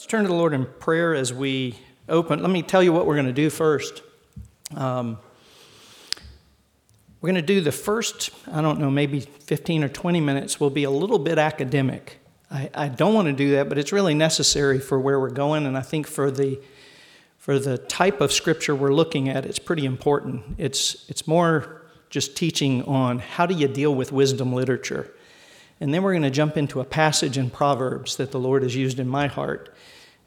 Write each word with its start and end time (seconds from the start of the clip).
Let's 0.00 0.06
turn 0.06 0.22
to 0.22 0.28
the 0.28 0.34
Lord 0.34 0.54
in 0.54 0.64
prayer 0.64 1.14
as 1.14 1.30
we 1.30 1.76
open. 2.08 2.40
Let 2.40 2.50
me 2.50 2.62
tell 2.62 2.82
you 2.82 2.90
what 2.90 3.04
we're 3.04 3.16
going 3.16 3.26
to 3.26 3.34
do 3.34 3.50
first. 3.50 4.02
Um, 4.74 5.18
we're 7.20 7.26
going 7.26 7.34
to 7.34 7.42
do 7.42 7.60
the 7.60 7.70
first, 7.70 8.30
I 8.50 8.62
don't 8.62 8.80
know, 8.80 8.90
maybe 8.90 9.20
15 9.20 9.84
or 9.84 9.90
20 9.90 10.22
minutes 10.22 10.58
will 10.58 10.70
be 10.70 10.84
a 10.84 10.90
little 10.90 11.18
bit 11.18 11.36
academic. 11.36 12.18
I, 12.50 12.70
I 12.72 12.88
don't 12.88 13.12
want 13.12 13.26
to 13.26 13.34
do 13.34 13.50
that, 13.56 13.68
but 13.68 13.76
it's 13.76 13.92
really 13.92 14.14
necessary 14.14 14.78
for 14.78 14.98
where 14.98 15.20
we're 15.20 15.28
going, 15.28 15.66
and 15.66 15.76
I 15.76 15.82
think 15.82 16.06
for 16.06 16.30
the 16.30 16.58
for 17.36 17.58
the 17.58 17.76
type 17.76 18.22
of 18.22 18.32
scripture 18.32 18.74
we're 18.74 18.94
looking 18.94 19.28
at, 19.28 19.44
it's 19.44 19.58
pretty 19.58 19.84
important. 19.84 20.54
It's 20.56 21.04
it's 21.10 21.26
more 21.26 21.82
just 22.08 22.38
teaching 22.38 22.84
on 22.84 23.18
how 23.18 23.44
do 23.44 23.54
you 23.54 23.68
deal 23.68 23.94
with 23.94 24.12
wisdom 24.12 24.54
literature. 24.54 25.12
And 25.80 25.94
then 25.94 26.02
we're 26.02 26.12
going 26.12 26.22
to 26.22 26.30
jump 26.30 26.58
into 26.58 26.80
a 26.80 26.84
passage 26.84 27.38
in 27.38 27.48
Proverbs 27.48 28.16
that 28.16 28.32
the 28.32 28.38
Lord 28.38 28.62
has 28.62 28.76
used 28.76 29.00
in 29.00 29.08
my 29.08 29.26
heart 29.26 29.74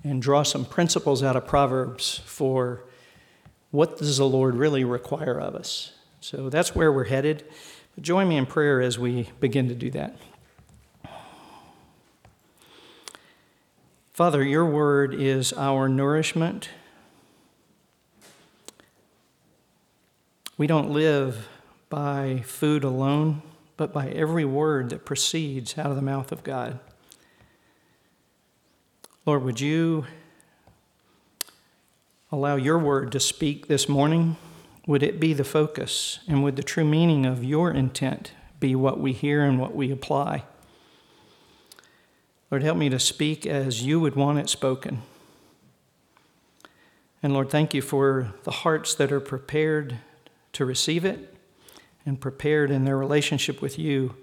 and 0.03 0.21
draw 0.21 0.43
some 0.43 0.65
principles 0.65 1.21
out 1.21 1.35
of 1.35 1.47
Proverbs 1.47 2.21
for 2.25 2.83
what 3.69 3.99
does 3.99 4.17
the 4.17 4.27
Lord 4.27 4.55
really 4.55 4.83
require 4.83 5.39
of 5.39 5.55
us. 5.55 5.93
So 6.21 6.49
that's 6.49 6.75
where 6.75 6.91
we're 6.91 7.05
headed. 7.05 7.45
But 7.95 8.03
join 8.03 8.27
me 8.27 8.37
in 8.37 8.45
prayer 8.45 8.81
as 8.81 8.97
we 8.97 9.29
begin 9.39 9.67
to 9.69 9.75
do 9.75 9.91
that. 9.91 10.17
Father, 14.13 14.43
your 14.43 14.65
word 14.65 15.13
is 15.13 15.53
our 15.53 15.89
nourishment. 15.89 16.69
We 20.55 20.67
don't 20.67 20.91
live 20.91 21.47
by 21.89 22.43
food 22.45 22.83
alone, 22.83 23.41
but 23.77 23.93
by 23.93 24.07
every 24.09 24.45
word 24.45 24.89
that 24.89 25.05
proceeds 25.05 25.77
out 25.77 25.87
of 25.87 25.95
the 25.95 26.01
mouth 26.01 26.31
of 26.31 26.43
God. 26.43 26.79
Lord, 29.25 29.43
would 29.43 29.59
you 29.59 30.05
allow 32.31 32.55
your 32.55 32.77
word 32.77 33.11
to 33.13 33.19
speak 33.19 33.67
this 33.67 33.87
morning? 33.87 34.37
Would 34.85 35.01
it 35.01 35.19
be 35.19 35.33
the 35.33 35.43
focus? 35.43 36.19
And 36.27 36.43
would 36.43 36.55
the 36.55 36.63
true 36.63 36.83
meaning 36.83 37.25
of 37.25 37.43
your 37.43 37.71
intent 37.71 38.33
be 38.59 38.75
what 38.75 38.99
we 38.99 39.13
hear 39.13 39.43
and 39.43 39.59
what 39.59 39.75
we 39.75 39.91
apply? 39.91 40.43
Lord, 42.51 42.63
help 42.63 42.77
me 42.77 42.89
to 42.89 42.99
speak 42.99 43.45
as 43.45 43.83
you 43.83 43.99
would 43.99 44.15
want 44.15 44.39
it 44.39 44.49
spoken. 44.49 45.01
And 47.23 47.33
Lord, 47.33 47.49
thank 47.49 47.73
you 47.73 47.81
for 47.81 48.33
the 48.43 48.51
hearts 48.51 48.93
that 48.95 49.11
are 49.11 49.21
prepared 49.21 49.97
to 50.51 50.65
receive 50.65 51.05
it 51.05 51.32
and 52.05 52.19
prepared 52.19 52.71
in 52.71 52.85
their 52.85 52.97
relationship 52.97 53.61
with 53.61 53.79
you 53.79 54.15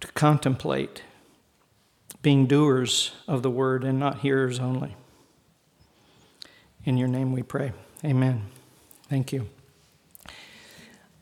to 0.00 0.08
contemplate 0.08 1.02
being 2.22 2.46
doers 2.46 3.12
of 3.28 3.42
the 3.42 3.50
word 3.50 3.84
and 3.84 3.98
not 3.98 4.18
hearers 4.18 4.58
only. 4.58 4.96
In 6.84 6.96
your 6.96 7.08
name 7.08 7.32
we 7.32 7.42
pray. 7.42 7.72
Amen. 8.04 8.46
Thank 9.08 9.32
you. 9.32 9.48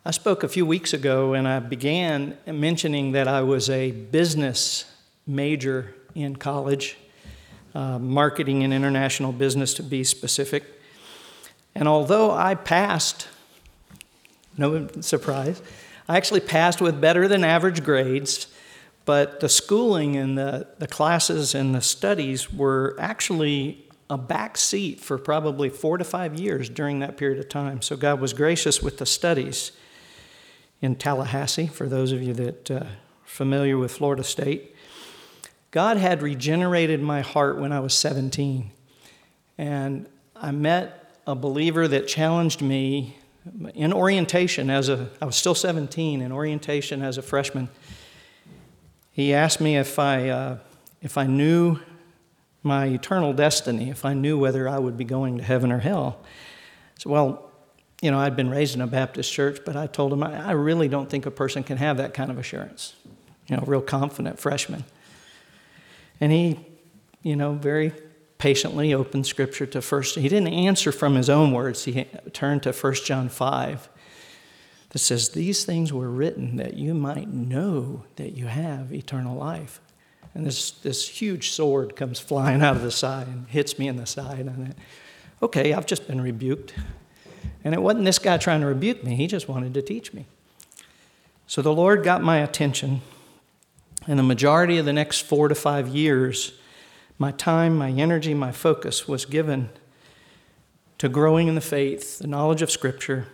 I 0.07 0.11
spoke 0.11 0.43
a 0.43 0.49
few 0.49 0.67
weeks 0.67 0.93
ago 0.93 1.35
and 1.35 1.49
I 1.49 1.61
began 1.61 2.37
mentioning 2.47 3.13
that 3.13 3.29
I 3.29 3.43
was 3.43 3.71
a 3.71 3.91
business 3.91 4.85
major 5.27 5.95
in 6.15 6.37
college, 6.37 6.97
uh, 7.75 7.99
marketing 7.99 8.63
and 8.65 8.73
international 8.73 9.33
business 9.33 9.75
to 9.75 9.83
be 9.83 10.05
specific. 10.05 10.65
And 11.75 11.89
although 11.89 12.31
I 12.31 12.55
passed, 12.55 13.29
no 14.57 14.89
surprise, 15.01 15.63
I 16.09 16.17
actually 16.17 16.41
passed 16.41 16.81
with 16.81 17.01
better 17.01 17.29
than 17.29 17.45
average 17.45 17.83
grades 17.83 18.47
but 19.05 19.41
the 19.41 19.49
schooling 19.49 20.17
and 20.17 20.37
the, 20.39 20.67
the 20.79 20.87
classes 20.87 21.55
and 21.55 21.75
the 21.75 21.83
studies 21.83 22.53
were 22.53 22.97
actually 22.99 23.87
a 24.09 24.17
back 24.17 24.57
seat 24.57 25.01
for 25.01 25.19
probably 25.19 25.69
four 25.69 25.99
to 25.99 26.05
five 26.05 26.39
years 26.39 26.69
during 26.69 27.01
that 27.01 27.17
period 27.17 27.39
of 27.39 27.49
time. 27.49 27.83
So 27.83 27.97
God 27.97 28.21
was 28.21 28.33
gracious 28.33 28.83
with 28.83 28.99
the 28.99 29.07
studies 29.07 29.73
in 30.81 30.97
Tallahassee, 30.97 31.67
for 31.67 31.89
those 31.89 32.13
of 32.13 32.23
you 32.23 32.35
that 32.35 32.71
uh, 32.71 32.85
familiar 33.25 33.77
with 33.79 33.93
Florida 33.93 34.25
State. 34.25 34.75
God 35.71 35.97
had 35.97 36.23
regenerated 36.23 37.01
my 37.01 37.21
heart 37.21 37.59
when 37.59 37.73
I 37.73 37.81
was 37.81 37.95
17. 37.95 38.71
And 39.59 40.07
I 40.37 40.51
met 40.51 41.19
a 41.27 41.35
believer 41.35 41.89
that 41.89 42.07
challenged 42.07 42.63
me 42.63 43.17
in 43.75 43.93
orientation 43.93 44.71
as 44.71 44.89
a, 44.89 45.11
I 45.21 45.27
was 45.27 45.37
still 45.37 45.55
17, 45.55 46.21
in 46.21 46.33
orientation 46.33 47.03
as 47.03 47.19
a 47.19 47.23
freshman 47.23 47.69
he 49.15 49.33
asked 49.33 49.61
me 49.61 49.77
if 49.77 50.01
I, 50.01 50.29
uh, 50.29 50.59
if 51.01 51.17
I 51.17 51.27
knew 51.27 51.79
my 52.65 52.87
eternal 52.87 53.33
destiny, 53.33 53.89
if 53.89 54.05
I 54.05 54.13
knew 54.13 54.37
whether 54.37 54.69
I 54.69 54.77
would 54.77 54.97
be 54.97 55.05
going 55.05 55.39
to 55.39 55.45
heaven 55.45 55.71
or 55.71 55.79
hell. 55.79 56.19
So, 56.99 57.11
well, 57.11 57.53
you 58.03 58.11
know, 58.11 58.19
I'd 58.19 58.35
been 58.35 58.51
raised 58.51 58.75
in 58.75 58.81
a 58.81 58.89
Baptist 58.89 59.33
church, 59.33 59.61
but 59.65 59.77
I 59.77 59.87
told 59.87 60.13
him, 60.13 60.25
I, 60.25 60.49
I 60.49 60.51
really 60.53 60.89
don't 60.89 61.09
think 61.09 61.27
a 61.27 61.31
person 61.31 61.63
can 61.63 61.77
have 61.77 61.99
that 61.99 62.13
kind 62.13 62.29
of 62.29 62.39
assurance. 62.39 62.97
You 63.47 63.57
know, 63.57 63.63
real 63.69 63.81
confident 63.81 64.41
freshman. 64.41 64.83
And 66.21 66.33
he, 66.33 66.59
you 67.23 67.37
know, 67.37 67.53
very 67.53 67.93
patiently 68.45 68.93
opened 68.93 69.27
scripture 69.27 69.65
to 69.65 69.81
first, 69.81 70.17
he 70.17 70.29
didn't 70.29 70.53
answer 70.53 70.93
from 70.93 71.15
his 71.15 71.31
own 71.31 71.51
words, 71.51 71.85
he 71.85 72.05
turned 72.35 72.63
to 72.63 72.73
1 72.73 72.95
John 72.97 73.31
5 73.31 73.89
that 74.91 74.99
says, 74.99 75.31
These 75.31 75.65
things 75.65 75.95
were 75.95 76.11
written 76.11 76.57
that 76.57 76.75
you 76.75 76.93
might 76.93 77.33
know 77.33 78.05
that 78.17 78.33
you 78.33 78.45
have 78.45 78.93
eternal 78.93 79.35
life. 79.35 79.81
And 80.35 80.45
this, 80.45 80.73
this 80.73 81.09
huge 81.09 81.53
sword 81.53 81.97
comes 81.97 82.21
flying 82.21 82.61
out 82.61 82.77
of 82.77 82.83
the 82.83 82.91
side 82.91 83.29
and 83.29 83.49
hits 83.49 83.79
me 83.79 83.89
in 83.89 83.97
the 83.97 84.05
side. 84.05 84.41
And 84.41 84.75
I, 84.75 85.45
okay, 85.47 85.73
I've 85.73 85.87
just 85.87 86.07
been 86.07 86.21
rebuked. 86.21 86.75
And 87.65 87.73
it 87.73 87.81
wasn't 87.81 88.05
this 88.05 88.19
guy 88.19 88.37
trying 88.37 88.61
to 88.61 88.67
rebuke 88.67 89.03
me, 89.03 89.15
he 89.15 89.27
just 89.27 89.49
wanted 89.49 89.73
to 89.73 89.81
teach 89.81 90.13
me. 90.13 90.27
So 91.47 91.63
the 91.63 91.73
Lord 91.73 92.05
got 92.05 92.23
my 92.23 92.41
attention. 92.41 93.01
And 94.07 94.19
the 94.19 94.23
majority 94.23 94.77
of 94.77 94.85
the 94.85 94.93
next 94.93 95.23
four 95.23 95.49
to 95.49 95.55
five 95.55 95.89
years, 95.89 96.53
my 97.19 97.31
time, 97.33 97.77
my 97.77 97.91
energy, 97.91 98.35
my 98.35 98.53
focus 98.53 99.07
was 99.07 99.25
given 99.25 99.71
to 100.99 101.09
growing 101.09 101.49
in 101.49 101.55
the 101.55 101.61
faith, 101.61 102.19
the 102.19 102.27
knowledge 102.27 102.63
of 102.63 102.71
Scripture, 102.71 103.27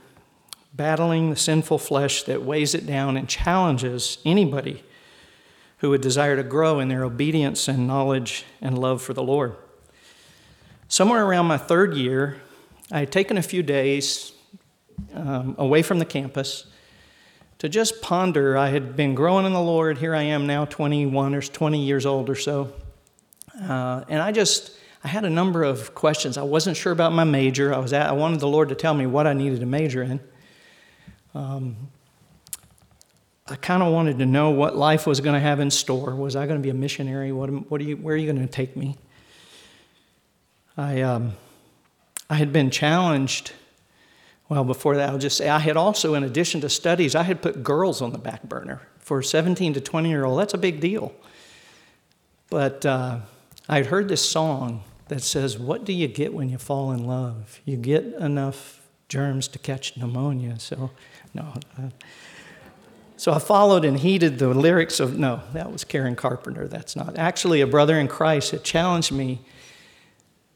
battling 0.74 1.30
the 1.30 1.36
sinful 1.36 1.78
flesh 1.78 2.22
that 2.24 2.42
weighs 2.42 2.74
it 2.74 2.86
down 2.86 3.16
and 3.16 3.28
challenges 3.28 4.18
anybody 4.24 4.84
who 5.78 5.90
would 5.90 6.00
desire 6.00 6.36
to 6.36 6.42
grow 6.42 6.78
in 6.78 6.88
their 6.88 7.04
obedience 7.04 7.68
and 7.68 7.86
knowledge 7.86 8.44
and 8.60 8.78
love 8.78 9.00
for 9.00 9.14
the 9.14 9.22
Lord. 9.22 9.56
Somewhere 10.88 11.24
around 11.24 11.46
my 11.46 11.56
third 11.56 11.94
year, 11.94 12.40
I 12.92 13.00
had 13.00 13.12
taken 13.12 13.38
a 13.38 13.42
few 13.42 13.62
days 13.62 14.32
um, 15.14 15.54
away 15.58 15.82
from 15.82 15.98
the 15.98 16.04
campus 16.04 16.66
to 17.58 17.68
just 17.68 18.02
ponder. 18.02 18.56
I 18.56 18.68
had 18.68 18.96
been 18.96 19.14
growing 19.14 19.46
in 19.46 19.52
the 19.52 19.60
Lord. 19.60 19.98
Here 19.98 20.14
I 20.14 20.22
am 20.22 20.46
now, 20.46 20.64
21 20.64 21.34
or 21.34 21.40
20 21.40 21.82
years 21.82 22.04
old 22.04 22.28
or 22.28 22.34
so. 22.34 22.72
Uh, 23.60 24.04
and 24.08 24.22
I 24.22 24.32
just, 24.32 24.72
I 25.04 25.08
had 25.08 25.24
a 25.24 25.30
number 25.30 25.62
of 25.62 25.94
questions. 25.94 26.36
I 26.38 26.42
wasn't 26.42 26.76
sure 26.76 26.92
about 26.92 27.12
my 27.12 27.24
major. 27.24 27.74
I, 27.74 27.78
was 27.78 27.92
at, 27.92 28.06
I 28.06 28.12
wanted 28.12 28.40
the 28.40 28.48
Lord 28.48 28.68
to 28.70 28.74
tell 28.74 28.94
me 28.94 29.06
what 29.06 29.26
I 29.26 29.32
needed 29.32 29.60
to 29.60 29.66
major 29.66 30.02
in. 30.02 30.20
Um, 31.34 31.76
I 33.48 33.56
kind 33.56 33.82
of 33.82 33.92
wanted 33.92 34.18
to 34.18 34.26
know 34.26 34.50
what 34.50 34.76
life 34.76 35.06
was 35.06 35.20
going 35.20 35.34
to 35.34 35.40
have 35.40 35.58
in 35.60 35.70
store. 35.70 36.14
Was 36.14 36.36
I 36.36 36.46
going 36.46 36.58
to 36.58 36.62
be 36.62 36.70
a 36.70 36.74
missionary? 36.74 37.32
What, 37.32 37.48
what 37.70 37.80
are 37.80 37.84
you, 37.84 37.96
where 37.96 38.14
are 38.14 38.18
you 38.18 38.30
going 38.30 38.46
to 38.46 38.50
take 38.50 38.76
me? 38.76 38.96
I, 40.76 41.02
um, 41.02 41.32
I 42.28 42.36
had 42.36 42.52
been 42.52 42.70
challenged. 42.70 43.52
Well, 44.48 44.64
before 44.64 44.96
that, 44.96 45.10
I'll 45.10 45.18
just 45.18 45.36
say 45.36 45.48
I 45.48 45.58
had 45.58 45.76
also, 45.76 46.14
in 46.14 46.22
addition 46.22 46.60
to 46.62 46.68
studies, 46.68 47.14
I 47.14 47.24
had 47.24 47.42
put 47.42 47.62
girls 47.62 48.00
on 48.00 48.12
the 48.12 48.18
back 48.18 48.44
burner. 48.44 48.82
For 48.98 49.22
17 49.22 49.74
to 49.74 49.80
20 49.80 50.08
year 50.08 50.24
old, 50.24 50.38
that's 50.38 50.54
a 50.54 50.58
big 50.58 50.80
deal. 50.80 51.12
But 52.50 52.86
uh, 52.86 53.20
I 53.70 53.76
had 53.76 53.86
heard 53.86 54.08
this 54.08 54.28
song 54.28 54.82
that 55.06 55.22
says, 55.22 55.56
What 55.56 55.84
do 55.84 55.92
you 55.92 56.08
get 56.08 56.34
when 56.34 56.48
you 56.48 56.58
fall 56.58 56.90
in 56.90 57.04
love? 57.06 57.60
You 57.64 57.76
get 57.76 58.02
enough 58.04 58.82
germs 59.08 59.46
to 59.46 59.60
catch 59.60 59.96
pneumonia. 59.96 60.58
So 60.58 60.90
no. 61.32 61.54
Uh, 61.78 61.90
so 63.16 63.32
I 63.32 63.38
followed 63.38 63.84
and 63.84 63.96
heeded 63.96 64.40
the 64.40 64.48
lyrics 64.48 64.98
of, 64.98 65.18
no, 65.18 65.42
that 65.52 65.70
was 65.70 65.84
Karen 65.84 66.16
Carpenter. 66.16 66.66
That's 66.66 66.96
not. 66.96 67.16
Actually, 67.16 67.60
a 67.60 67.66
brother 67.66 67.96
in 67.96 68.08
Christ 68.08 68.50
had 68.50 68.64
challenged 68.64 69.12
me 69.12 69.40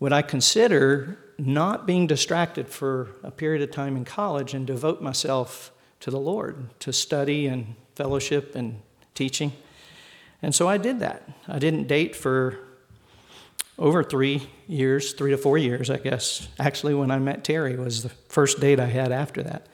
would 0.01 0.13
I 0.13 0.23
consider 0.23 1.17
not 1.39 1.87
being 1.87 2.09
distracted 2.09 2.69
for 2.69 3.11
a 3.23 3.31
period 3.31 3.63
of 3.63 3.71
time 3.71 3.97
in 3.97 4.05
college 4.05 4.55
and 4.55 4.67
devote 4.67 5.01
myself 5.01 5.71
to 6.01 6.11
the 6.11 6.19
Lord, 6.19 6.69
to 6.81 6.93
study 6.93 7.47
and 7.47 7.77
fellowship 7.95 8.57
and 8.57 8.83
teaching. 9.15 9.53
And 10.43 10.53
so 10.53 10.69
I 10.69 10.79
did 10.79 10.99
that. 10.99 11.29
I 11.47 11.61
didn't 11.61 11.87
date 11.87 12.17
for 12.17 12.59
over 13.79 14.05
three 14.05 14.49
years, 14.69 15.13
three 15.13 15.33
to 15.33 15.37
four 15.37 15.59
years, 15.59 15.91
I 15.91 15.99
guess. 15.99 16.49
Actually, 16.59 16.95
when 16.95 17.11
I 17.11 17.19
met 17.19 17.45
Terry 17.45 17.77
was 17.77 18.03
the 18.03 18.09
first 18.09 18.61
date 18.61 18.79
I 18.79 18.87
had 18.87 19.13
after 19.13 19.43
that. 19.43 19.67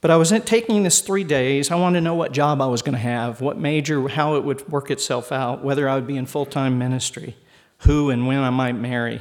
But 0.00 0.10
I 0.10 0.16
was 0.16 0.32
taking 0.44 0.82
this 0.84 1.00
three 1.00 1.24
days. 1.24 1.70
I 1.70 1.74
wanted 1.74 1.98
to 1.98 2.04
know 2.04 2.14
what 2.14 2.32
job 2.32 2.60
I 2.60 2.66
was 2.66 2.82
going 2.82 2.92
to 2.94 2.98
have, 2.98 3.40
what 3.40 3.58
major, 3.58 4.06
how 4.08 4.36
it 4.36 4.44
would 4.44 4.68
work 4.68 4.90
itself 4.90 5.32
out, 5.32 5.64
whether 5.64 5.88
I 5.88 5.96
would 5.96 6.06
be 6.06 6.16
in 6.16 6.26
full 6.26 6.46
time 6.46 6.78
ministry, 6.78 7.36
who 7.78 8.10
and 8.10 8.26
when 8.26 8.38
I 8.38 8.50
might 8.50 8.76
marry. 8.76 9.20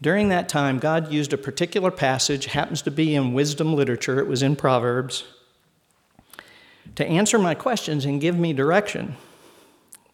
During 0.00 0.30
that 0.30 0.48
time, 0.48 0.78
God 0.78 1.12
used 1.12 1.34
a 1.34 1.36
particular 1.36 1.90
passage, 1.90 2.46
happens 2.46 2.80
to 2.82 2.90
be 2.90 3.14
in 3.14 3.34
wisdom 3.34 3.74
literature, 3.74 4.18
it 4.18 4.26
was 4.26 4.42
in 4.42 4.56
Proverbs, 4.56 5.24
to 6.94 7.06
answer 7.06 7.38
my 7.38 7.54
questions 7.54 8.06
and 8.06 8.18
give 8.20 8.38
me 8.38 8.54
direction. 8.54 9.16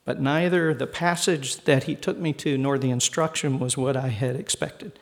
But 0.06 0.20
neither 0.20 0.72
the 0.72 0.86
passage 0.86 1.56
that 1.64 1.84
he 1.84 1.96
took 1.96 2.16
me 2.16 2.32
to 2.34 2.56
nor 2.56 2.78
the 2.78 2.90
instruction 2.90 3.58
was 3.58 3.76
what 3.76 3.96
I 3.96 4.08
had 4.08 4.36
expected. 4.36 4.98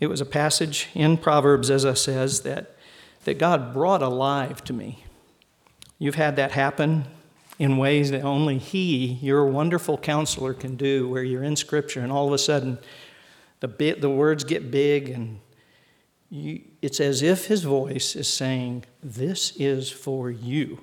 It 0.00 0.08
was 0.08 0.20
a 0.20 0.26
passage 0.26 0.88
in 0.94 1.18
Proverbs, 1.18 1.70
as 1.70 1.84
I 1.84 1.92
says, 1.92 2.40
that, 2.40 2.74
that 3.24 3.38
God 3.38 3.72
brought 3.72 4.02
alive 4.02 4.64
to 4.64 4.72
me. 4.72 5.04
You've 5.98 6.16
had 6.16 6.34
that 6.36 6.52
happen 6.52 7.04
in 7.58 7.76
ways 7.76 8.10
that 8.10 8.22
only 8.22 8.58
He, 8.58 9.18
your 9.22 9.44
wonderful 9.46 9.98
counselor, 9.98 10.54
can 10.54 10.74
do, 10.74 11.08
where 11.08 11.22
you're 11.22 11.44
in 11.44 11.54
Scripture 11.54 12.00
and 12.00 12.10
all 12.10 12.26
of 12.26 12.32
a 12.32 12.38
sudden 12.38 12.78
the, 13.60 13.68
bit, 13.68 14.00
the 14.00 14.10
words 14.10 14.42
get 14.42 14.70
big 14.70 15.10
and 15.10 15.38
you, 16.30 16.62
it's 16.80 16.98
as 16.98 17.20
if 17.20 17.46
His 17.46 17.62
voice 17.62 18.16
is 18.16 18.26
saying, 18.26 18.86
This 19.02 19.54
is 19.56 19.90
for 19.90 20.30
you. 20.30 20.80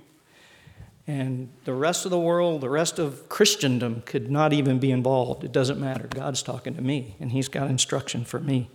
And 1.09 1.49
the 1.65 1.73
rest 1.73 2.05
of 2.05 2.11
the 2.11 2.19
world, 2.19 2.61
the 2.61 2.69
rest 2.69 2.99
of 2.99 3.27
Christendom 3.29 4.03
could 4.05 4.29
not 4.29 4.53
even 4.53 4.77
be 4.77 4.91
involved. 4.91 5.43
It 5.43 5.51
doesn't 5.51 5.79
matter. 5.79 6.05
God's 6.07 6.43
talking 6.43 6.75
to 6.75 6.83
me, 6.83 7.15
and 7.19 7.31
He's 7.31 7.47
got 7.47 7.67
instruction 7.67 8.23
for 8.23 8.39
me. 8.39 8.69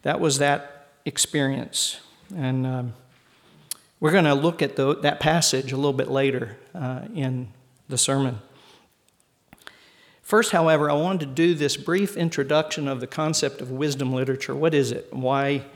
That 0.00 0.18
was 0.18 0.38
that 0.38 0.88
experience. 1.04 2.00
And 2.34 2.66
um, 2.66 2.94
we're 4.00 4.12
going 4.12 4.24
to 4.24 4.32
look 4.32 4.62
at 4.62 4.76
the, 4.76 4.96
that 5.00 5.20
passage 5.20 5.70
a 5.70 5.76
little 5.76 5.92
bit 5.92 6.08
later 6.08 6.56
uh, 6.74 7.02
in 7.14 7.48
the 7.86 7.98
sermon. 7.98 8.38
First, 10.22 10.52
however, 10.52 10.90
I 10.90 10.94
wanted 10.94 11.20
to 11.20 11.26
do 11.26 11.54
this 11.54 11.76
brief 11.76 12.16
introduction 12.16 12.88
of 12.88 13.00
the 13.00 13.06
concept 13.06 13.60
of 13.60 13.70
wisdom 13.70 14.14
literature. 14.14 14.54
What 14.54 14.72
is 14.72 14.90
it? 14.90 15.12
Why, 15.12 15.66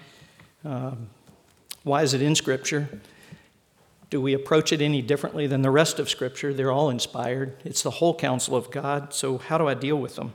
um, 0.64 1.10
why 1.82 2.02
is 2.02 2.14
it 2.14 2.22
in 2.22 2.34
Scripture? 2.34 2.88
Do 4.12 4.20
we 4.20 4.34
approach 4.34 4.74
it 4.74 4.82
any 4.82 5.00
differently 5.00 5.46
than 5.46 5.62
the 5.62 5.70
rest 5.70 5.98
of 5.98 6.10
Scripture? 6.10 6.52
They're 6.52 6.70
all 6.70 6.90
inspired, 6.90 7.56
it's 7.64 7.82
the 7.82 7.92
whole 7.92 8.14
counsel 8.14 8.54
of 8.54 8.70
God. 8.70 9.14
So, 9.14 9.38
how 9.38 9.56
do 9.56 9.66
I 9.66 9.72
deal 9.72 9.96
with 9.96 10.16
them? 10.16 10.34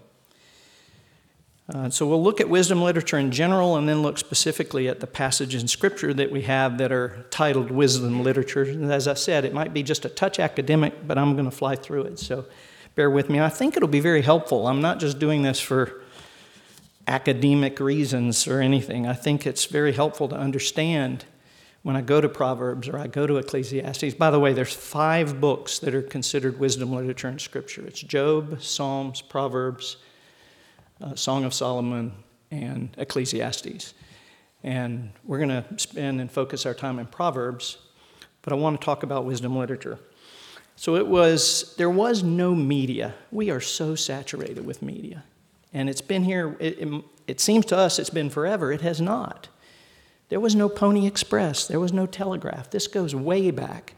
Uh, 1.72 1.88
so 1.92 2.08
we'll 2.08 2.24
look 2.24 2.42
at 2.42 2.50
wisdom 2.50 2.82
literature 2.82 3.20
in 3.20 3.30
general 3.30 3.76
and 3.76 3.88
then 3.88 4.02
look 4.02 4.18
specifically 4.18 4.88
at 4.88 5.00
the 5.00 5.06
passages 5.06 5.62
in 5.62 5.68
Scripture 5.68 6.12
that 6.12 6.32
we 6.32 6.42
have 6.42 6.80
that 6.80 6.92
are 6.92 7.28
titled 7.30 7.70
wisdom 7.70 8.24
literature. 8.24 8.64
And 8.64 8.92
as 8.92 9.08
I 9.08 9.14
said, 9.14 9.46
it 9.46 9.54
might 9.54 9.76
be 9.76 9.84
just 9.84 10.06
a 10.06 10.10
touch 10.10 10.40
academic, 10.40 11.08
but 11.08 11.20
I'm 11.20 11.34
going 11.34 11.46
to 11.46 11.56
fly 11.56 11.76
through 11.76 12.06
it. 12.06 12.18
So 12.18 12.46
bear 12.96 13.12
with 13.12 13.30
me. 13.30 13.40
I 13.40 13.50
think 13.50 13.78
it'll 13.78 13.88
be 13.88 14.00
very 14.00 14.24
helpful. 14.24 14.66
I'm 14.66 14.82
not 14.82 15.00
just 15.00 15.20
doing 15.20 15.44
this 15.44 15.60
for 15.60 16.02
academic 17.06 17.80
reasons 17.80 18.48
or 18.48 18.60
anything. 18.60 19.06
I 19.06 19.14
think 19.14 19.46
it's 19.46 19.66
very 19.66 19.94
helpful 19.94 20.28
to 20.30 20.36
understand 20.36 21.26
when 21.88 21.96
I 21.96 22.02
go 22.02 22.20
to 22.20 22.28
Proverbs 22.28 22.90
or 22.90 23.00
I 23.00 23.08
go 23.08 23.26
to 23.26 23.38
Ecclesiastes. 23.38 24.16
By 24.16 24.30
the 24.30 24.42
way, 24.42 24.52
there's 24.52 24.74
five 24.74 25.40
books 25.40 25.80
that 25.80 25.96
are 25.96 26.02
considered 26.02 26.60
wisdom 26.60 26.92
literature 26.92 27.30
in 27.30 27.40
Scripture. 27.40 27.88
It's 27.88 28.02
Job, 28.02 28.62
Psalms, 28.62 29.22
Proverbs, 29.22 29.96
uh, 31.00 31.16
Song 31.16 31.46
of 31.46 31.54
Solomon, 31.54 32.12
and 32.52 32.90
Ecclesiastes. 32.98 33.94
And 34.66 35.14
we're 35.24 35.38
going 35.38 35.48
to 35.48 35.66
spend 35.78 36.20
and 36.20 36.30
focus 36.30 36.66
our 36.66 36.74
time 36.74 37.00
in 37.00 37.06
Proverbs, 37.06 37.78
but 38.42 38.52
I 38.52 38.58
want 38.58 38.82
to 38.82 38.84
talk 38.84 39.04
about 39.04 39.24
wisdom 39.24 39.58
literature. 39.58 39.98
So 40.76 40.98
it 40.98 41.08
was, 41.08 41.74
there 41.78 41.90
was 41.90 42.22
no 42.22 42.54
media. 42.54 43.16
We 43.32 43.50
are 43.50 43.62
so 43.62 43.96
saturated 43.96 44.66
with 44.66 44.82
media. 44.82 45.24
And 45.74 45.90
it's 45.90 46.02
been 46.02 46.26
here, 46.26 46.58
it, 46.60 46.80
it, 46.80 47.04
it 47.28 47.40
seems 47.40 47.66
to 47.68 47.78
us 47.78 47.98
it's 47.98 48.10
been 48.10 48.30
forever. 48.30 48.74
It 48.74 48.82
has 48.82 49.00
not. 49.00 49.48
There 50.30 50.40
was 50.40 50.56
no 50.56 50.68
Pony 50.70 51.08
Express, 51.08 51.68
there 51.68 51.80
was 51.80 51.94
no 51.94 52.06
telegraph. 52.06 52.70
This 52.70 52.88
goes 52.88 53.16
way 53.16 53.52
back. 53.52 53.94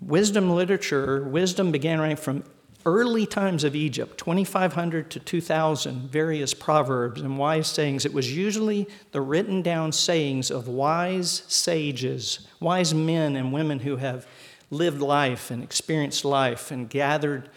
Wisdom 0.00 0.50
literature, 0.50 1.22
wisdom 1.22 1.72
began 1.72 2.00
right 2.00 2.18
from 2.18 2.44
early 2.86 3.26
times 3.26 3.64
of 3.64 3.76
Egypt, 3.76 4.18
2500 4.18 5.10
to 5.10 5.20
2000, 5.20 6.10
various 6.10 6.54
proverbs 6.54 7.20
and 7.20 7.36
wise 7.38 7.66
sayings. 7.66 8.06
It 8.06 8.14
was 8.14 8.34
usually 8.34 8.88
the 9.12 9.20
written 9.20 9.62
down 9.62 9.92
sayings 9.92 10.50
of 10.50 10.68
wise 10.68 11.42
sages, 11.46 12.46
wise 12.58 12.94
men 12.94 13.36
and 13.36 13.52
women 13.52 13.80
who 13.80 13.96
have 13.96 14.26
lived 14.70 15.00
life 15.00 15.50
and 15.50 15.62
experienced 15.62 16.24
life 16.24 16.70
and 16.70 16.88
gathered 16.88 17.50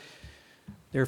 their 0.92 1.06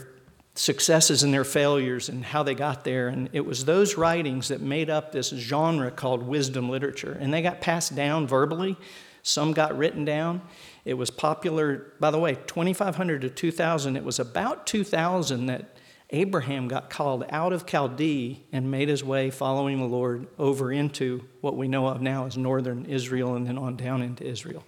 successes 0.55 1.21
and 1.21 1.33
their 1.33 1.43
failures 1.43 2.07
and 2.07 2.23
how 2.23 2.41
they 2.41 2.55
got 2.55 2.83
there. 2.85 3.09
And 3.09 3.29
it 3.33 3.45
was 3.45 3.65
those 3.65 3.97
writings 3.97 4.47
that 4.47 4.61
made 4.61 4.89
up 4.89 5.11
this 5.11 5.29
genre 5.29 5.91
called 5.91 6.23
wisdom 6.23 6.69
literature. 6.69 7.17
And 7.19 7.33
they 7.33 7.41
got 7.41 7.61
passed 7.61 7.95
down 7.95 8.25
verbally, 8.25 8.77
some 9.21 9.51
got 9.51 9.77
written 9.77 10.05
down. 10.05 10.41
It 10.85 10.93
was 10.93 11.09
popular, 11.09 11.93
by 11.99 12.11
the 12.11 12.19
way, 12.19 12.35
2500 12.47 13.21
to 13.21 13.29
2000. 13.29 13.97
It 13.97 14.03
was 14.03 14.19
about 14.19 14.65
2000 14.65 15.47
that 15.47 15.77
Abraham 16.11 16.67
got 16.67 16.89
called 16.89 17.25
out 17.29 17.51
of 17.51 17.65
Chaldee 17.65 18.43
and 18.51 18.69
made 18.69 18.87
his 18.87 19.03
way 19.03 19.31
following 19.31 19.79
the 19.79 19.85
Lord 19.85 20.27
over 20.37 20.71
into 20.71 21.25
what 21.41 21.57
we 21.57 21.67
know 21.67 21.87
of 21.87 22.01
now 22.01 22.27
as 22.27 22.37
northern 22.37 22.85
Israel 22.85 23.35
and 23.35 23.47
then 23.47 23.57
on 23.57 23.75
down 23.75 24.01
into 24.01 24.23
Israel. 24.23 24.63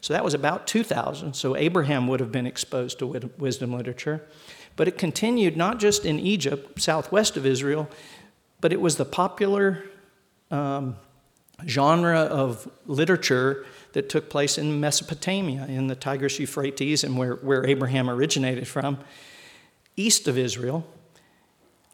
So 0.00 0.12
that 0.12 0.24
was 0.24 0.34
about 0.34 0.66
2000. 0.66 1.32
So 1.32 1.56
Abraham 1.56 2.08
would 2.08 2.20
have 2.20 2.32
been 2.32 2.46
exposed 2.46 2.98
to 2.98 3.06
wisdom 3.38 3.72
literature. 3.72 4.26
But 4.76 4.88
it 4.88 4.98
continued 4.98 5.56
not 5.56 5.78
just 5.78 6.04
in 6.04 6.18
Egypt, 6.18 6.80
southwest 6.80 7.36
of 7.36 7.46
Israel, 7.46 7.88
but 8.60 8.72
it 8.72 8.80
was 8.80 8.96
the 8.96 9.04
popular 9.04 9.84
um, 10.50 10.96
genre 11.66 12.20
of 12.20 12.68
literature 12.86 13.64
that 13.92 14.08
took 14.08 14.28
place 14.28 14.58
in 14.58 14.80
Mesopotamia, 14.80 15.66
in 15.66 15.86
the 15.86 15.94
Tigris 15.94 16.38
Euphrates, 16.40 17.04
and 17.04 17.16
where, 17.16 17.34
where 17.36 17.64
Abraham 17.66 18.10
originated 18.10 18.66
from, 18.66 18.98
east 19.96 20.26
of 20.26 20.36
Israel, 20.36 20.86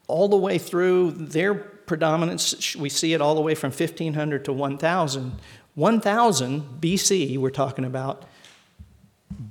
all 0.07 0.29
the 0.29 0.37
way 0.37 0.59
through 0.59 1.11
their 1.11 1.55
predominance. 1.55 2.75
We 2.75 2.89
see 2.89 3.13
it 3.13 3.21
all 3.21 3.35
the 3.35 3.41
way 3.41 3.55
from 3.55 3.71
1500 3.71 4.45
to 4.47 4.53
1000. 4.53 5.33
1000 5.75 6.81
BC, 6.81 7.39
we're 7.39 7.51
talking 7.51 7.85
about, 7.85 8.25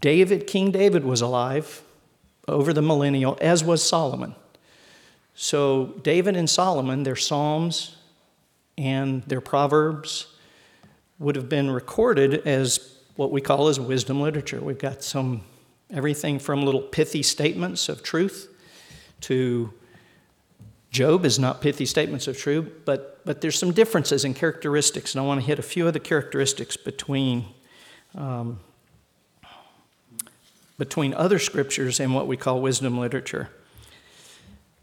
David, 0.01 0.47
King 0.47 0.71
David 0.71 1.05
was 1.05 1.21
alive 1.21 1.81
over 2.51 2.73
the 2.73 2.81
millennial, 2.81 3.37
as 3.41 3.63
was 3.63 3.83
Solomon. 3.83 4.35
So, 5.35 5.93
David 6.03 6.35
and 6.35 6.49
Solomon, 6.49 7.03
their 7.03 7.15
Psalms 7.15 7.95
and 8.77 9.23
their 9.23 9.41
Proverbs, 9.41 10.27
would 11.17 11.35
have 11.35 11.49
been 11.49 11.71
recorded 11.71 12.47
as 12.47 12.97
what 13.15 13.31
we 13.31 13.41
call 13.41 13.67
as 13.67 13.79
wisdom 13.79 14.21
literature. 14.21 14.59
We've 14.59 14.77
got 14.77 15.03
some 15.03 15.41
everything 15.91 16.39
from 16.39 16.63
little 16.63 16.81
pithy 16.81 17.23
statements 17.23 17.89
of 17.89 18.03
truth 18.03 18.47
to 19.21 19.73
Job 20.91 21.23
is 21.23 21.37
not 21.37 21.61
pithy 21.61 21.85
statements 21.85 22.27
of 22.27 22.37
truth, 22.37 22.67
but, 22.85 23.21
but 23.23 23.41
there's 23.41 23.59
some 23.59 23.71
differences 23.71 24.25
in 24.25 24.33
characteristics, 24.33 25.13
and 25.13 25.21
I 25.21 25.25
want 25.25 25.39
to 25.39 25.45
hit 25.45 25.59
a 25.59 25.63
few 25.63 25.85
of 25.87 25.93
the 25.93 25.99
characteristics 25.99 26.77
between, 26.77 27.45
um, 28.15 28.59
between 30.79 31.13
other 31.13 31.37
scriptures 31.37 31.99
and 31.99 32.15
what 32.15 32.25
we 32.25 32.37
call 32.37 32.61
wisdom 32.61 32.97
literature. 32.97 33.49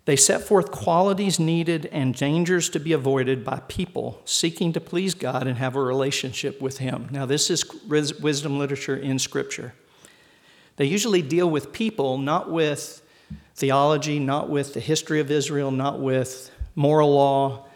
They 0.05 0.15
set 0.15 0.43
forth 0.43 0.71
qualities 0.71 1.41
needed 1.41 1.87
and 1.87 2.15
dangers 2.15 2.69
to 2.71 2.79
be 2.79 2.93
avoided 2.93 3.45
by 3.45 3.63
people 3.67 4.23
seeking 4.25 4.73
to 4.75 4.81
please 4.81 5.15
God 5.15 5.49
and 5.49 5.59
have 5.59 5.75
a 5.75 5.81
relationship 5.81 6.63
with 6.63 6.79
Him. 6.79 7.09
Now, 7.11 7.27
this 7.27 7.51
is 7.51 7.65
wisdom 7.89 8.57
literature 8.57 8.97
in 8.97 9.19
Scripture. 9.19 9.75
They 10.77 10.85
usually 10.85 11.23
deal 11.23 11.51
with 11.51 11.73
people, 11.73 12.19
not 12.19 12.53
with 12.53 13.03
theology, 13.57 14.21
not 14.21 14.49
with 14.49 14.75
the 14.75 14.81
history 14.81 15.19
of 15.19 15.31
Israel, 15.31 15.73
not 15.73 15.99
with 15.99 16.53
moral 16.77 17.13
law. 17.13 17.67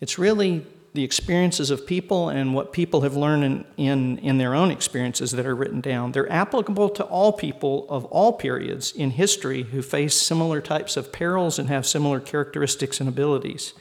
It's 0.00 0.18
really 0.18 0.66
the 0.94 1.04
experiences 1.04 1.70
of 1.70 1.86
people 1.86 2.28
and 2.28 2.54
what 2.54 2.72
people 2.72 3.02
have 3.02 3.16
learned 3.16 3.44
in, 3.44 3.64
in, 3.76 4.18
in, 4.18 4.38
their 4.38 4.54
own 4.54 4.70
experiences 4.70 5.32
that 5.32 5.46
are 5.46 5.54
written 5.54 5.80
down. 5.80 6.12
They're 6.12 6.30
applicable 6.32 6.88
to 6.90 7.04
all 7.04 7.32
people 7.32 7.86
of 7.90 8.04
all 8.06 8.32
periods 8.32 8.92
in 8.92 9.10
history 9.10 9.64
who 9.64 9.82
face 9.82 10.14
similar 10.14 10.60
types 10.60 10.96
of 10.96 11.12
perils 11.12 11.58
and 11.58 11.68
have 11.68 11.86
similar 11.86 12.20
characteristics 12.20 13.00
and 13.00 13.08
abilities. 13.08 13.74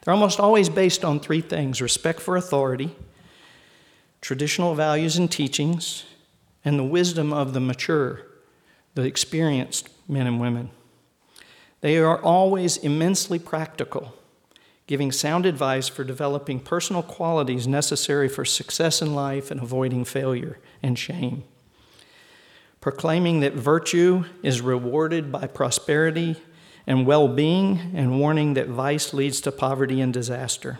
They're 0.00 0.14
almost 0.14 0.40
always 0.40 0.68
based 0.68 1.04
on 1.04 1.20
three 1.20 1.40
things 1.40 1.80
respect 1.80 2.20
for 2.20 2.36
authority, 2.36 2.94
traditional 4.20 4.74
values 4.74 5.16
and 5.16 5.30
teachings, 5.30 6.04
and 6.64 6.78
the 6.78 6.84
wisdom 6.84 7.32
of 7.32 7.54
the 7.54 7.60
mature, 7.60 8.22
the 8.94 9.02
experienced 9.02 9.88
men 10.08 10.26
and 10.26 10.40
women. 10.40 10.70
They 11.82 11.98
are 11.98 12.20
always 12.20 12.76
immensely 12.76 13.38
practical 13.38 14.14
giving 14.92 15.10
sound 15.10 15.46
advice 15.46 15.88
for 15.88 16.04
developing 16.04 16.60
personal 16.60 17.02
qualities 17.02 17.66
necessary 17.66 18.28
for 18.28 18.44
success 18.44 19.00
in 19.00 19.14
life 19.14 19.50
and 19.50 19.62
avoiding 19.62 20.04
failure 20.04 20.58
and 20.82 20.98
shame. 20.98 21.42
Proclaiming 22.78 23.40
that 23.40 23.54
virtue 23.54 24.26
is 24.42 24.60
rewarded 24.60 25.32
by 25.32 25.46
prosperity 25.46 26.36
and 26.86 27.06
well 27.06 27.26
being, 27.26 27.80
and 27.94 28.20
warning 28.20 28.52
that 28.52 28.68
vice 28.68 29.14
leads 29.14 29.40
to 29.40 29.50
poverty 29.50 29.98
and 30.02 30.12
disaster. 30.12 30.78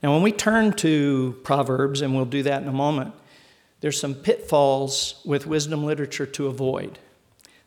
Now, 0.00 0.12
when 0.12 0.22
we 0.22 0.30
turn 0.30 0.72
to 0.74 1.40
Proverbs, 1.42 2.00
and 2.00 2.14
we'll 2.14 2.26
do 2.26 2.44
that 2.44 2.62
in 2.62 2.68
a 2.68 2.72
moment, 2.72 3.12
there's 3.80 3.98
some 3.98 4.14
pitfalls 4.14 5.20
with 5.24 5.48
wisdom 5.48 5.84
literature 5.84 6.26
to 6.26 6.46
avoid. 6.46 7.00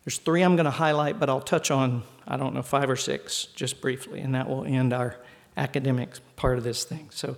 There's 0.05 0.19
three 0.19 0.43
I'm 0.43 0.55
going 0.55 0.65
to 0.65 0.71
highlight, 0.71 1.19
but 1.19 1.29
I'll 1.29 1.41
touch 1.41 1.71
on, 1.71 2.03
I 2.27 2.37
don't 2.37 2.53
know, 2.53 2.61
five 2.61 2.89
or 2.89 2.95
six 2.95 3.45
just 3.55 3.81
briefly, 3.81 4.21
and 4.21 4.35
that 4.35 4.47
will 4.47 4.63
end 4.63 4.93
our 4.93 5.17
academic 5.57 6.11
part 6.35 6.59
of 6.59 6.63
this 6.63 6.83
thing. 6.83 7.09
So, 7.11 7.37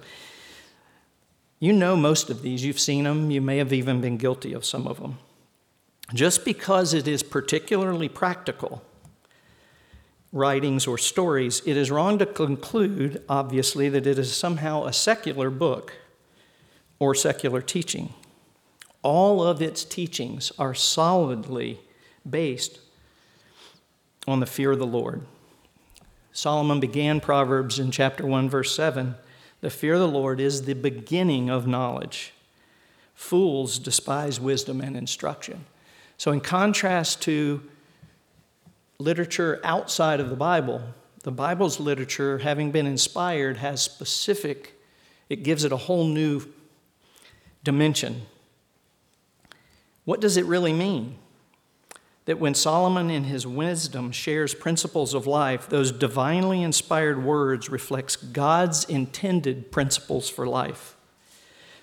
you 1.59 1.73
know 1.73 1.95
most 1.95 2.29
of 2.29 2.41
these, 2.41 2.63
you've 2.63 2.79
seen 2.79 3.05
them, 3.05 3.31
you 3.31 3.41
may 3.41 3.57
have 3.57 3.73
even 3.73 4.01
been 4.01 4.17
guilty 4.17 4.53
of 4.53 4.65
some 4.65 4.85
of 4.85 4.99
them. 4.99 5.17
Just 6.13 6.45
because 6.45 6.93
it 6.93 7.07
is 7.07 7.23
particularly 7.23 8.09
practical 8.09 8.83
writings 10.33 10.85
or 10.87 10.97
stories, 10.97 11.61
it 11.65 11.77
is 11.77 11.89
wrong 11.89 12.19
to 12.19 12.25
conclude, 12.25 13.23
obviously, 13.29 13.87
that 13.89 14.05
it 14.05 14.19
is 14.19 14.35
somehow 14.35 14.83
a 14.85 14.93
secular 14.93 15.49
book 15.49 15.93
or 16.99 17.15
secular 17.15 17.61
teaching. 17.61 18.13
All 19.03 19.41
of 19.41 19.61
its 19.61 19.85
teachings 19.85 20.51
are 20.59 20.73
solidly 20.73 21.79
based 22.29 22.79
on 24.27 24.39
the 24.39 24.45
fear 24.45 24.71
of 24.71 24.79
the 24.79 24.85
Lord. 24.85 25.21
Solomon 26.31 26.79
began 26.79 27.19
Proverbs 27.19 27.79
in 27.79 27.89
chapter 27.89 28.25
1, 28.25 28.49
verse 28.49 28.75
7. 28.75 29.15
The 29.61 29.69
fear 29.69 29.95
of 29.95 29.99
the 29.99 30.07
Lord 30.07 30.39
is 30.39 30.63
the 30.63 30.75
beginning 30.75 31.49
of 31.49 31.65
knowledge. 31.65 32.33
Fools 33.15 33.79
despise 33.79 34.39
wisdom 34.39 34.79
and 34.79 34.95
instruction. 34.95 35.65
So, 36.17 36.31
in 36.31 36.41
contrast 36.41 37.21
to 37.23 37.63
literature 38.99 39.59
outside 39.63 40.19
of 40.19 40.29
the 40.29 40.35
Bible, 40.35 40.81
the 41.23 41.31
Bible's 41.31 41.79
literature, 41.79 42.39
having 42.39 42.71
been 42.71 42.85
inspired, 42.85 43.57
has 43.57 43.81
specific, 43.81 44.79
it 45.29 45.43
gives 45.43 45.63
it 45.63 45.71
a 45.71 45.77
whole 45.77 46.05
new 46.05 46.41
dimension. 47.63 48.21
What 50.05 50.21
does 50.21 50.37
it 50.37 50.45
really 50.45 50.73
mean? 50.73 51.17
That 52.27 52.39
when 52.39 52.53
Solomon 52.53 53.09
in 53.09 53.23
his 53.23 53.47
wisdom 53.47 54.11
shares 54.11 54.53
principles 54.53 55.13
of 55.13 55.25
life, 55.25 55.69
those 55.69 55.93
divinely 55.93 56.61
inspired 56.61 57.23
words 57.23 57.69
reflects 57.69 58.17
God's 58.17 58.83
intended 58.83 59.71
principles 59.71 60.29
for 60.29 60.45
life. 60.45 60.97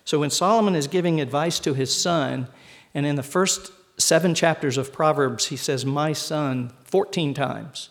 So 0.04 0.20
when 0.20 0.28
Solomon 0.28 0.74
is 0.74 0.86
giving 0.86 1.18
advice 1.18 1.58
to 1.60 1.72
his 1.72 1.94
son, 1.94 2.48
and 2.92 3.06
in 3.06 3.16
the 3.16 3.22
first 3.22 3.72
seven 3.96 4.34
chapters 4.34 4.76
of 4.76 4.92
Proverbs, 4.92 5.46
he 5.46 5.56
says, 5.56 5.86
My 5.86 6.12
son, 6.12 6.74
14 6.84 7.32
times. 7.32 7.88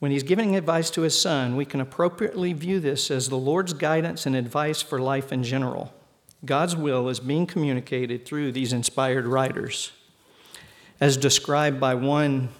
When 0.00 0.10
he's 0.10 0.22
giving 0.22 0.54
advice 0.54 0.90
to 0.90 1.00
his 1.00 1.18
son, 1.18 1.56
we 1.56 1.64
can 1.64 1.80
appropriately 1.80 2.52
view 2.52 2.78
this 2.78 3.10
as 3.10 3.30
the 3.30 3.38
Lord's 3.38 3.72
guidance 3.72 4.26
and 4.26 4.36
advice 4.36 4.82
for 4.82 5.00
life 5.00 5.32
in 5.32 5.44
general. 5.44 5.94
God's 6.44 6.76
will 6.76 7.08
is 7.08 7.20
being 7.20 7.46
communicated 7.46 8.26
through 8.26 8.52
these 8.52 8.74
inspired 8.74 9.26
writers. 9.26 9.92
As 11.02 11.16
described 11.16 11.80
by 11.80 11.96
one 11.96 12.50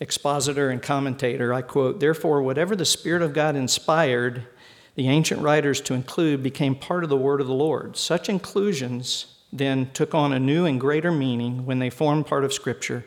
expositor 0.00 0.70
and 0.70 0.80
commentator, 0.80 1.52
I 1.52 1.60
quote, 1.60 2.00
Therefore, 2.00 2.40
whatever 2.42 2.74
the 2.74 2.86
Spirit 2.86 3.20
of 3.20 3.34
God 3.34 3.56
inspired 3.56 4.46
the 4.94 5.06
ancient 5.06 5.42
writers 5.42 5.82
to 5.82 5.92
include 5.92 6.42
became 6.42 6.74
part 6.74 7.04
of 7.04 7.10
the 7.10 7.16
word 7.18 7.42
of 7.42 7.46
the 7.46 7.52
Lord. 7.52 7.98
Such 7.98 8.30
inclusions 8.30 9.34
then 9.52 9.90
took 9.92 10.14
on 10.14 10.32
a 10.32 10.38
new 10.38 10.64
and 10.64 10.80
greater 10.80 11.12
meaning 11.12 11.66
when 11.66 11.78
they 11.78 11.90
formed 11.90 12.26
part 12.26 12.42
of 12.42 12.54
Scripture. 12.54 13.04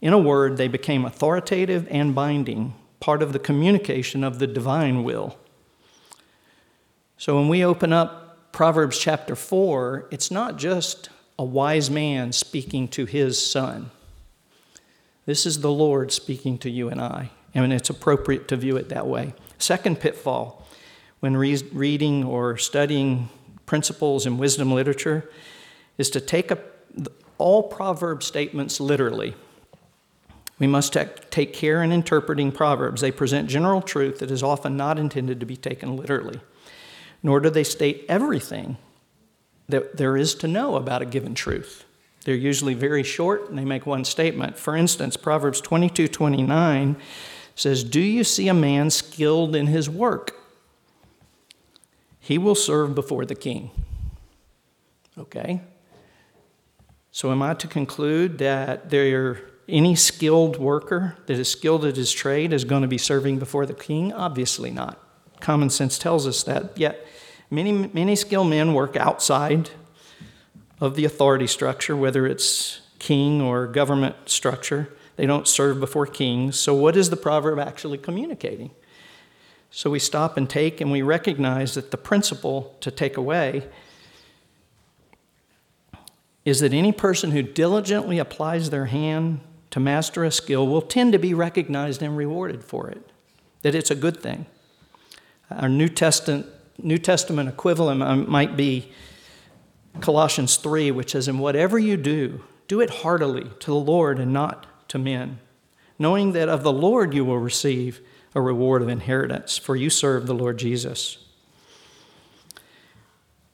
In 0.00 0.12
a 0.12 0.18
word, 0.18 0.56
they 0.56 0.66
became 0.66 1.04
authoritative 1.04 1.86
and 1.88 2.16
binding, 2.16 2.74
part 2.98 3.22
of 3.22 3.32
the 3.32 3.38
communication 3.38 4.24
of 4.24 4.40
the 4.40 4.48
divine 4.48 5.04
will. 5.04 5.38
So 7.16 7.36
when 7.36 7.48
we 7.48 7.64
open 7.64 7.92
up 7.92 8.50
Proverbs 8.50 8.98
chapter 8.98 9.36
4, 9.36 10.08
it's 10.10 10.32
not 10.32 10.56
just 10.56 11.10
a 11.38 11.44
wise 11.44 11.90
man 11.90 12.32
speaking 12.32 12.88
to 12.88 13.04
his 13.04 13.44
son. 13.44 13.90
This 15.24 15.46
is 15.46 15.60
the 15.60 15.70
Lord 15.70 16.10
speaking 16.10 16.58
to 16.58 16.70
you 16.70 16.88
and 16.88 17.00
I, 17.00 17.30
and 17.54 17.72
it's 17.72 17.90
appropriate 17.90 18.48
to 18.48 18.56
view 18.56 18.76
it 18.76 18.88
that 18.88 19.06
way. 19.06 19.34
Second 19.58 20.00
pitfall 20.00 20.66
when 21.20 21.36
re- 21.36 21.62
reading 21.72 22.24
or 22.24 22.56
studying 22.56 23.28
principles 23.66 24.26
in 24.26 24.38
wisdom 24.38 24.72
literature 24.72 25.30
is 25.96 26.10
to 26.10 26.20
take 26.20 26.50
a, 26.50 26.58
all 27.36 27.62
proverb 27.62 28.22
statements 28.22 28.80
literally. 28.80 29.34
We 30.58 30.66
must 30.66 30.96
take 31.30 31.52
care 31.52 31.82
in 31.82 31.92
interpreting 31.92 32.50
proverbs. 32.50 33.00
They 33.00 33.12
present 33.12 33.48
general 33.48 33.80
truth 33.80 34.18
that 34.18 34.30
is 34.30 34.42
often 34.42 34.76
not 34.76 34.98
intended 34.98 35.38
to 35.38 35.46
be 35.46 35.56
taken 35.56 35.96
literally, 35.96 36.40
nor 37.22 37.38
do 37.38 37.50
they 37.50 37.62
state 37.62 38.04
everything 38.08 38.76
that 39.68 39.96
there 39.96 40.16
is 40.16 40.34
to 40.36 40.48
know 40.48 40.76
about 40.76 41.02
a 41.02 41.06
given 41.06 41.34
truth. 41.34 41.84
They're 42.24 42.34
usually 42.34 42.74
very 42.74 43.02
short 43.02 43.48
and 43.48 43.58
they 43.58 43.64
make 43.64 43.86
one 43.86 44.04
statement. 44.04 44.58
For 44.58 44.76
instance, 44.76 45.16
Proverbs 45.16 45.60
22 45.60 46.08
29 46.08 46.96
says, 47.54 47.84
Do 47.84 48.00
you 48.00 48.24
see 48.24 48.48
a 48.48 48.54
man 48.54 48.90
skilled 48.90 49.54
in 49.54 49.66
his 49.66 49.88
work? 49.88 50.34
He 52.18 52.36
will 52.36 52.54
serve 52.54 52.94
before 52.94 53.24
the 53.24 53.34
king. 53.34 53.70
Okay? 55.16 55.62
So, 57.10 57.32
am 57.32 57.42
I 57.42 57.54
to 57.54 57.66
conclude 57.66 58.38
that 58.38 58.90
there 58.90 59.40
any 59.68 59.94
skilled 59.94 60.58
worker 60.58 61.16
that 61.26 61.38
is 61.38 61.50
skilled 61.50 61.84
at 61.84 61.96
his 61.96 62.12
trade 62.12 62.52
is 62.52 62.64
going 62.64 62.82
to 62.82 62.88
be 62.88 62.98
serving 62.98 63.38
before 63.38 63.66
the 63.66 63.74
king? 63.74 64.12
Obviously 64.12 64.70
not. 64.70 65.02
Common 65.40 65.70
sense 65.70 65.98
tells 65.98 66.26
us 66.26 66.42
that. 66.44 66.76
Yet, 66.76 67.06
many, 67.50 67.72
many 67.72 68.16
skilled 68.16 68.48
men 68.48 68.74
work 68.74 68.96
outside 68.96 69.70
of 70.80 70.94
the 70.94 71.04
authority 71.04 71.46
structure, 71.46 71.96
whether 71.96 72.26
it's 72.26 72.80
king 72.98 73.40
or 73.40 73.66
government 73.66 74.16
structure. 74.26 74.88
They 75.16 75.26
don't 75.26 75.48
serve 75.48 75.80
before 75.80 76.06
kings. 76.06 76.58
So, 76.58 76.74
what 76.74 76.96
is 76.96 77.10
the 77.10 77.16
proverb 77.16 77.58
actually 77.58 77.98
communicating? 77.98 78.70
So 79.70 79.90
we 79.90 79.98
stop 79.98 80.36
and 80.36 80.48
take, 80.48 80.80
and 80.80 80.90
we 80.90 81.02
recognize 81.02 81.74
that 81.74 81.90
the 81.90 81.98
principle 81.98 82.76
to 82.80 82.90
take 82.90 83.16
away 83.16 83.68
is 86.44 86.60
that 86.60 86.72
any 86.72 86.92
person 86.92 87.32
who 87.32 87.42
diligently 87.42 88.18
applies 88.18 88.70
their 88.70 88.86
hand 88.86 89.40
to 89.70 89.78
master 89.78 90.24
a 90.24 90.30
skill 90.30 90.66
will 90.66 90.80
tend 90.80 91.12
to 91.12 91.18
be 91.18 91.34
recognized 91.34 92.02
and 92.02 92.16
rewarded 92.16 92.64
for 92.64 92.88
it, 92.88 93.10
that 93.60 93.74
it's 93.74 93.90
a 93.90 93.94
good 93.94 94.22
thing. 94.22 94.46
Our 95.50 95.68
New 95.68 95.88
Testament, 95.88 96.46
New 96.80 96.98
Testament 96.98 97.48
equivalent 97.48 98.02
um, 98.02 98.30
might 98.30 98.56
be 98.56 98.92
Colossians 100.00 100.56
3, 100.56 100.90
which 100.92 101.12
says, 101.12 101.26
In 101.26 101.38
whatever 101.38 101.78
you 101.78 101.96
do, 101.96 102.44
do 102.68 102.80
it 102.80 102.90
heartily 102.90 103.50
to 103.60 103.66
the 103.66 103.74
Lord 103.74 104.18
and 104.18 104.32
not 104.32 104.66
to 104.88 104.98
men, 104.98 105.40
knowing 105.98 106.32
that 106.32 106.48
of 106.48 106.62
the 106.62 106.72
Lord 106.72 107.14
you 107.14 107.24
will 107.24 107.38
receive 107.38 108.00
a 108.34 108.40
reward 108.40 108.82
of 108.82 108.88
inheritance, 108.88 109.58
for 109.58 109.74
you 109.74 109.90
serve 109.90 110.26
the 110.26 110.34
Lord 110.34 110.58
Jesus. 110.58 111.18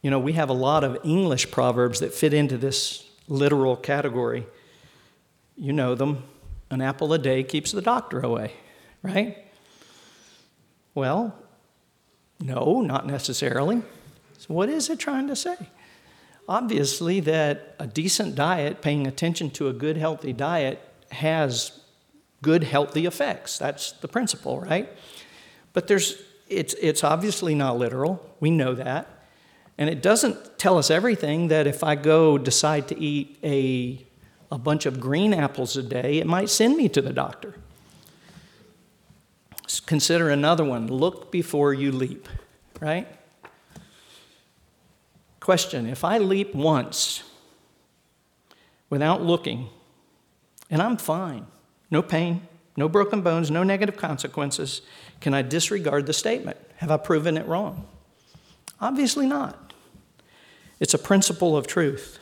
You 0.02 0.10
know, 0.10 0.18
we 0.18 0.34
have 0.34 0.50
a 0.50 0.54
lot 0.54 0.84
of 0.84 0.98
English 1.02 1.50
proverbs 1.50 2.00
that 2.00 2.12
fit 2.12 2.34
into 2.34 2.58
this 2.58 3.08
literal 3.26 3.74
category. 3.74 4.46
You 5.56 5.72
know 5.72 5.94
them. 5.94 6.24
An 6.70 6.82
apple 6.82 7.12
a 7.14 7.18
day 7.18 7.42
keeps 7.42 7.72
the 7.72 7.80
doctor 7.80 8.20
away, 8.20 8.52
right? 9.02 9.38
Well, 10.94 11.34
no, 12.40 12.80
not 12.80 13.06
necessarily. 13.06 13.82
So, 14.38 14.52
what 14.52 14.68
is 14.68 14.90
it 14.90 14.98
trying 14.98 15.28
to 15.28 15.36
say? 15.36 15.56
Obviously, 16.48 17.20
that 17.20 17.74
a 17.78 17.86
decent 17.86 18.34
diet, 18.34 18.82
paying 18.82 19.06
attention 19.06 19.50
to 19.52 19.68
a 19.68 19.72
good, 19.72 19.96
healthy 19.96 20.32
diet, 20.32 20.80
has 21.10 21.80
good, 22.42 22.64
healthy 22.64 23.06
effects. 23.06 23.56
That's 23.58 23.92
the 23.92 24.08
principle, 24.08 24.60
right? 24.60 24.88
But 25.72 25.88
there's, 25.88 26.22
it's, 26.48 26.74
it's 26.74 27.02
obviously 27.02 27.54
not 27.54 27.78
literal. 27.78 28.24
We 28.40 28.50
know 28.50 28.74
that. 28.74 29.08
And 29.78 29.88
it 29.88 30.02
doesn't 30.02 30.58
tell 30.58 30.78
us 30.78 30.90
everything 30.90 31.48
that 31.48 31.66
if 31.66 31.82
I 31.82 31.94
go 31.94 32.38
decide 32.38 32.88
to 32.88 33.00
eat 33.00 33.38
a, 33.42 34.06
a 34.52 34.58
bunch 34.58 34.86
of 34.86 35.00
green 35.00 35.32
apples 35.32 35.76
a 35.76 35.82
day, 35.82 36.18
it 36.18 36.26
might 36.26 36.50
send 36.50 36.76
me 36.76 36.88
to 36.90 37.00
the 37.00 37.12
doctor. 37.12 37.54
Consider 39.80 40.30
another 40.30 40.64
one 40.64 40.86
look 40.86 41.30
before 41.30 41.72
you 41.72 41.92
leap, 41.92 42.28
right? 42.80 43.08
Question 45.40 45.86
If 45.86 46.04
I 46.04 46.18
leap 46.18 46.54
once 46.54 47.22
without 48.90 49.22
looking, 49.22 49.68
and 50.70 50.80
I'm 50.80 50.96
fine, 50.96 51.46
no 51.90 52.02
pain, 52.02 52.46
no 52.76 52.88
broken 52.88 53.22
bones, 53.22 53.50
no 53.50 53.62
negative 53.62 53.96
consequences, 53.96 54.82
can 55.20 55.34
I 55.34 55.42
disregard 55.42 56.06
the 56.06 56.12
statement? 56.12 56.56
Have 56.76 56.90
I 56.90 56.96
proven 56.96 57.36
it 57.36 57.46
wrong? 57.46 57.86
Obviously 58.80 59.26
not. 59.26 59.72
It's 60.80 60.94
a 60.94 60.98
principle 60.98 61.56
of 61.56 61.66
truth. 61.66 62.18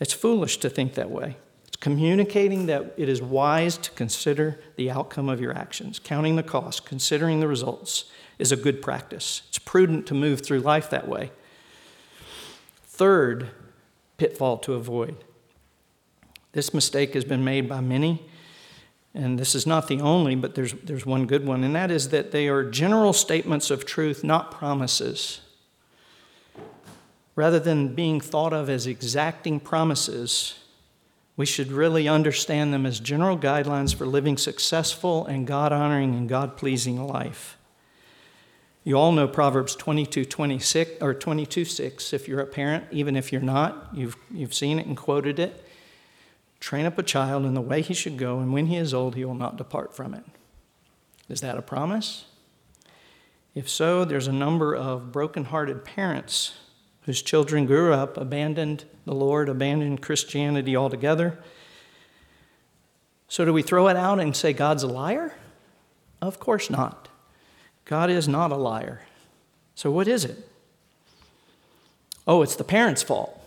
It's 0.00 0.12
foolish 0.12 0.56
to 0.58 0.70
think 0.70 0.94
that 0.94 1.10
way. 1.10 1.36
It's 1.72 1.78
communicating 1.80 2.66
that 2.66 2.92
it 2.98 3.08
is 3.08 3.22
wise 3.22 3.78
to 3.78 3.90
consider 3.92 4.60
the 4.76 4.90
outcome 4.90 5.30
of 5.30 5.40
your 5.40 5.56
actions. 5.56 5.98
Counting 5.98 6.36
the 6.36 6.42
cost, 6.42 6.84
considering 6.84 7.40
the 7.40 7.48
results 7.48 8.10
is 8.38 8.52
a 8.52 8.56
good 8.56 8.82
practice. 8.82 9.40
It's 9.48 9.58
prudent 9.58 10.06
to 10.08 10.14
move 10.14 10.44
through 10.44 10.60
life 10.60 10.90
that 10.90 11.08
way. 11.08 11.32
Third 12.84 13.48
pitfall 14.18 14.58
to 14.58 14.74
avoid. 14.74 15.16
This 16.52 16.74
mistake 16.74 17.14
has 17.14 17.24
been 17.24 17.42
made 17.42 17.70
by 17.70 17.80
many, 17.80 18.22
and 19.14 19.38
this 19.38 19.54
is 19.54 19.66
not 19.66 19.88
the 19.88 20.02
only, 20.02 20.34
but 20.34 20.54
there's, 20.54 20.74
there's 20.74 21.06
one 21.06 21.24
good 21.26 21.46
one, 21.46 21.64
and 21.64 21.74
that 21.74 21.90
is 21.90 22.10
that 22.10 22.32
they 22.32 22.48
are 22.48 22.68
general 22.68 23.14
statements 23.14 23.70
of 23.70 23.86
truth, 23.86 24.22
not 24.22 24.50
promises. 24.50 25.40
Rather 27.34 27.58
than 27.58 27.94
being 27.94 28.20
thought 28.20 28.52
of 28.52 28.68
as 28.68 28.86
exacting 28.86 29.58
promises, 29.58 30.58
we 31.36 31.46
should 31.46 31.72
really 31.72 32.08
understand 32.08 32.72
them 32.72 32.84
as 32.84 33.00
general 33.00 33.38
guidelines 33.38 33.94
for 33.94 34.06
living 34.06 34.36
successful 34.36 35.26
and 35.26 35.46
God 35.46 35.72
honoring 35.72 36.14
and 36.14 36.28
God 36.28 36.56
pleasing 36.56 37.02
life. 37.02 37.56
You 38.84 38.96
all 38.96 39.12
know 39.12 39.28
Proverbs 39.28 39.76
22, 39.76 40.24
26, 40.24 41.00
or 41.00 41.14
22, 41.14 41.64
6. 41.64 42.12
If 42.12 42.26
you're 42.26 42.40
a 42.40 42.46
parent, 42.46 42.84
even 42.90 43.16
if 43.16 43.32
you're 43.32 43.40
not, 43.40 43.88
you've, 43.94 44.16
you've 44.30 44.54
seen 44.54 44.78
it 44.78 44.86
and 44.86 44.96
quoted 44.96 45.38
it. 45.38 45.64
Train 46.58 46.84
up 46.84 46.98
a 46.98 47.02
child 47.02 47.44
in 47.44 47.54
the 47.54 47.60
way 47.60 47.80
he 47.80 47.94
should 47.94 48.18
go, 48.18 48.38
and 48.38 48.52
when 48.52 48.66
he 48.66 48.76
is 48.76 48.92
old, 48.92 49.14
he 49.14 49.24
will 49.24 49.34
not 49.34 49.56
depart 49.56 49.94
from 49.94 50.14
it. 50.14 50.24
Is 51.28 51.40
that 51.40 51.58
a 51.58 51.62
promise? 51.62 52.24
If 53.54 53.68
so, 53.68 54.04
there's 54.04 54.26
a 54.26 54.32
number 54.32 54.74
of 54.74 55.12
broken-hearted 55.12 55.84
parents 55.84 56.54
whose 57.02 57.22
children 57.22 57.66
grew 57.66 57.92
up, 57.92 58.16
abandoned 58.16 58.84
the 59.04 59.14
Lord, 59.14 59.48
abandoned 59.48 60.02
Christianity 60.02 60.76
altogether. 60.76 61.38
So, 63.28 63.44
do 63.44 63.52
we 63.52 63.62
throw 63.62 63.88
it 63.88 63.96
out 63.96 64.20
and 64.20 64.36
say 64.36 64.52
God's 64.52 64.82
a 64.82 64.88
liar? 64.88 65.34
Of 66.20 66.38
course 66.38 66.70
not. 66.70 67.08
God 67.84 68.10
is 68.10 68.28
not 68.28 68.52
a 68.52 68.56
liar. 68.56 69.02
So, 69.74 69.90
what 69.90 70.06
is 70.06 70.24
it? 70.24 70.48
Oh, 72.26 72.42
it's 72.42 72.56
the 72.56 72.64
parents' 72.64 73.02
fault. 73.02 73.38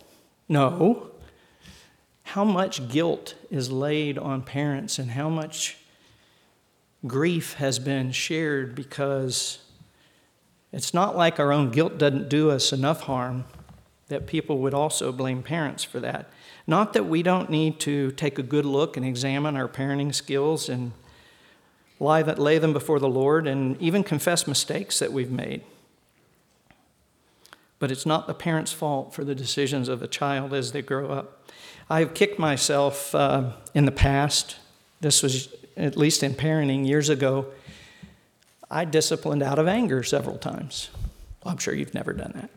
No. 0.49 1.11
How 2.23 2.43
much 2.43 2.89
guilt 2.89 3.35
is 3.49 3.71
laid 3.71 4.17
on 4.17 4.41
parents 4.41 4.99
and 4.99 5.11
how 5.11 5.29
much 5.29 5.77
grief 7.07 7.53
has 7.53 7.79
been 7.79 8.11
shared 8.11 8.75
because 8.75 9.59
it's 10.73 10.93
not 10.93 11.15
like 11.15 11.39
our 11.39 11.53
own 11.53 11.71
guilt 11.71 11.97
doesn't 11.97 12.27
do 12.27 12.49
us 12.49 12.73
enough 12.73 13.01
harm 13.01 13.45
that 14.07 14.27
people 14.27 14.59
would 14.59 14.73
also 14.73 15.11
blame 15.11 15.41
parents 15.41 15.83
for 15.83 15.99
that. 15.99 16.29
Not 16.67 16.93
that 16.93 17.05
we 17.05 17.23
don't 17.23 17.49
need 17.49 17.79
to 17.81 18.11
take 18.11 18.37
a 18.39 18.43
good 18.43 18.65
look 18.65 18.97
and 18.97 19.05
examine 19.05 19.55
our 19.55 19.67
parenting 19.67 20.13
skills 20.13 20.69
and 20.69 20.91
lay 21.99 22.57
them 22.59 22.73
before 22.73 22.99
the 22.99 23.09
Lord 23.09 23.47
and 23.47 23.79
even 23.81 24.03
confess 24.03 24.47
mistakes 24.47 24.99
that 24.99 25.13
we've 25.13 25.31
made. 25.31 25.63
But 27.79 27.91
it's 27.91 28.05
not 28.05 28.27
the 28.27 28.33
parent's 28.33 28.71
fault 28.71 29.13
for 29.13 29.23
the 29.23 29.35
decisions 29.35 29.89
of 29.89 30.01
a 30.01 30.07
child 30.07 30.53
as 30.53 30.71
they 30.71 30.81
grow 30.81 31.11
up. 31.11 31.49
I've 31.89 32.13
kicked 32.13 32.39
myself 32.39 33.13
uh, 33.13 33.51
in 33.73 33.85
the 33.85 33.91
past. 33.91 34.57
This 35.01 35.21
was 35.21 35.49
at 35.77 35.97
least 35.97 36.23
in 36.23 36.33
parenting 36.33 36.87
years 36.87 37.09
ago. 37.09 37.47
I 38.71 38.85
disciplined 38.85 39.43
out 39.43 39.59
of 39.59 39.67
anger 39.67 40.03
several 40.03 40.37
times. 40.37 40.89
Well, 41.43 41.51
I'm 41.51 41.57
sure 41.57 41.75
you've 41.75 41.93
never 41.93 42.13
done 42.13 42.31
that. 42.35 42.49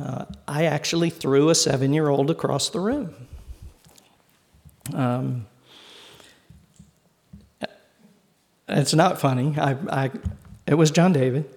Uh, 0.00 0.24
I 0.48 0.64
actually 0.64 1.10
threw 1.10 1.50
a 1.50 1.54
seven 1.54 1.92
year 1.92 2.08
old 2.08 2.30
across 2.30 2.70
the 2.70 2.80
room. 2.80 3.14
Um, 4.94 5.46
It's 8.70 8.94
not 8.94 9.20
funny. 9.20 9.58
I, 9.58 9.76
I, 9.90 10.10
it 10.66 10.74
was 10.74 10.90
John 10.90 11.12
David. 11.12 11.52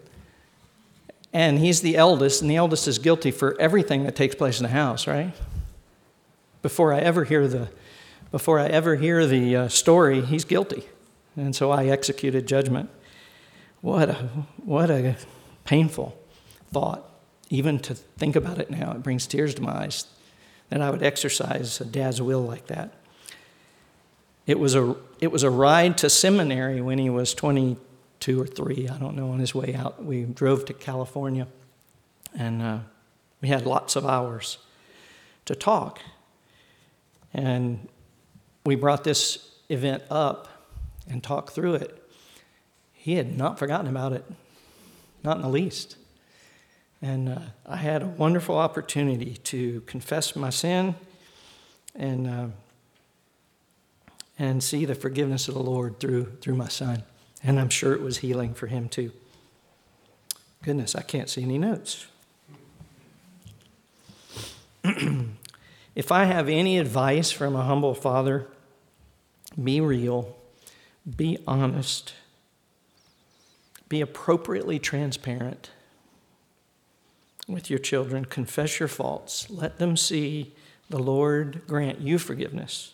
And 1.31 1.59
he's 1.59 1.81
the 1.81 1.95
eldest, 1.95 2.41
and 2.41 2.49
the 2.49 2.55
eldest 2.55 2.87
is 2.87 2.97
guilty 2.99 3.31
for 3.31 3.59
everything 3.59 4.03
that 4.03 4.15
takes 4.15 4.35
place 4.35 4.59
in 4.59 4.63
the 4.63 4.69
house, 4.69 5.07
right? 5.07 5.33
Before 6.61 6.93
I 6.93 6.99
ever 6.99 7.23
hear 7.23 7.47
the, 7.47 7.69
before 8.31 8.59
I 8.59 8.67
ever 8.67 8.95
hear 8.95 9.25
the 9.25 9.55
uh, 9.55 9.67
story, 9.67 10.21
he's 10.21 10.43
guilty. 10.43 10.83
And 11.35 11.55
so 11.55 11.71
I 11.71 11.85
executed 11.85 12.47
judgment. 12.47 12.89
What 13.81 14.09
a, 14.09 14.13
what 14.63 14.89
a 14.89 15.15
painful 15.65 16.17
thought. 16.71 17.07
Even 17.53 17.77
to 17.77 17.93
think 17.93 18.35
about 18.35 18.57
it 18.57 18.71
now, 18.71 18.93
it 18.93 19.03
brings 19.03 19.27
tears 19.27 19.53
to 19.53 19.61
my 19.61 19.83
eyes 19.83 20.07
that 20.69 20.81
I 20.81 20.89
would 20.89 21.03
exercise 21.03 21.79
a 21.79 21.85
dad's 21.85 22.19
will 22.19 22.41
like 22.41 22.65
that. 22.65 22.95
It 24.47 24.57
was 24.57 24.73
a, 24.73 24.95
it 25.19 25.31
was 25.31 25.43
a 25.43 25.51
ride 25.51 25.99
to 25.99 26.09
seminary 26.09 26.81
when 26.81 26.97
he 26.97 27.11
was 27.11 27.35
22 27.35 28.41
or 28.41 28.47
3, 28.47 28.89
I 28.89 28.97
don't 28.97 29.15
know, 29.15 29.29
on 29.29 29.37
his 29.37 29.53
way 29.53 29.75
out. 29.75 30.03
We 30.03 30.23
drove 30.23 30.65
to 30.65 30.73
California 30.73 31.45
and 32.35 32.59
uh, 32.63 32.79
we 33.39 33.49
had 33.49 33.67
lots 33.67 33.95
of 33.95 34.03
hours 34.03 34.57
to 35.45 35.53
talk. 35.53 35.99
And 37.35 37.87
we 38.65 38.73
brought 38.73 39.03
this 39.03 39.51
event 39.69 40.01
up 40.09 40.47
and 41.07 41.21
talked 41.21 41.53
through 41.53 41.75
it. 41.75 42.03
He 42.93 43.13
had 43.13 43.37
not 43.37 43.59
forgotten 43.59 43.85
about 43.85 44.11
it, 44.11 44.25
not 45.23 45.35
in 45.35 45.43
the 45.43 45.49
least. 45.49 45.97
And 47.03 47.27
uh, 47.27 47.39
I 47.65 47.75
had 47.75 48.01
a 48.01 48.07
wonderful 48.07 48.57
opportunity 48.57 49.35
to 49.43 49.81
confess 49.81 50.37
my 50.37 50.49
sin 50.49 50.95
and 51.93 52.27
uh, 52.27 52.47
and 54.39 54.63
see 54.63 54.85
the 54.85 54.95
forgiveness 54.95 55.49
of 55.49 55.53
the 55.53 55.61
Lord 55.61 55.99
through, 55.99 56.37
through 56.39 56.55
my 56.55 56.69
son. 56.69 57.03
And 57.43 57.59
I'm 57.59 57.69
sure 57.69 57.93
it 57.93 58.01
was 58.01 58.19
healing 58.19 58.53
for 58.53 58.67
him 58.67 58.87
too. 58.87 59.11
Goodness, 60.63 60.95
I 60.95 61.01
can't 61.01 61.29
see 61.29 61.43
any 61.43 61.57
notes. 61.57 62.07
if 65.95 66.09
I 66.09 66.23
have 66.23 66.47
any 66.47 66.79
advice 66.79 67.31
from 67.31 67.53
a 67.55 67.63
humble 67.63 67.93
father, 67.93 68.47
be 69.61 69.81
real, 69.81 70.37
be 71.17 71.37
honest, 71.45 72.13
be 73.89 73.99
appropriately 73.99 74.79
transparent 74.79 75.69
with 77.47 77.69
your 77.69 77.79
children, 77.79 78.25
confess 78.25 78.79
your 78.79 78.87
faults, 78.87 79.49
let 79.49 79.77
them 79.77 79.97
see 79.97 80.53
the 80.89 80.99
Lord 80.99 81.61
grant 81.67 81.99
you 81.99 82.17
forgiveness 82.17 82.93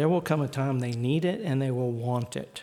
there 0.00 0.08
will 0.08 0.22
come 0.22 0.40
a 0.40 0.48
time 0.48 0.80
they 0.80 0.92
need 0.92 1.26
it 1.26 1.42
and 1.42 1.60
they 1.60 1.70
will 1.70 1.90
want 1.90 2.34
it. 2.34 2.62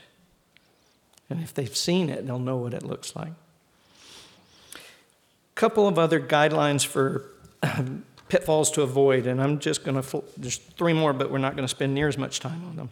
And 1.30 1.40
if 1.44 1.54
they've 1.54 1.78
seen 1.78 2.10
it, 2.10 2.26
they'll 2.26 2.40
know 2.40 2.58
what 2.58 2.74
it 2.74 2.82
looks 2.82 3.16
like. 3.16 3.34
A 4.74 4.80
couple 5.54 5.88
of 5.88 6.00
other 6.00 6.20
guidelines 6.20 6.84
for 6.84 7.30
um, 7.62 8.06
pitfalls 8.28 8.72
to 8.72 8.82
avoid, 8.82 9.28
and 9.28 9.40
I'm 9.40 9.60
just 9.60 9.84
going 9.84 10.02
to, 10.02 10.24
there's 10.36 10.58
three 10.58 10.94
more, 10.94 11.14
but 11.14 11.30
we're 11.30 11.38
not 11.38 11.56
going 11.56 11.64
to 11.64 11.70
spend 11.70 11.94
near 11.94 12.08
as 12.08 12.18
much 12.18 12.40
time 12.40 12.66
on 12.66 12.76
them. 12.76 12.90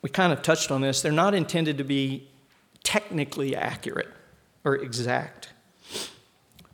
We 0.00 0.08
kind 0.08 0.32
of 0.32 0.40
touched 0.40 0.70
on 0.70 0.80
this. 0.80 1.02
They're 1.02 1.12
not 1.12 1.34
intended 1.34 1.76
to 1.76 1.84
be 1.84 2.26
technically 2.82 3.54
accurate 3.54 4.08
or 4.64 4.76
exact. 4.76 5.51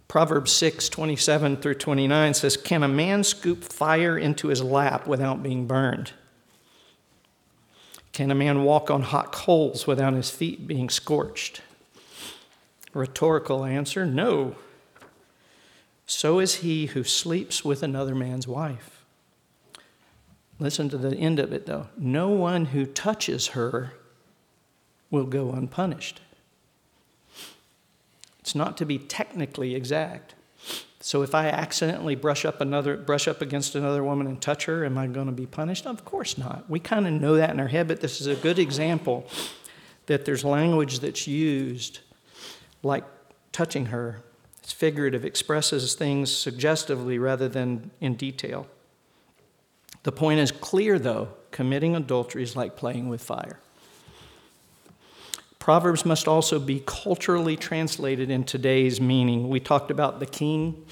Proverbs 0.08 0.52
6, 0.52 0.88
27 0.88 1.58
through 1.58 1.74
29 1.74 2.32
says, 2.34 2.56
Can 2.56 2.82
a 2.82 2.88
man 2.88 3.22
scoop 3.22 3.62
fire 3.62 4.16
into 4.16 4.48
his 4.48 4.62
lap 4.62 5.06
without 5.06 5.42
being 5.42 5.66
burned? 5.66 6.12
Can 8.12 8.30
a 8.30 8.34
man 8.34 8.64
walk 8.64 8.90
on 8.90 9.02
hot 9.02 9.32
coals 9.32 9.86
without 9.86 10.14
his 10.14 10.30
feet 10.30 10.66
being 10.66 10.88
scorched? 10.88 11.60
Rhetorical 12.94 13.64
answer 13.64 14.06
no. 14.06 14.56
So 16.06 16.38
is 16.38 16.56
he 16.56 16.86
who 16.86 17.04
sleeps 17.04 17.62
with 17.62 17.82
another 17.82 18.14
man's 18.14 18.48
wife. 18.48 19.04
Listen 20.58 20.88
to 20.88 20.96
the 20.96 21.14
end 21.14 21.38
of 21.38 21.52
it, 21.52 21.66
though. 21.66 21.88
No 21.98 22.30
one 22.30 22.66
who 22.66 22.86
touches 22.86 23.48
her 23.48 23.92
will 25.10 25.26
go 25.26 25.52
unpunished. 25.52 26.22
It's 28.48 28.54
not 28.54 28.78
to 28.78 28.86
be 28.86 28.96
technically 28.96 29.74
exact. 29.74 30.34
So 31.00 31.20
if 31.20 31.34
I 31.34 31.48
accidentally 31.48 32.14
brush 32.14 32.46
up 32.46 32.62
another 32.62 32.96
brush 32.96 33.28
up 33.28 33.42
against 33.42 33.74
another 33.74 34.02
woman 34.02 34.26
and 34.26 34.40
touch 34.40 34.64
her, 34.64 34.86
am 34.86 34.96
I 34.96 35.06
going 35.06 35.26
to 35.26 35.32
be 35.32 35.44
punished? 35.44 35.86
Of 35.86 36.06
course 36.06 36.38
not. 36.38 36.64
We 36.66 36.80
kind 36.80 37.06
of 37.06 37.12
know 37.12 37.36
that 37.36 37.50
in 37.50 37.60
our 37.60 37.68
head, 37.68 37.88
but 37.88 38.00
this 38.00 38.22
is 38.22 38.26
a 38.26 38.34
good 38.34 38.58
example 38.58 39.26
that 40.06 40.24
there's 40.24 40.46
language 40.46 41.00
that's 41.00 41.26
used 41.26 42.00
like 42.82 43.04
touching 43.52 43.86
her. 43.86 44.22
It's 44.62 44.72
figurative, 44.72 45.26
expresses 45.26 45.94
things 45.94 46.34
suggestively 46.34 47.18
rather 47.18 47.50
than 47.50 47.90
in 48.00 48.14
detail. 48.14 48.66
The 50.04 50.12
point 50.12 50.40
is 50.40 50.52
clear, 50.52 50.98
though 50.98 51.34
committing 51.50 51.94
adultery 51.94 52.44
is 52.44 52.56
like 52.56 52.76
playing 52.76 53.10
with 53.10 53.22
fire. 53.22 53.60
Proverbs 55.68 56.06
must 56.06 56.26
also 56.26 56.58
be 56.58 56.82
culturally 56.86 57.54
translated 57.54 58.30
in 58.30 58.42
today's 58.44 59.02
meaning. 59.02 59.50
We 59.50 59.60
talked 59.60 59.90
about 59.90 60.18
the 60.18 60.24
king. 60.24 60.86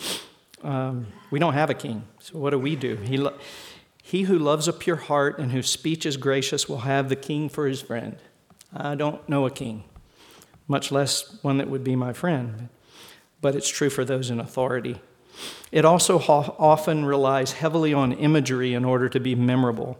Um, 0.62 1.07
we 1.31 1.39
don't 1.39 1.55
have 1.55 1.71
a 1.71 1.75
king, 1.75 2.05
so 2.21 2.39
what 2.39 2.51
do 2.51 2.59
we 2.59 2.77
do? 2.77 2.97
He, 2.97 3.17
lo- 3.17 3.39
he 4.03 4.25
who 4.25 4.39
loves 4.39 4.69
a 4.69 4.75
pure 4.75 4.97
heart 4.97 5.39
and 5.39 5.51
whose 5.51 5.71
speech 5.71 6.05
is 6.05 6.19
gracious 6.19 6.69
will 6.69 6.81
have 6.81 7.09
the 7.09 7.17
king 7.17 7.49
for 7.49 7.67
his 7.67 7.81
friend. 7.81 8.19
I 8.71 8.97
don't 8.97 9.27
know 9.27 9.47
a 9.47 9.51
king, 9.51 9.85
much 10.69 10.93
less 10.93 11.43
one 11.43 11.57
that 11.57 11.71
would 11.71 11.83
be 11.83 11.97
my 11.97 12.12
friend, 12.12 12.69
but 13.41 13.57
it's 13.57 13.71
true 13.71 13.89
for 13.89 14.05
those 14.05 14.29
in 14.29 14.39
authority. 14.39 15.01
It 15.73 15.87
also 15.87 16.19
ho- 16.19 16.55
often 16.59 17.07
relies 17.07 17.53
heavily 17.53 17.95
on 17.95 18.12
imagery 18.12 18.75
in 18.75 18.85
order 18.85 19.09
to 19.09 19.21
be 19.21 19.35
memorable. 19.35 19.99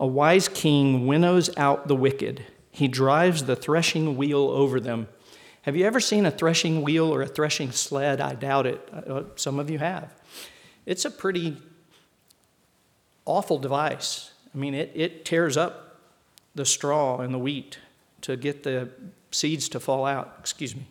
A 0.00 0.06
wise 0.06 0.48
king 0.48 1.06
winnows 1.06 1.54
out 1.58 1.88
the 1.88 1.94
wicked, 1.94 2.46
he 2.78 2.86
drives 2.86 3.42
the 3.44 3.56
threshing 3.56 4.16
wheel 4.16 4.48
over 4.48 4.78
them. 4.78 5.08
Have 5.62 5.74
you 5.74 5.84
ever 5.84 5.98
seen 5.98 6.24
a 6.24 6.30
threshing 6.30 6.82
wheel 6.82 7.12
or 7.12 7.22
a 7.22 7.26
threshing 7.26 7.72
sled? 7.72 8.20
I 8.20 8.36
doubt 8.36 8.66
it. 8.66 8.88
Uh, 8.92 9.14
uh, 9.14 9.24
some 9.34 9.58
of 9.58 9.68
you 9.68 9.78
have. 9.78 10.14
It's 10.86 11.04
a 11.04 11.10
pretty 11.10 11.56
awful 13.26 13.58
device. 13.58 14.30
I 14.54 14.58
mean, 14.58 14.74
it, 14.74 14.92
it 14.94 15.24
tears 15.24 15.56
up 15.56 15.98
the 16.54 16.64
straw 16.64 17.18
and 17.18 17.34
the 17.34 17.38
wheat 17.38 17.80
to 18.20 18.36
get 18.36 18.62
the 18.62 18.90
seeds 19.32 19.68
to 19.70 19.80
fall 19.80 20.06
out. 20.06 20.36
Excuse 20.38 20.76
me. 20.76 20.86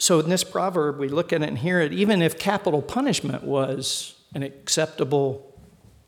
So, 0.00 0.18
in 0.18 0.30
this 0.30 0.44
proverb, 0.44 0.98
we 0.98 1.08
look 1.10 1.30
at 1.30 1.42
it 1.42 1.48
and 1.48 1.58
hear 1.58 1.78
it, 1.78 1.92
even 1.92 2.22
if 2.22 2.38
capital 2.38 2.80
punishment 2.80 3.44
was 3.44 4.14
an 4.34 4.42
acceptable 4.42 5.54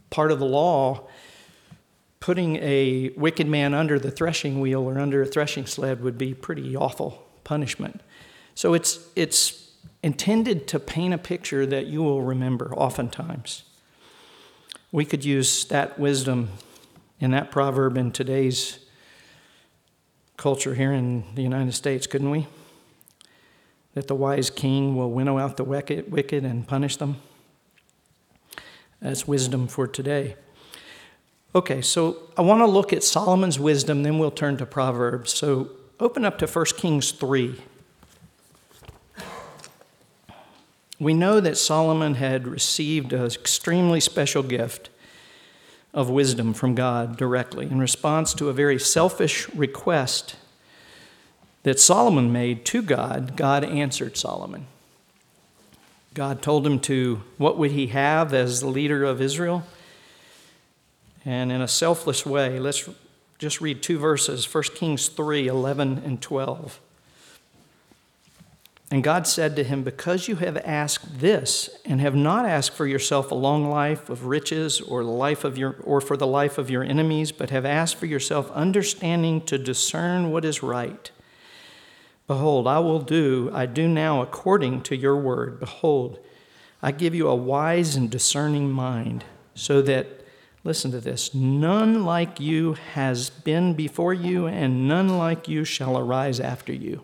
part 0.08 0.32
of 0.32 0.38
the 0.38 0.46
law, 0.46 1.06
putting 2.18 2.56
a 2.56 3.10
wicked 3.18 3.46
man 3.46 3.74
under 3.74 3.98
the 3.98 4.10
threshing 4.10 4.62
wheel 4.62 4.88
or 4.88 4.98
under 4.98 5.20
a 5.20 5.26
threshing 5.26 5.66
sled 5.66 6.00
would 6.00 6.16
be 6.16 6.32
pretty 6.32 6.74
awful 6.74 7.22
punishment. 7.44 8.00
So, 8.54 8.72
it's, 8.72 8.98
it's 9.14 9.72
intended 10.02 10.66
to 10.68 10.80
paint 10.80 11.12
a 11.12 11.18
picture 11.18 11.66
that 11.66 11.84
you 11.84 12.02
will 12.02 12.22
remember 12.22 12.74
oftentimes. 12.74 13.64
We 14.90 15.04
could 15.04 15.22
use 15.22 15.66
that 15.66 15.98
wisdom 15.98 16.48
in 17.20 17.32
that 17.32 17.50
proverb 17.50 17.98
in 17.98 18.10
today's 18.10 18.78
culture 20.38 20.74
here 20.74 20.94
in 20.94 21.24
the 21.34 21.42
United 21.42 21.74
States, 21.74 22.06
couldn't 22.06 22.30
we? 22.30 22.46
That 23.94 24.08
the 24.08 24.14
wise 24.14 24.50
king 24.50 24.96
will 24.96 25.10
winnow 25.10 25.38
out 25.38 25.56
the 25.56 25.64
wicked 25.64 26.44
and 26.44 26.66
punish 26.66 26.96
them. 26.96 27.16
That's 29.00 29.26
wisdom 29.28 29.66
for 29.66 29.86
today. 29.86 30.36
Okay, 31.54 31.82
so 31.82 32.30
I 32.38 32.40
want 32.42 32.60
to 32.60 32.66
look 32.66 32.92
at 32.92 33.04
Solomon's 33.04 33.58
wisdom, 33.58 34.02
then 34.02 34.18
we'll 34.18 34.30
turn 34.30 34.56
to 34.56 34.64
Proverbs. 34.64 35.34
So 35.34 35.70
open 36.00 36.24
up 36.24 36.38
to 36.38 36.46
1 36.46 36.64
Kings 36.76 37.10
3. 37.12 37.60
We 40.98 41.14
know 41.14 41.40
that 41.40 41.58
Solomon 41.58 42.14
had 42.14 42.46
received 42.46 43.12
an 43.12 43.26
extremely 43.26 44.00
special 44.00 44.42
gift 44.42 44.88
of 45.92 46.08
wisdom 46.08 46.54
from 46.54 46.74
God 46.74 47.16
directly 47.16 47.66
in 47.66 47.80
response 47.80 48.32
to 48.34 48.48
a 48.48 48.52
very 48.52 48.78
selfish 48.78 49.48
request 49.50 50.36
that 51.62 51.78
Solomon 51.78 52.32
made 52.32 52.64
to 52.66 52.82
God, 52.82 53.36
God 53.36 53.64
answered 53.64 54.16
Solomon. 54.16 54.66
God 56.14 56.42
told 56.42 56.66
him 56.66 56.78
to, 56.80 57.22
what 57.38 57.56
would 57.56 57.70
he 57.70 57.88
have 57.88 58.34
as 58.34 58.60
the 58.60 58.68
leader 58.68 59.04
of 59.04 59.20
Israel? 59.20 59.64
And 61.24 61.52
in 61.52 61.60
a 61.60 61.68
selfless 61.68 62.26
way, 62.26 62.58
let's 62.58 62.88
just 63.38 63.60
read 63.60 63.82
two 63.82 63.98
verses 63.98 64.52
1 64.52 64.64
Kings 64.74 65.08
3 65.08 65.46
11 65.46 66.02
and 66.04 66.20
12. 66.20 66.80
And 68.90 69.02
God 69.02 69.26
said 69.26 69.56
to 69.56 69.64
him, 69.64 69.82
Because 69.82 70.28
you 70.28 70.36
have 70.36 70.58
asked 70.58 71.20
this, 71.20 71.70
and 71.86 71.98
have 72.02 72.14
not 72.14 72.44
asked 72.44 72.72
for 72.72 72.86
yourself 72.86 73.30
a 73.30 73.34
long 73.34 73.70
life 73.70 74.10
of 74.10 74.26
riches 74.26 74.82
or, 74.82 75.02
the 75.02 75.08
life 75.08 75.44
of 75.44 75.56
your, 75.56 75.76
or 75.82 76.02
for 76.02 76.14
the 76.14 76.26
life 76.26 76.58
of 76.58 76.68
your 76.68 76.84
enemies, 76.84 77.32
but 77.32 77.48
have 77.48 77.64
asked 77.64 77.96
for 77.96 78.04
yourself 78.04 78.50
understanding 78.50 79.40
to 79.42 79.56
discern 79.56 80.30
what 80.30 80.44
is 80.44 80.62
right 80.62 81.10
Behold, 82.32 82.66
I 82.66 82.78
will 82.78 83.00
do, 83.00 83.50
I 83.52 83.66
do 83.66 83.86
now 83.86 84.22
according 84.22 84.84
to 84.84 84.96
your 84.96 85.18
word. 85.18 85.60
Behold, 85.60 86.18
I 86.80 86.90
give 86.90 87.14
you 87.14 87.28
a 87.28 87.34
wise 87.34 87.94
and 87.94 88.10
discerning 88.10 88.70
mind, 88.70 89.22
so 89.54 89.82
that, 89.82 90.24
listen 90.64 90.90
to 90.92 91.00
this, 91.00 91.34
none 91.34 92.06
like 92.06 92.40
you 92.40 92.72
has 92.94 93.28
been 93.28 93.74
before 93.74 94.14
you, 94.14 94.46
and 94.46 94.88
none 94.88 95.18
like 95.18 95.46
you 95.46 95.66
shall 95.66 95.98
arise 95.98 96.40
after 96.40 96.72
you. 96.72 97.02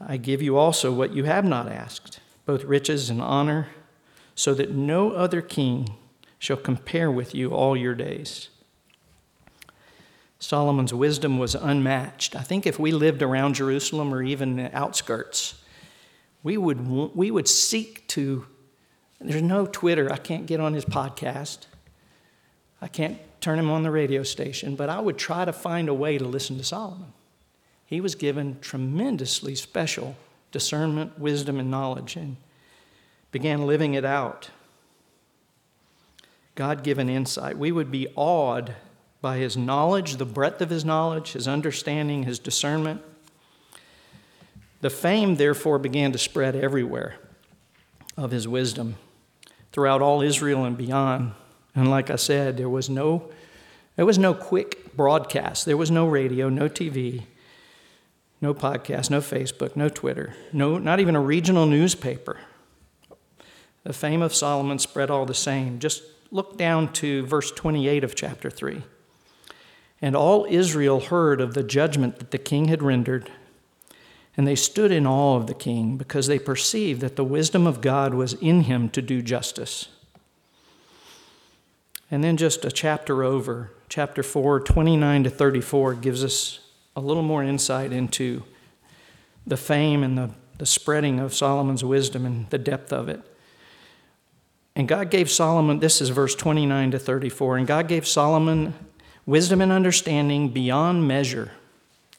I 0.00 0.16
give 0.16 0.42
you 0.42 0.56
also 0.56 0.92
what 0.92 1.14
you 1.14 1.22
have 1.22 1.44
not 1.44 1.70
asked, 1.70 2.18
both 2.46 2.64
riches 2.64 3.08
and 3.08 3.22
honor, 3.22 3.68
so 4.34 4.52
that 4.54 4.72
no 4.72 5.12
other 5.12 5.40
king 5.40 5.94
shall 6.40 6.56
compare 6.56 7.08
with 7.08 7.36
you 7.36 7.52
all 7.52 7.76
your 7.76 7.94
days. 7.94 8.48
Solomon's 10.44 10.92
wisdom 10.92 11.38
was 11.38 11.54
unmatched. 11.54 12.36
I 12.36 12.42
think 12.42 12.66
if 12.66 12.78
we 12.78 12.92
lived 12.92 13.22
around 13.22 13.54
Jerusalem 13.54 14.12
or 14.12 14.22
even 14.22 14.56
the 14.56 14.76
outskirts, 14.76 15.54
we 16.42 16.58
would, 16.58 16.86
we 17.16 17.30
would 17.30 17.48
seek 17.48 18.06
to. 18.08 18.44
There's 19.22 19.40
no 19.40 19.64
Twitter. 19.64 20.12
I 20.12 20.18
can't 20.18 20.44
get 20.44 20.60
on 20.60 20.74
his 20.74 20.84
podcast. 20.84 21.60
I 22.82 22.88
can't 22.88 23.18
turn 23.40 23.58
him 23.58 23.70
on 23.70 23.84
the 23.84 23.90
radio 23.90 24.22
station, 24.22 24.76
but 24.76 24.90
I 24.90 25.00
would 25.00 25.16
try 25.16 25.46
to 25.46 25.52
find 25.52 25.88
a 25.88 25.94
way 25.94 26.18
to 26.18 26.26
listen 26.26 26.58
to 26.58 26.64
Solomon. 26.64 27.14
He 27.86 28.02
was 28.02 28.14
given 28.14 28.58
tremendously 28.60 29.54
special 29.54 30.14
discernment, 30.52 31.18
wisdom, 31.18 31.58
and 31.58 31.70
knowledge, 31.70 32.16
and 32.16 32.36
began 33.32 33.66
living 33.66 33.94
it 33.94 34.04
out. 34.04 34.50
God 36.54 36.82
given 36.84 37.08
insight. 37.08 37.56
We 37.56 37.72
would 37.72 37.90
be 37.90 38.08
awed 38.14 38.76
by 39.24 39.38
his 39.38 39.56
knowledge, 39.56 40.16
the 40.16 40.26
breadth 40.26 40.60
of 40.60 40.68
his 40.68 40.84
knowledge, 40.84 41.32
his 41.32 41.48
understanding, 41.48 42.24
his 42.24 42.38
discernment. 42.38 43.00
The 44.82 44.90
fame, 44.90 45.36
therefore, 45.36 45.78
began 45.78 46.12
to 46.12 46.18
spread 46.18 46.54
everywhere 46.54 47.16
of 48.18 48.32
his 48.32 48.46
wisdom 48.46 48.96
throughout 49.72 50.02
all 50.02 50.20
Israel 50.20 50.66
and 50.66 50.76
beyond. 50.76 51.32
And 51.74 51.90
like 51.90 52.10
I 52.10 52.16
said, 52.16 52.58
there 52.58 52.68
was 52.68 52.90
no, 52.90 53.30
there 53.96 54.04
was 54.04 54.18
no 54.18 54.34
quick 54.34 54.94
broadcast. 54.94 55.64
There 55.64 55.78
was 55.78 55.90
no 55.90 56.06
radio, 56.06 56.50
no 56.50 56.68
TV, 56.68 57.22
no 58.42 58.52
podcast, 58.52 59.08
no 59.08 59.22
Facebook, 59.22 59.74
no 59.74 59.88
Twitter, 59.88 60.34
no, 60.52 60.76
not 60.76 61.00
even 61.00 61.16
a 61.16 61.20
regional 61.22 61.64
newspaper. 61.64 62.40
The 63.84 63.94
fame 63.94 64.20
of 64.20 64.34
Solomon 64.34 64.78
spread 64.78 65.10
all 65.10 65.24
the 65.24 65.32
same. 65.32 65.78
Just 65.78 66.02
look 66.30 66.58
down 66.58 66.92
to 66.92 67.24
verse 67.24 67.50
28 67.52 68.04
of 68.04 68.14
chapter 68.14 68.50
3. 68.50 68.82
And 70.04 70.14
all 70.14 70.46
Israel 70.50 71.00
heard 71.00 71.40
of 71.40 71.54
the 71.54 71.62
judgment 71.62 72.18
that 72.18 72.30
the 72.30 72.36
king 72.36 72.68
had 72.68 72.82
rendered. 72.82 73.30
And 74.36 74.46
they 74.46 74.54
stood 74.54 74.92
in 74.92 75.06
awe 75.06 75.36
of 75.36 75.46
the 75.46 75.54
king 75.54 75.96
because 75.96 76.26
they 76.26 76.38
perceived 76.38 77.00
that 77.00 77.16
the 77.16 77.24
wisdom 77.24 77.66
of 77.66 77.80
God 77.80 78.12
was 78.12 78.34
in 78.34 78.64
him 78.64 78.90
to 78.90 79.00
do 79.00 79.22
justice. 79.22 79.88
And 82.10 82.22
then 82.22 82.36
just 82.36 82.66
a 82.66 82.70
chapter 82.70 83.24
over, 83.24 83.70
chapter 83.88 84.22
4, 84.22 84.60
29 84.60 85.24
to 85.24 85.30
34, 85.30 85.94
gives 85.94 86.22
us 86.22 86.58
a 86.94 87.00
little 87.00 87.22
more 87.22 87.42
insight 87.42 87.90
into 87.90 88.42
the 89.46 89.56
fame 89.56 90.02
and 90.02 90.18
the, 90.18 90.32
the 90.58 90.66
spreading 90.66 91.18
of 91.18 91.32
Solomon's 91.32 91.82
wisdom 91.82 92.26
and 92.26 92.50
the 92.50 92.58
depth 92.58 92.92
of 92.92 93.08
it. 93.08 93.22
And 94.76 94.86
God 94.86 95.10
gave 95.10 95.30
Solomon, 95.30 95.78
this 95.78 96.02
is 96.02 96.10
verse 96.10 96.34
29 96.34 96.90
to 96.90 96.98
34, 96.98 97.56
and 97.56 97.66
God 97.66 97.88
gave 97.88 98.06
Solomon 98.06 98.74
wisdom 99.26 99.60
and 99.60 99.72
understanding 99.72 100.48
beyond 100.48 101.06
measure, 101.08 101.52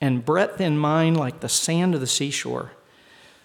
and 0.02 0.26
breadth 0.26 0.60
in 0.60 0.78
mind 0.78 1.18
like 1.18 1.40
the 1.40 1.50
sand 1.50 1.94
of 1.94 2.02
the 2.02 2.08
seashore, 2.08 2.72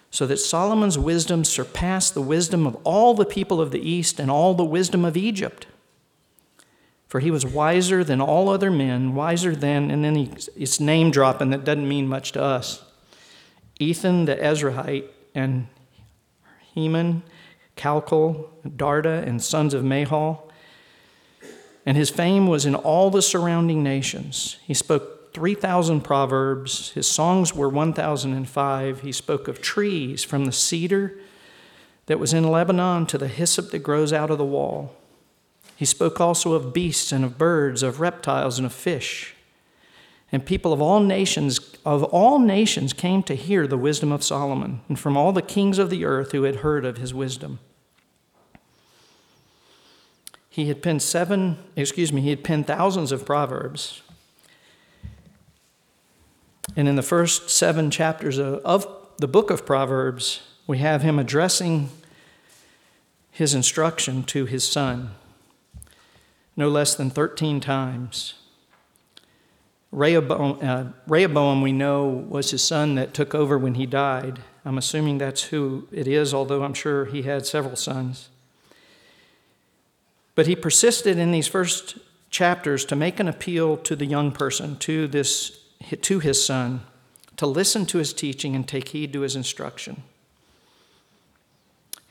so 0.09 0.27
that 0.27 0.37
Solomon's 0.37 0.97
wisdom 0.97 1.45
surpassed 1.45 2.13
the 2.13 2.21
wisdom 2.21 2.67
of 2.67 2.75
all 2.83 3.13
the 3.13 3.25
people 3.25 3.61
of 3.61 3.71
the 3.71 3.79
East 3.79 4.19
and 4.19 4.29
all 4.29 4.53
the 4.53 4.65
wisdom 4.65 5.05
of 5.05 5.15
Egypt. 5.15 5.67
For 7.07 7.19
he 7.19 7.31
was 7.31 7.45
wiser 7.45 8.03
than 8.03 8.21
all 8.21 8.49
other 8.49 8.71
men, 8.71 9.15
wiser 9.15 9.55
than, 9.55 9.91
and 9.91 10.03
then 10.03 10.15
he, 10.15 10.31
it's 10.55 10.79
name 10.79 11.11
dropping 11.11 11.49
that 11.49 11.65
doesn't 11.65 11.87
mean 11.87 12.07
much 12.07 12.31
to 12.33 12.41
us. 12.41 12.83
Ethan 13.79 14.25
the 14.25 14.35
Ezrahite 14.35 15.07
and 15.33 15.67
Heman, 16.73 17.23
Calcol, 17.75 18.49
Darda, 18.65 19.25
and 19.25 19.41
sons 19.41 19.73
of 19.73 19.83
Mahol 19.83 20.50
and 21.85 21.97
his 21.97 22.09
fame 22.09 22.47
was 22.47 22.65
in 22.65 22.75
all 22.75 23.09
the 23.09 23.21
surrounding 23.21 23.83
nations. 23.83 24.57
He 24.65 24.73
spoke 24.73 25.33
3,000 25.33 26.01
proverbs. 26.01 26.91
His 26.91 27.07
songs 27.07 27.55
were 27.55 27.69
1,005. 27.69 29.01
He 29.01 29.11
spoke 29.11 29.47
of 29.47 29.61
trees 29.61 30.23
from 30.23 30.45
the 30.45 30.51
cedar 30.51 31.17
that 32.07 32.19
was 32.19 32.33
in 32.33 32.49
Lebanon 32.49 33.05
to 33.07 33.17
the 33.17 33.27
hyssop 33.27 33.71
that 33.71 33.79
grows 33.79 34.11
out 34.11 34.29
of 34.29 34.37
the 34.37 34.45
wall. 34.45 34.95
He 35.75 35.85
spoke 35.85 36.19
also 36.19 36.53
of 36.53 36.73
beasts 36.73 37.11
and 37.11 37.23
of 37.23 37.37
birds, 37.37 37.81
of 37.81 37.99
reptiles 37.99 38.59
and 38.59 38.65
of 38.65 38.73
fish. 38.73 39.35
And 40.31 40.45
people 40.45 40.71
of 40.71 40.81
all 40.81 40.99
nations 40.99 41.59
of 41.85 42.03
all 42.03 42.39
nations 42.39 42.93
came 42.93 43.23
to 43.23 43.35
hear 43.35 43.65
the 43.65 43.77
wisdom 43.77 44.11
of 44.11 44.23
Solomon, 44.23 44.81
and 44.87 44.99
from 44.99 45.17
all 45.17 45.31
the 45.31 45.41
kings 45.41 45.79
of 45.79 45.89
the 45.89 46.05
earth 46.05 46.31
who 46.31 46.43
had 46.43 46.57
heard 46.57 46.85
of 46.85 46.97
his 46.97 47.13
wisdom. 47.13 47.59
He 50.51 50.67
had 50.67 50.83
penned 50.83 51.01
seven, 51.01 51.57
excuse 51.77 52.11
me, 52.11 52.19
he 52.19 52.29
had 52.29 52.43
penned 52.43 52.67
thousands 52.67 53.13
of 53.13 53.25
proverbs. 53.25 54.01
And 56.75 56.89
in 56.89 56.97
the 56.97 57.01
first 57.01 57.49
seven 57.49 57.89
chapters 57.89 58.37
of 58.37 58.85
the 59.17 59.29
book 59.29 59.49
of 59.49 59.65
Proverbs, 59.65 60.41
we 60.67 60.79
have 60.79 61.03
him 61.03 61.17
addressing 61.17 61.89
his 63.31 63.53
instruction 63.53 64.23
to 64.23 64.45
his 64.45 64.67
son 64.67 65.11
no 66.57 66.67
less 66.67 66.95
than 66.95 67.09
13 67.09 67.61
times. 67.61 68.33
Rehoboam, 69.89 70.59
uh, 70.61 70.91
Rehoboam, 71.07 71.61
we 71.61 71.71
know, 71.71 72.07
was 72.07 72.51
his 72.51 72.61
son 72.61 72.95
that 72.95 73.13
took 73.13 73.33
over 73.33 73.57
when 73.57 73.75
he 73.75 73.85
died. 73.85 74.39
I'm 74.65 74.77
assuming 74.77 75.17
that's 75.17 75.43
who 75.43 75.87
it 75.93 76.09
is, 76.09 76.33
although 76.33 76.63
I'm 76.63 76.73
sure 76.73 77.05
he 77.05 77.21
had 77.21 77.45
several 77.45 77.77
sons. 77.77 78.29
But 80.35 80.47
he 80.47 80.55
persisted 80.55 81.17
in 81.17 81.31
these 81.31 81.47
first 81.47 81.97
chapters 82.29 82.85
to 82.85 82.95
make 82.95 83.19
an 83.19 83.27
appeal 83.27 83.77
to 83.77 83.95
the 83.95 84.05
young 84.05 84.31
person, 84.31 84.77
to, 84.77 85.07
this, 85.07 85.59
to 86.01 86.19
his 86.19 86.43
son, 86.43 86.81
to 87.37 87.45
listen 87.45 87.85
to 87.87 87.97
his 87.97 88.13
teaching 88.13 88.55
and 88.55 88.67
take 88.67 88.89
heed 88.89 89.11
to 89.13 89.21
his 89.21 89.35
instruction. 89.35 90.03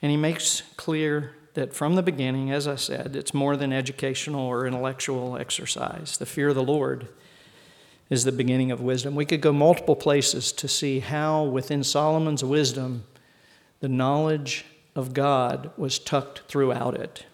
And 0.03 0.11
he 0.11 0.17
makes 0.17 0.63
clear 0.77 1.35
that 1.55 1.75
from 1.75 1.95
the 1.95 2.03
beginning, 2.03 2.51
as 2.51 2.69
I 2.69 2.77
said, 2.77 3.17
it's 3.17 3.35
more 3.35 3.57
than 3.57 3.73
educational 3.73 4.47
or 4.47 4.67
intellectual 4.67 5.37
exercise. 5.37 6.17
The 6.17 6.27
fear 6.27 6.51
of 6.51 6.55
the 6.55 6.63
Lord 6.63 7.09
is 8.09 8.25
the 8.25 8.33
beginning 8.33 8.71
of 8.71 8.81
wisdom. 8.81 9.15
We 9.15 9.25
could 9.25 9.41
go 9.41 9.53
multiple 9.53 9.97
places 9.97 10.53
to 10.53 10.69
see 10.69 11.01
how, 11.01 11.45
within 11.45 11.85
Solomon's 11.85 12.45
wisdom, 12.45 13.05
the 13.81 13.89
knowledge 13.89 14.65
of 14.95 15.15
God 15.15 15.71
was 15.77 15.99
tucked 15.99 16.43
throughout 16.49 16.95
it. 16.95 17.25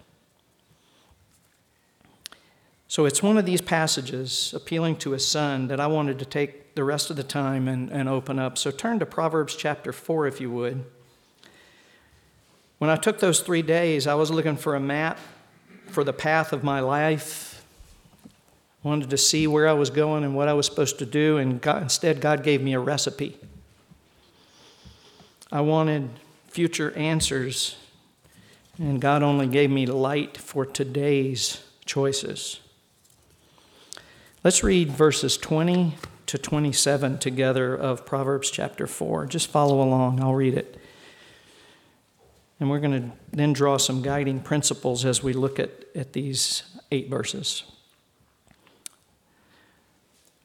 So 2.89 3.05
it's 3.05 3.23
one 3.23 3.37
of 3.37 3.47
these 3.47 3.61
passages 3.61 4.55
appealing 4.55 4.97
to 4.99 5.11
his 5.11 5.27
son 5.27 5.69
that 5.69 5.81
I 5.81 5.89
wanted 5.89 6.19
to 6.21 6.25
take 6.25 6.75
the 6.77 6.85
rest 6.85 7.11
of 7.11 7.17
the 7.17 7.25
time 7.25 7.67
and, 7.69 7.91
and 7.91 8.09
open 8.09 8.39
up. 8.39 8.57
So 8.57 8.71
turn 8.71 9.01
to 9.01 9.07
Proverbs 9.07 9.57
chapter 9.57 9.93
4, 9.93 10.27
if 10.27 10.41
you 10.41 10.51
would. 10.51 10.85
When 12.79 12.91
I 12.91 12.97
took 12.97 13.19
those 13.19 13.41
three 13.41 13.63
days, 13.63 14.07
I 14.07 14.15
was 14.15 14.31
looking 14.31 14.57
for 14.57 14.77
a 14.77 14.81
map 14.81 15.19
for 15.87 16.05
the 16.05 16.13
path 16.13 16.53
of 16.53 16.63
my 16.63 16.81
life. 16.81 17.65
I 18.85 18.89
wanted 18.89 19.11
to 19.11 19.17
see 19.17 19.47
where 19.47 19.67
I 19.67 19.73
was 19.73 19.91
going 19.91 20.23
and 20.23 20.37
what 20.37 20.49
I 20.49 20.53
was 20.53 20.67
supposed 20.67 20.99
to 21.01 21.07
do, 21.07 21.39
and 21.39 21.61
God, 21.61 21.83
instead, 21.83 22.21
God 22.21 22.45
gave 22.45 22.63
me 22.63 22.75
a 22.75 22.79
recipe. 22.79 23.37
I 25.51 25.63
wanted 25.63 26.11
future 26.49 26.93
answers, 26.93 27.77
and 28.79 29.01
God 29.01 29.23
only 29.23 29.47
gave 29.47 29.71
me 29.71 29.87
light 29.87 30.37
for 30.37 30.67
today's 30.67 31.65
choices. 31.85 32.61
Let's 34.47 34.63
read 34.63 34.93
verses 34.93 35.37
20 35.37 35.97
to 36.27 36.39
27 36.39 37.19
together 37.19 37.75
of 37.75 38.07
Proverbs 38.07 38.49
chapter 38.49 38.87
4. 38.87 39.27
Just 39.27 39.51
follow 39.51 39.83
along, 39.83 40.23
I'll 40.23 40.37
read 40.37 40.55
it. 40.55 40.79
And 42.61 42.71
we're 42.71 42.79
going 42.79 43.11
to 43.11 43.17
then 43.33 43.53
draw 43.53 43.77
some 43.77 44.03
guiding 44.03 44.39
principles 44.39 45.05
as 45.05 45.21
we 45.21 45.33
look 45.33 45.59
at, 45.59 45.87
at 45.97 46.13
these 46.13 46.63
eight 46.93 47.11
verses. 47.11 47.65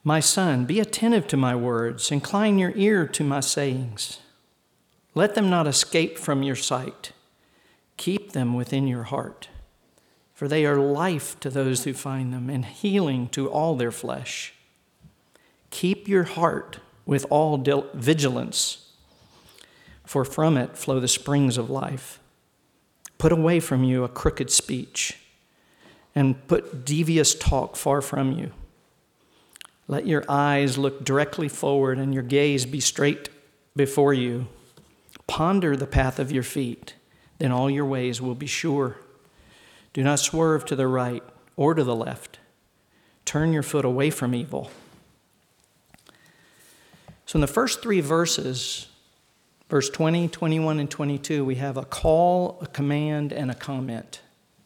My 0.03 0.19
son, 0.19 0.65
be 0.65 0.79
attentive 0.79 1.27
to 1.27 1.37
my 1.37 1.55
words, 1.55 2.11
incline 2.11 2.57
your 2.57 2.73
ear 2.75 3.05
to 3.05 3.23
my 3.23 3.39
sayings. 3.39 4.17
Let 5.13 5.35
them 5.35 5.47
not 5.47 5.67
escape 5.67 6.17
from 6.17 6.41
your 6.41 6.55
sight, 6.55 7.11
keep 7.97 8.31
them 8.31 8.55
within 8.55 8.87
your 8.87 9.03
heart, 9.03 9.49
for 10.41 10.47
they 10.47 10.65
are 10.65 10.79
life 10.79 11.39
to 11.39 11.51
those 11.51 11.83
who 11.83 11.93
find 11.93 12.33
them 12.33 12.49
and 12.49 12.65
healing 12.65 13.27
to 13.27 13.47
all 13.47 13.75
their 13.75 13.91
flesh. 13.91 14.55
Keep 15.69 16.07
your 16.07 16.23
heart 16.23 16.79
with 17.05 17.27
all 17.29 17.59
vigilance 17.93 18.89
for 20.03 20.25
from 20.25 20.57
it 20.57 20.75
flow 20.75 20.99
the 20.99 21.07
springs 21.07 21.59
of 21.59 21.69
life. 21.69 22.19
Put 23.19 23.31
away 23.31 23.59
from 23.59 23.83
you 23.83 24.03
a 24.03 24.09
crooked 24.09 24.49
speech, 24.49 25.19
and 26.15 26.47
put 26.47 26.85
devious 26.85 27.35
talk 27.35 27.75
far 27.75 28.01
from 28.01 28.31
you. 28.31 28.51
Let 29.87 30.07
your 30.07 30.23
eyes 30.27 30.75
look 30.75 31.05
directly 31.05 31.49
forward, 31.49 31.99
and 31.99 32.15
your 32.15 32.23
gaze 32.23 32.65
be 32.65 32.79
straight 32.79 33.29
before 33.75 34.15
you. 34.15 34.47
Ponder 35.27 35.77
the 35.77 35.85
path 35.85 36.17
of 36.17 36.31
your 36.31 36.41
feet, 36.41 36.95
then 37.37 37.51
all 37.51 37.69
your 37.69 37.85
ways 37.85 38.19
will 38.19 38.33
be 38.33 38.47
sure. 38.47 38.97
Do 39.93 40.03
not 40.03 40.19
swerve 40.19 40.65
to 40.65 40.75
the 40.75 40.87
right 40.87 41.23
or 41.55 41.73
to 41.73 41.83
the 41.83 41.95
left. 41.95 42.39
Turn 43.25 43.53
your 43.53 43.63
foot 43.63 43.85
away 43.85 44.09
from 44.09 44.33
evil. 44.33 44.71
So, 47.25 47.37
in 47.37 47.41
the 47.41 47.47
first 47.47 47.81
three 47.81 48.01
verses, 48.01 48.87
Verse 49.71 49.89
20, 49.89 50.27
21, 50.27 50.79
and 50.81 50.91
22, 50.91 51.45
we 51.45 51.55
have 51.55 51.77
a 51.77 51.85
call, 51.85 52.57
a 52.59 52.67
command, 52.67 53.31
and 53.31 53.49
a 53.49 53.55
comment. 53.55 54.19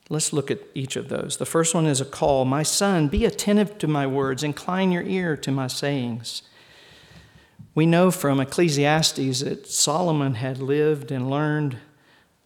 Let's 0.10 0.34
look 0.34 0.50
at 0.50 0.62
each 0.74 0.96
of 0.96 1.10
those. 1.10 1.38
The 1.38 1.46
first 1.46 1.76
one 1.76 1.86
is 1.86 2.02
a 2.02 2.06
call 2.06 2.44
My 2.44 2.64
son, 2.64 3.08
be 3.08 3.24
attentive 3.24 3.78
to 3.78 3.88
my 3.88 4.08
words, 4.08 4.42
incline 4.42 4.92
your 4.92 5.04
ear 5.04 5.38
to 5.38 5.52
my 5.52 5.68
sayings. 5.68 6.42
We 7.76 7.86
know 7.86 8.10
from 8.10 8.40
Ecclesiastes 8.40 9.42
that 9.42 9.68
Solomon 9.68 10.34
had 10.34 10.58
lived 10.58 11.12
and 11.12 11.30
learned 11.30 11.78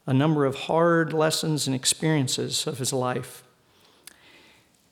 a 0.06 0.14
number 0.14 0.46
of 0.46 0.56
hard 0.56 1.14
lessons 1.14 1.68
and 1.68 1.76
experiences 1.76 2.66
of 2.66 2.80
his 2.80 2.92
life. 2.92 3.44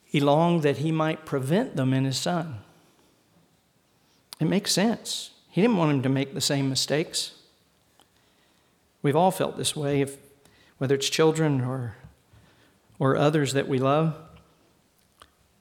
He 0.06 0.20
longed 0.20 0.63
that 0.63 0.78
he 0.78 0.91
might 0.91 1.26
prevent 1.26 1.76
them 1.76 1.93
in 1.93 2.06
his 2.06 2.17
son. 2.17 2.60
It 4.39 4.46
makes 4.46 4.72
sense. 4.72 5.32
He 5.50 5.62
didn't 5.62 5.78
want 5.78 5.91
him 5.91 6.02
to 6.04 6.10
make 6.10 6.34
the 6.34 6.41
same 6.41 6.70
mistakes. 6.70 7.34
We've 9.02 9.15
all 9.15 9.32
felt 9.32 9.58
this 9.58 9.76
way, 9.76 10.02
if, 10.02 10.17
whether 10.78 10.96
it's 10.96 11.10
children 11.10 11.62
or, 11.62 11.96
or 13.00 13.17
others 13.17 13.54
that 13.54 13.67
we 13.67 13.80
love. 13.80 14.15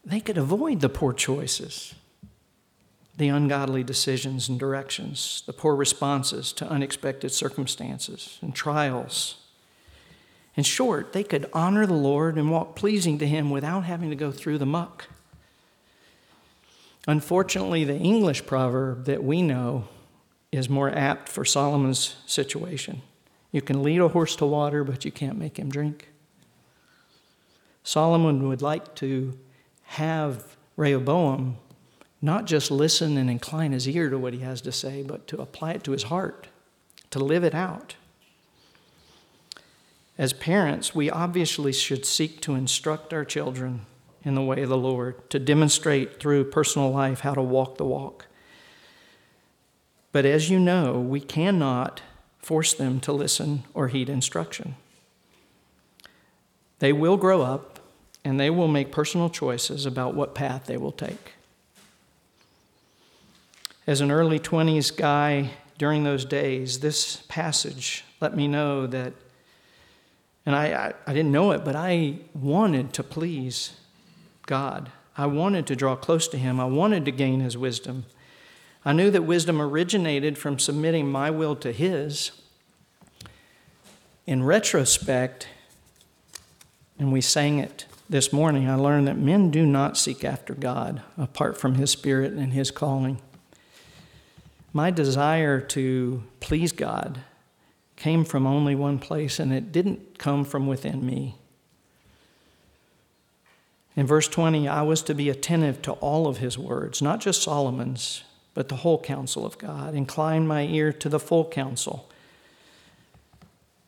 They 0.05 0.21
could 0.21 0.39
avoid 0.39 0.81
the 0.81 0.89
poor 0.89 1.13
choices, 1.13 1.95
the 3.17 3.29
ungodly 3.29 3.83
decisions 3.83 4.49
and 4.49 4.61
directions, 4.61 5.43
the 5.47 5.53
poor 5.53 5.75
responses 5.75 6.53
to 6.53 6.69
unexpected 6.69 7.33
circumstances 7.33 8.39
and 8.43 8.55
trials. 8.55 9.37
In 10.55 10.65
short, 10.65 11.13
they 11.13 11.23
could 11.23 11.49
honor 11.53 11.87
the 11.87 11.95
Lord 11.95 12.37
and 12.37 12.51
walk 12.51 12.77
pleasing 12.77 13.19
to 13.19 13.27
Him 13.27 13.51
without 13.51 13.85
having 13.85 14.11
to 14.11 14.17
go 14.17 14.31
through 14.31 14.59
the 14.59 14.67
muck. 14.67 15.07
Unfortunately, 17.07 17.85
the 17.85 17.97
English 17.97 18.47
proverb 18.47 19.05
that 19.05 19.23
we 19.23 19.41
know 19.43 19.85
is 20.51 20.69
more 20.69 20.91
apt 20.91 21.29
for 21.29 21.45
Solomon's 21.45 22.17
situation. 22.27 23.03
You 23.53 23.63
can 23.63 23.83
lead 23.83 24.01
a 24.01 24.09
horse 24.09 24.37
to 24.37 24.47
water, 24.47 24.83
but 24.85 25.05
you 25.05 25.13
can't 25.13 25.39
make 25.39 25.59
him 25.59 25.71
drink. 25.71 26.09
Solomon 27.85 28.49
would 28.49 28.63
like 28.63 28.95
to 28.97 29.39
have 29.85 30.57
Rehoboam 30.77 31.59
not 32.23 32.47
just 32.47 32.71
listen 32.71 33.17
and 33.17 33.31
incline 33.31 33.73
his 33.73 33.89
ear 33.89 34.11
to 34.11 34.19
what 34.19 34.33
he 34.33 34.41
has 34.41 34.61
to 34.63 34.73
say, 34.73 35.03
but 35.03 35.27
to 35.29 35.41
apply 35.41 35.73
it 35.73 35.85
to 35.85 35.93
his 35.93 36.05
heart, 36.05 36.49
to 37.11 37.19
live 37.19 37.45
it 37.45 37.55
out. 37.55 37.97
As 40.19 40.33
parents, 40.33 40.95
we 40.95 41.11
obviously 41.11 41.73
should 41.73 42.07
seek 42.07 42.41
to 42.43 42.55
instruct 42.55 43.13
our 43.13 43.25
children 43.25 43.87
in 44.25 44.35
the 44.35 44.43
way 44.43 44.63
of 44.63 44.69
the 44.69 44.77
Lord, 44.77 45.31
to 45.31 45.39
demonstrate 45.39 46.19
through 46.19 46.51
personal 46.51 46.91
life 46.91 47.21
how 47.21 47.35
to 47.35 47.43
walk 47.43 47.77
the 47.77 47.85
walk. 47.85 48.27
But 50.11 50.25
as 50.25 50.51
you 50.51 50.59
know, 50.59 50.99
we 50.99 51.21
cannot 51.21 52.01
force 52.39 52.73
them 52.73 52.99
to 53.01 53.13
listen 53.13 53.65
or 53.75 53.89
heed 53.89 54.09
instruction. 54.09 54.75
They 56.79 56.93
will 56.93 57.17
grow 57.17 57.43
up 57.43 57.79
and 58.25 58.41
they 58.41 58.51
will 58.51 58.69
make 58.69 58.91
personal 58.91 59.31
choices 59.31 59.87
about 59.87 60.15
what 60.15 60.35
path 60.35 60.67
they 60.67 60.77
will 60.77 60.93
take. 60.93 61.36
As 63.87 64.01
an 64.01 64.11
early 64.11 64.41
20s 64.41 64.97
guy 64.97 65.51
during 65.79 66.03
those 66.03 66.25
days, 66.25 66.81
this 66.81 67.19
passage 67.29 68.05
let 68.21 68.35
me 68.35 68.49
know 68.49 68.85
that, 68.89 69.13
and 70.45 70.57
I, 70.57 70.67
I, 70.67 70.95
I 71.07 71.13
didn't 71.13 71.31
know 71.31 71.53
it, 71.53 71.65
but 71.65 71.77
I 71.77 72.19
wanted 72.35 72.93
to 72.95 73.05
please 73.05 73.75
God. 74.47 74.91
I 75.17 75.27
wanted 75.27 75.69
to 75.69 75.77
draw 75.77 75.95
close 75.95 76.27
to 76.29 76.37
him. 76.37 76.59
I 76.59 76.65
wanted 76.65 77.05
to 77.05 77.13
gain 77.13 77.39
his 77.39 77.57
wisdom. 77.57 78.07
I 78.85 78.93
knew 78.93 79.09
that 79.13 79.23
wisdom 79.23 79.63
originated 79.63 80.37
from 80.37 80.59
submitting 80.59 81.09
my 81.09 81.31
will 81.31 81.55
to 81.57 81.71
his. 81.71 82.33
In 84.27 84.43
retrospect, 84.43 85.47
and 86.99 87.13
we 87.13 87.21
sang 87.21 87.61
it 87.61 87.87
this 88.09 88.33
morning, 88.33 88.69
I 88.69 88.75
learned 88.75 89.07
that 89.07 89.17
men 89.17 89.51
do 89.51 89.65
not 89.65 89.97
seek 89.97 90.25
after 90.25 90.55
God 90.55 91.03
apart 91.17 91.57
from 91.57 91.77
his 91.77 91.93
spirit 91.93 92.33
and 92.33 92.53
his 92.53 92.73
calling. 92.73 93.21
My 94.77 94.91
desire 94.91 95.59
to 95.59 96.23
please 96.41 96.71
God 96.71 97.23
came 97.97 98.27
from 98.27 98.47
only 98.47 98.75
one 98.75 98.99
place, 98.99 99.39
and 99.39 99.51
it 99.51 99.73
didn't 99.73 100.19
come 100.19 100.45
from 100.45 100.67
within 100.67 101.07
me. 101.07 101.37
In 103.97 104.07
verse 104.07 104.29
20, 104.29 104.69
I 104.69 104.83
was 104.83 105.01
to 105.05 105.15
be 105.15 105.31
attentive 105.31 105.81
to 105.81 105.93
all 105.93 106.27
of 106.27 106.37
his 106.37 106.59
words, 106.59 107.01
not 107.01 107.21
just 107.21 107.43
Solomon's, 107.43 108.23
but 108.53 108.69
the 108.69 108.77
whole 108.77 109.01
counsel 109.01 109.47
of 109.47 109.57
God. 109.57 109.95
Incline 109.95 110.47
my 110.47 110.67
ear 110.67 110.93
to 110.93 111.09
the 111.09 111.19
full 111.19 111.47
counsel. 111.49 112.11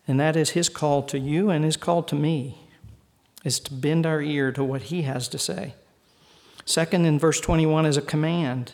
And 0.06 0.18
that 0.18 0.36
is 0.36 0.50
his 0.50 0.70
call 0.70 1.02
to 1.02 1.18
you 1.18 1.50
and 1.50 1.66
his 1.66 1.76
call 1.76 2.02
to 2.04 2.14
me, 2.14 2.56
is 3.44 3.60
to 3.60 3.74
bend 3.74 4.06
our 4.06 4.22
ear 4.22 4.52
to 4.52 4.64
what 4.64 4.84
he 4.84 5.02
has 5.02 5.28
to 5.28 5.38
say. 5.38 5.74
Second, 6.64 7.04
in 7.04 7.18
verse 7.18 7.42
21, 7.42 7.84
is 7.84 7.98
a 7.98 8.00
command 8.00 8.72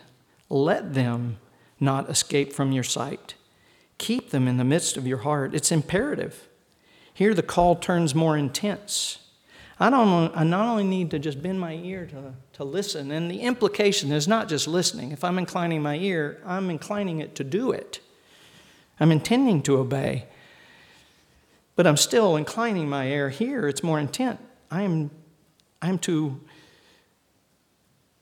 let 0.49 0.95
them 0.95 1.39
not 1.81 2.09
escape 2.09 2.53
from 2.53 2.73
your 2.73 2.85
sight. 2.85 3.35
Keep 3.99 4.31
them 4.31 4.49
in 4.49 4.57
the 4.57 4.65
midst 4.65 4.97
of 4.97 5.07
your 5.07 5.19
heart. 5.19 5.55
It's 5.55 5.71
imperative. 5.71 6.49
Here, 7.13 7.35
the 7.35 7.43
call 7.43 7.77
turns 7.77 8.15
more 8.15 8.37
intense. 8.37 9.19
I, 9.79 9.91
don't, 9.91 10.37
I 10.37 10.45
not 10.45 10.67
only 10.67 10.85
need 10.85 11.11
to 11.13 11.19
just 11.19 11.43
bend 11.43 11.61
my 11.61 11.75
ear 11.75 12.07
to, 12.07 12.35
to 12.55 12.65
listen, 12.65 13.11
and 13.11 13.31
the 13.31 13.41
implication 13.41 14.13
is 14.13 14.29
not 14.29 14.49
just 14.49 14.69
listening. 14.69 15.11
If 15.13 15.25
I'm 15.25 15.39
inclining 15.39 15.83
my 15.83 15.97
ear, 15.97 16.41
I'm 16.47 16.71
inclining 16.71 17.21
it 17.21 17.35
to 17.37 17.45
do 17.45 17.73
it. 17.73 18.01
I'm 19.01 19.11
intending 19.11 19.63
to 19.63 19.79
obey. 19.79 20.27
But 21.77 21.87
I'm 21.87 21.97
still 21.97 22.37
inclining 22.37 22.89
my 22.89 23.09
ear 23.09 23.31
here. 23.31 23.67
It's 23.69 23.83
more 23.83 23.99
intent. 23.99 24.39
I 24.71 24.83
am, 24.83 25.11
I 25.83 25.89
am 25.89 25.99
to 26.01 26.41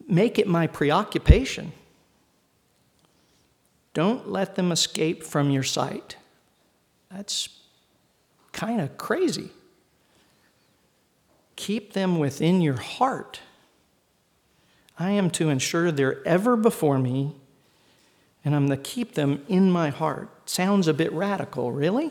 make 0.08 0.38
it 0.38 0.48
my 0.48 0.66
preoccupation. 0.66 1.72
Don't 3.94 4.30
let 4.30 4.54
them 4.54 4.72
escape 4.72 5.22
from 5.22 5.50
your 5.50 5.62
sight. 5.62 6.16
That's 7.10 7.48
kind 8.52 8.80
of 8.80 8.96
crazy. 8.96 9.50
Keep 11.56 11.92
them 11.92 12.18
within 12.18 12.60
your 12.60 12.80
heart. 12.80 13.40
I 14.98 15.10
am 15.10 15.30
to 15.32 15.50
ensure 15.50 15.90
they're 15.90 16.26
ever 16.26 16.56
before 16.56 16.98
me, 16.98 17.34
and 18.44 18.54
I'm 18.54 18.68
to 18.68 18.76
keep 18.76 19.14
them 19.14 19.44
in 19.48 19.70
my 19.70 19.90
heart. 19.90 20.48
Sounds 20.48 20.88
a 20.88 20.94
bit 20.94 21.12
radical, 21.12 21.72
really? 21.72 22.10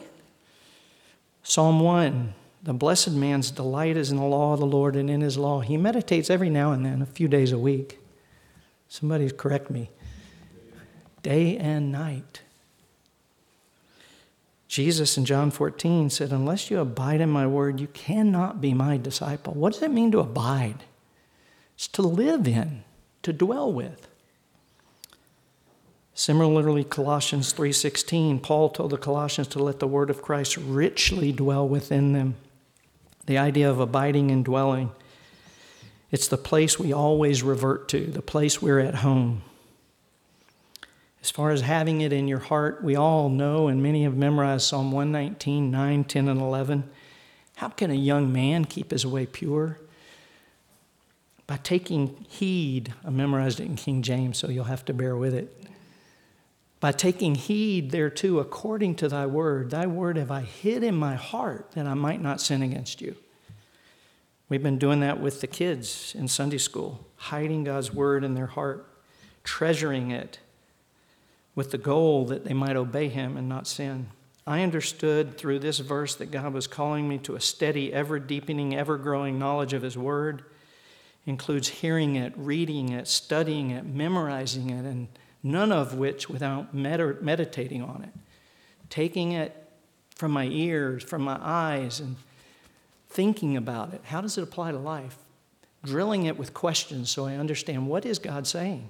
Psalm 1.43 1.79
1 1.79 2.33
The 2.61 2.73
blessed 2.73 3.11
man's 3.11 3.49
delight 3.49 3.97
is 3.97 4.11
in 4.11 4.17
the 4.17 4.23
law 4.23 4.53
of 4.53 4.59
the 4.59 4.65
Lord, 4.65 4.95
and 4.95 5.09
in 5.09 5.21
his 5.21 5.37
law 5.37 5.61
he 5.61 5.77
meditates 5.77 6.29
every 6.29 6.49
now 6.49 6.71
and 6.71 6.85
then, 6.85 7.01
a 7.01 7.07
few 7.07 7.27
days 7.27 7.51
a 7.51 7.57
week. 7.57 7.99
Somebody 8.87 9.29
correct 9.31 9.71
me 9.71 9.89
day 11.21 11.57
and 11.57 11.91
night. 11.91 12.41
Jesus 14.67 15.17
in 15.17 15.25
John 15.25 15.51
14 15.51 16.10
said, 16.10 16.31
Unless 16.31 16.71
you 16.71 16.79
abide 16.79 17.19
in 17.19 17.29
my 17.29 17.45
word, 17.45 17.81
you 17.81 17.88
cannot 17.88 18.62
be 18.62 18.73
my 18.73 18.95
disciple. 18.95 19.53
What 19.53 19.73
does 19.73 19.84
it 19.84 19.91
mean 19.91 20.12
to 20.13 20.19
abide? 20.19 20.86
It's 21.75 21.89
to 21.89 22.01
live 22.01 22.47
in, 22.47 22.84
to 23.23 23.34
dwell 23.34 23.71
with. 23.71 24.07
Similarly, 26.13 26.84
Colossians 26.84 27.51
3:16, 27.51 28.39
Paul 28.41 28.69
told 28.69 28.91
the 28.91 28.97
Colossians 28.97 29.47
to 29.49 29.60
let 29.63 29.79
the 29.79 29.88
word 29.88 30.10
of 30.10 30.21
Christ 30.21 30.55
richly 30.55 31.31
dwell 31.31 31.67
within 31.67 32.13
them. 32.13 32.36
The 33.25 33.38
idea 33.38 33.69
of 33.69 33.79
abiding 33.79 34.29
and 34.29 34.45
dwelling. 34.45 34.91
It's 36.12 36.27
the 36.27 36.38
place 36.38 36.77
we 36.77 36.93
always 36.93 37.43
revert 37.43 37.88
to, 37.89 38.05
the 38.05 38.21
place 38.21 38.62
we're 38.62 38.79
at 38.79 38.95
home. 38.95 39.41
As 41.21 41.29
far 41.29 41.51
as 41.51 41.62
having 41.62 42.01
it 42.01 42.12
in 42.12 42.27
your 42.27 42.39
heart, 42.39 42.84
we 42.84 42.95
all 42.95 43.29
know, 43.29 43.67
and 43.67 43.84
many 43.84 44.03
have 44.03 44.17
memorized 44.17 44.67
Psalm 44.67 44.91
119, 44.91 45.69
9, 45.69 46.03
10, 46.03 46.27
and 46.27 46.41
11. 46.41 46.89
How 47.57 47.69
can 47.69 47.91
a 47.91 47.95
young 47.95 48.34
man 48.34 48.65
keep 48.65 48.89
his 48.89 49.05
way 49.05 49.27
pure? 49.27 49.79
By 51.45 51.57
taking 51.57 52.25
heed. 52.27 52.93
I 53.05 53.12
memorized 53.12 53.60
it 53.60 53.65
in 53.65 53.75
King 53.75 54.01
James, 54.01 54.39
so 54.39 54.49
you'll 54.49 54.63
have 54.63 54.84
to 54.86 54.93
bear 54.93 55.15
with 55.15 55.36
it. 55.36 55.55
By 56.79 56.91
taking 56.91 57.36
heed 57.36 57.91
thereto 57.91 58.39
according 58.39 58.95
to 58.95 59.07
thy 59.07 59.27
word. 59.27 59.69
Thy 59.69 59.86
word 59.86 60.17
have 60.17 60.31
I 60.31 60.41
hid 60.41 60.84
in 60.84 60.95
my 60.95 61.13
heart 61.13 61.73
that 61.73 61.86
I 61.86 61.93
might 61.93 62.21
not 62.21 62.41
sin 62.41 62.63
against 62.63 62.99
you. 62.99 63.15
We've 64.49 64.63
been 64.63 64.79
doing 64.79 65.01
that 65.01 65.19
with 65.19 65.41
the 65.41 65.47
kids 65.47 66.15
in 66.17 66.27
Sunday 66.27 66.57
school, 66.57 67.05
hiding 67.15 67.63
God's 67.63 67.93
word 67.93 68.23
in 68.23 68.34
their 68.34 68.47
heart, 68.47 68.88
treasuring 69.43 70.10
it 70.10 70.39
with 71.55 71.71
the 71.71 71.77
goal 71.77 72.25
that 72.25 72.45
they 72.45 72.53
might 72.53 72.75
obey 72.75 73.07
him 73.09 73.37
and 73.37 73.49
not 73.49 73.67
sin. 73.67 74.07
I 74.47 74.63
understood 74.63 75.37
through 75.37 75.59
this 75.59 75.79
verse 75.79 76.15
that 76.15 76.31
God 76.31 76.53
was 76.53 76.67
calling 76.67 77.07
me 77.07 77.17
to 77.19 77.35
a 77.35 77.41
steady, 77.41 77.93
ever 77.93 78.19
deepening, 78.19 78.75
ever 78.75 78.97
growing 78.97 79.37
knowledge 79.37 79.73
of 79.73 79.83
his 79.83 79.97
word. 79.97 80.43
includes 81.27 81.67
hearing 81.67 82.15
it, 82.15 82.33
reading 82.35 82.89
it, 82.89 83.07
studying 83.07 83.69
it, 83.69 83.85
memorizing 83.85 84.71
it, 84.71 84.85
and 84.85 85.07
none 85.43 85.71
of 85.71 85.93
which 85.93 86.27
without 86.27 86.73
med- 86.73 87.21
meditating 87.21 87.83
on 87.83 88.03
it. 88.03 88.19
Taking 88.89 89.31
it 89.33 89.55
from 90.15 90.31
my 90.31 90.45
ears, 90.45 91.03
from 91.03 91.21
my 91.21 91.37
eyes, 91.39 91.99
and 91.99 92.15
thinking 93.07 93.55
about 93.55 93.93
it. 93.93 94.01
How 94.05 94.21
does 94.21 94.37
it 94.37 94.43
apply 94.43 94.71
to 94.71 94.79
life? 94.79 95.17
Drilling 95.83 96.25
it 96.25 96.37
with 96.37 96.55
questions 96.55 97.11
so 97.11 97.25
I 97.25 97.35
understand 97.35 97.87
what 97.87 98.05
is 98.05 98.17
God 98.17 98.47
saying? 98.47 98.89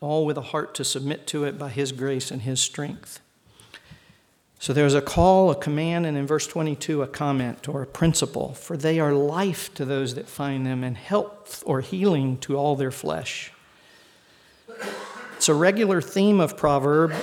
All 0.00 0.24
with 0.24 0.38
a 0.38 0.42
heart 0.42 0.74
to 0.74 0.84
submit 0.84 1.26
to 1.28 1.44
it 1.44 1.58
by 1.58 1.68
His 1.68 1.92
grace 1.92 2.30
and 2.30 2.42
His 2.42 2.60
strength. 2.60 3.20
So 4.60 4.72
there's 4.72 4.94
a 4.94 5.00
call, 5.00 5.50
a 5.50 5.54
command, 5.54 6.04
and 6.04 6.16
in 6.16 6.26
verse 6.26 6.46
22, 6.46 7.02
a 7.02 7.06
comment 7.06 7.68
or 7.68 7.82
a 7.82 7.86
principle. 7.86 8.54
For 8.54 8.76
they 8.76 8.98
are 8.98 9.12
life 9.12 9.72
to 9.74 9.84
those 9.84 10.14
that 10.16 10.28
find 10.28 10.66
them, 10.66 10.82
and 10.82 10.96
health 10.96 11.62
or 11.64 11.80
healing 11.80 12.38
to 12.38 12.56
all 12.56 12.74
their 12.74 12.90
flesh. 12.90 13.52
It's 15.36 15.48
a 15.48 15.54
regular 15.54 16.00
theme 16.00 16.40
of 16.40 16.56
proverb 16.56 17.14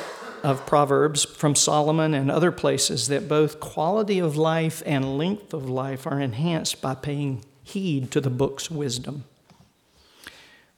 of 0.46 0.64
proverbs 0.68 1.26
from 1.26 1.56
Solomon 1.56 2.14
and 2.14 2.30
other 2.30 2.52
places 2.52 3.08
that 3.08 3.28
both 3.28 3.60
quality 3.60 4.20
of 4.20 4.38
life 4.38 4.84
and 4.86 5.18
length 5.18 5.56
of 5.56 5.68
life 5.68 6.06
are 6.06 6.20
enhanced 6.20 6.84
by 6.84 6.94
paying 6.94 7.44
heed 7.64 8.12
to 8.12 8.22
the 8.22 8.30
book's 8.30 8.70
wisdom. 8.70 9.24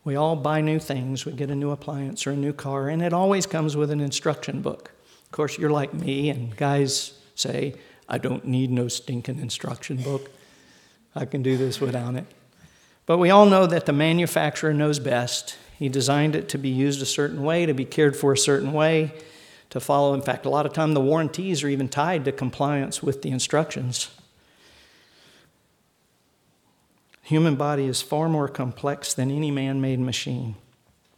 We 0.07 0.15
all 0.15 0.37
buy 0.37 0.61
new 0.61 0.79
things. 0.79 1.25
We 1.25 1.33
get 1.33 1.51
a 1.51 1.55
new 1.55 1.71
appliance 1.71 2.25
or 2.25 2.31
a 2.31 2.35
new 2.37 2.53
car, 2.53 2.87
and 2.87 3.01
it 3.01 3.11
always 3.11 3.45
comes 3.45 3.75
with 3.75 3.91
an 3.91 3.99
instruction 3.99 4.61
book. 4.61 4.93
Of 5.25 5.31
course, 5.33 5.57
you're 5.57 5.69
like 5.69 5.93
me, 5.93 6.29
and 6.29 6.55
guys 6.55 7.19
say, 7.35 7.75
I 8.07 8.17
don't 8.17 8.45
need 8.45 8.71
no 8.71 8.87
stinking 8.87 9.39
instruction 9.39 9.97
book. 9.97 10.31
I 11.13 11.25
can 11.25 11.43
do 11.43 11.57
this 11.57 11.81
without 11.81 12.15
it. 12.15 12.23
But 13.05 13.17
we 13.17 13.31
all 13.31 13.47
know 13.47 13.65
that 13.65 13.85
the 13.85 13.91
manufacturer 13.91 14.73
knows 14.73 14.97
best. 14.97 15.57
He 15.77 15.89
designed 15.89 16.37
it 16.37 16.47
to 16.49 16.57
be 16.57 16.69
used 16.69 17.01
a 17.01 17.05
certain 17.05 17.43
way, 17.43 17.65
to 17.65 17.73
be 17.73 17.83
cared 17.83 18.15
for 18.15 18.31
a 18.31 18.37
certain 18.37 18.71
way, 18.71 19.11
to 19.71 19.81
follow. 19.81 20.13
In 20.13 20.21
fact, 20.21 20.45
a 20.45 20.49
lot 20.49 20.65
of 20.65 20.71
time 20.71 20.93
the 20.93 21.01
warranties 21.01 21.65
are 21.65 21.67
even 21.67 21.89
tied 21.89 22.23
to 22.23 22.31
compliance 22.31 23.03
with 23.03 23.23
the 23.23 23.31
instructions. 23.31 24.16
Human 27.27 27.57
body 27.57 27.83
is 27.83 28.01
far 28.01 28.29
more 28.29 28.47
complex 28.47 29.13
than 29.13 29.29
any 29.29 29.51
man 29.51 29.81
made 29.81 29.99
machine. 29.99 30.55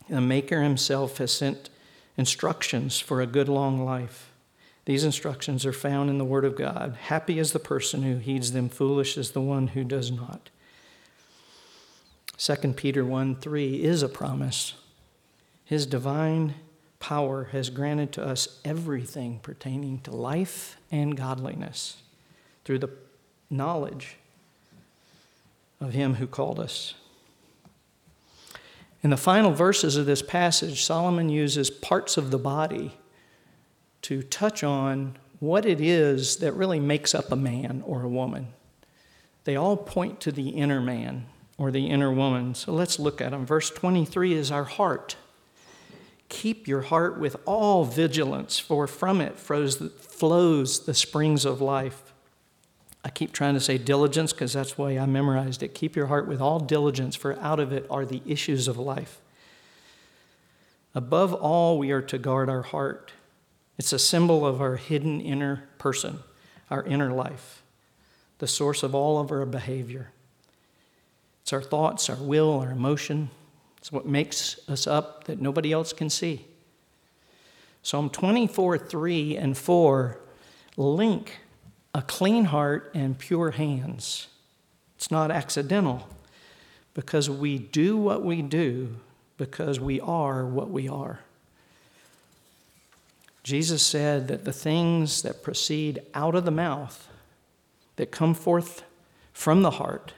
The 0.10 0.20
Maker 0.20 0.64
himself 0.64 1.20
has 1.20 1.32
sent 1.32 1.70
instructions 2.18 3.00
for 3.00 3.22
a 3.22 3.28
good 3.28 3.48
long 3.48 3.86
life. 3.86 4.32
These 4.86 5.04
instructions 5.04 5.68
are 5.68 5.74
found 5.74 6.10
in 6.10 6.18
the 6.18 6.26
Word 6.26 6.46
of 6.46 6.56
God. 6.56 6.98
Happy 7.00 7.38
is 7.38 7.52
the 7.52 7.60
person 7.60 8.02
who 8.02 8.18
heeds 8.18 8.54
them, 8.54 8.70
foolish 8.70 9.20
is 9.20 9.32
the 9.32 9.42
one 9.42 9.68
who 9.68 9.84
does 9.84 10.10
not. 10.10 10.50
2 12.40 12.74
Peter 12.74 13.06
1 13.06 13.36
3 13.36 13.84
is 13.84 14.02
a 14.02 14.10
promise. 14.10 14.74
His 15.64 15.86
divine 15.86 16.56
power 17.00 17.50
has 17.52 17.70
granted 17.70 18.12
to 18.14 18.26
us 18.26 18.60
everything 18.66 19.42
pertaining 19.44 20.00
to 20.00 20.12
life 20.12 20.78
and 20.92 21.16
godliness 21.16 22.02
through 22.66 22.80
the 22.80 22.90
knowledge 23.52 24.18
of 25.80 25.94
him 25.94 26.16
who 26.16 26.28
called 26.28 26.60
us. 26.60 26.94
In 29.02 29.12
the 29.12 29.18
final 29.18 29.52
verses 29.52 29.96
of 29.96 30.06
this 30.06 30.22
passage, 30.22 30.84
Solomon 30.84 31.30
uses 31.30 31.70
parts 31.70 32.18
of 32.18 32.32
the 32.32 32.38
body 32.38 32.98
to 34.02 34.22
touch 34.22 34.64
on 34.64 35.18
what 35.40 35.66
it 35.66 35.80
is 35.80 36.38
that 36.38 36.52
really 36.54 36.80
makes 36.80 37.16
up 37.16 37.32
a 37.32 37.36
man 37.36 37.82
or 37.86 38.04
a 38.04 38.10
woman. 38.10 38.48
they 39.46 39.56
all 39.56 39.78
point 39.78 40.20
to 40.22 40.32
the 40.32 40.50
inner 40.50 40.82
man 40.82 41.26
or 41.58 41.72
the 41.72 41.88
inner 41.90 42.12
woman. 42.12 42.54
So 42.54 42.72
let's 42.72 43.00
look 43.00 43.22
at 43.22 43.32
them. 43.32 43.46
Verse 43.46 43.70
23 43.70 44.34
is 44.34 44.52
our 44.52 44.66
heart. 44.66 45.16
Keep 46.28 46.68
your 46.68 46.82
heart 46.82 47.20
with 47.20 47.36
all 47.46 47.86
vigilance, 47.86 48.60
for 48.60 48.86
from 48.86 49.20
it 49.22 49.40
flows 49.40 50.86
the 50.86 50.94
springs 50.94 51.46
of 51.46 51.62
life. 51.62 52.09
I 53.04 53.10
keep 53.10 53.32
trying 53.32 53.54
to 53.54 53.60
say 53.60 53.78
diligence 53.78 54.34
because 54.34 54.54
that's 54.54 54.78
way 54.78 55.00
I 55.00 55.06
memorized 55.06 55.64
it. 55.64 55.74
Keep 55.74 55.96
your 55.96 56.08
heart 56.08 56.28
with 56.28 56.42
all 56.42 56.60
diligence, 56.60 57.16
for 57.16 57.38
out 57.40 57.60
of 57.60 57.72
it 57.72 57.86
are 57.90 58.06
the 58.06 58.22
issues 58.26 58.68
of 58.68 58.78
life. 58.78 59.22
Above 60.94 61.34
all, 61.34 61.78
we 61.78 61.92
are 61.92 62.02
to 62.02 62.18
guard 62.18 62.50
our 62.50 62.64
heart. 62.64 63.14
It's 63.78 63.94
a 63.94 64.00
symbol 64.00 64.46
of 64.46 64.60
our 64.62 64.76
hidden 64.76 65.22
inner 65.22 65.70
person, 65.78 66.20
our 66.70 66.84
inner 66.84 67.12
life, 67.12 67.64
the 68.40 68.48
source 68.48 68.84
of 68.84 68.94
all 68.94 69.20
of 69.20 69.32
our 69.32 69.46
behavior. 69.46 70.12
It's 71.42 71.54
our 71.54 71.62
thoughts, 71.62 72.10
our 72.10 72.18
will, 72.18 72.60
our 72.60 72.72
emotion. 72.72 73.30
It's 73.78 73.92
what 73.92 74.06
makes 74.06 74.60
us 74.68 74.88
up 74.88 75.24
that 75.26 75.40
nobody 75.40 75.72
else 75.72 75.94
can 75.94 76.10
see. 76.10 76.46
Psalm 77.82 78.10
24, 78.10 78.78
3 78.78 79.38
and 79.38 79.58
4 79.58 80.20
link 80.76 81.40
a 81.94 82.02
clean 82.02 82.46
heart 82.46 82.92
and 82.94 83.18
pure 83.18 83.52
hands. 83.52 84.28
It's 84.96 85.12
not 85.12 85.32
accidental 85.32 86.08
because 86.94 87.30
we 87.30 87.58
do 87.58 87.98
what 87.98 88.24
we 88.24 88.42
do 88.42 88.96
because 89.38 89.80
we 89.80 90.00
are 90.02 90.46
what 90.46 90.70
we 90.70 90.88
are. 90.88 91.20
Jesus 93.44 93.82
said 93.82 94.28
that 94.28 94.46
the 94.46 94.54
things 94.54 95.22
that 95.22 95.42
proceed 95.42 96.02
out 96.14 96.36
of 96.36 96.46
the 96.46 96.52
mouth, 96.52 97.08
that 97.96 98.12
come 98.12 98.34
forth 98.34 98.84
from 99.34 99.62
the 99.62 99.72
heart, 99.72 100.14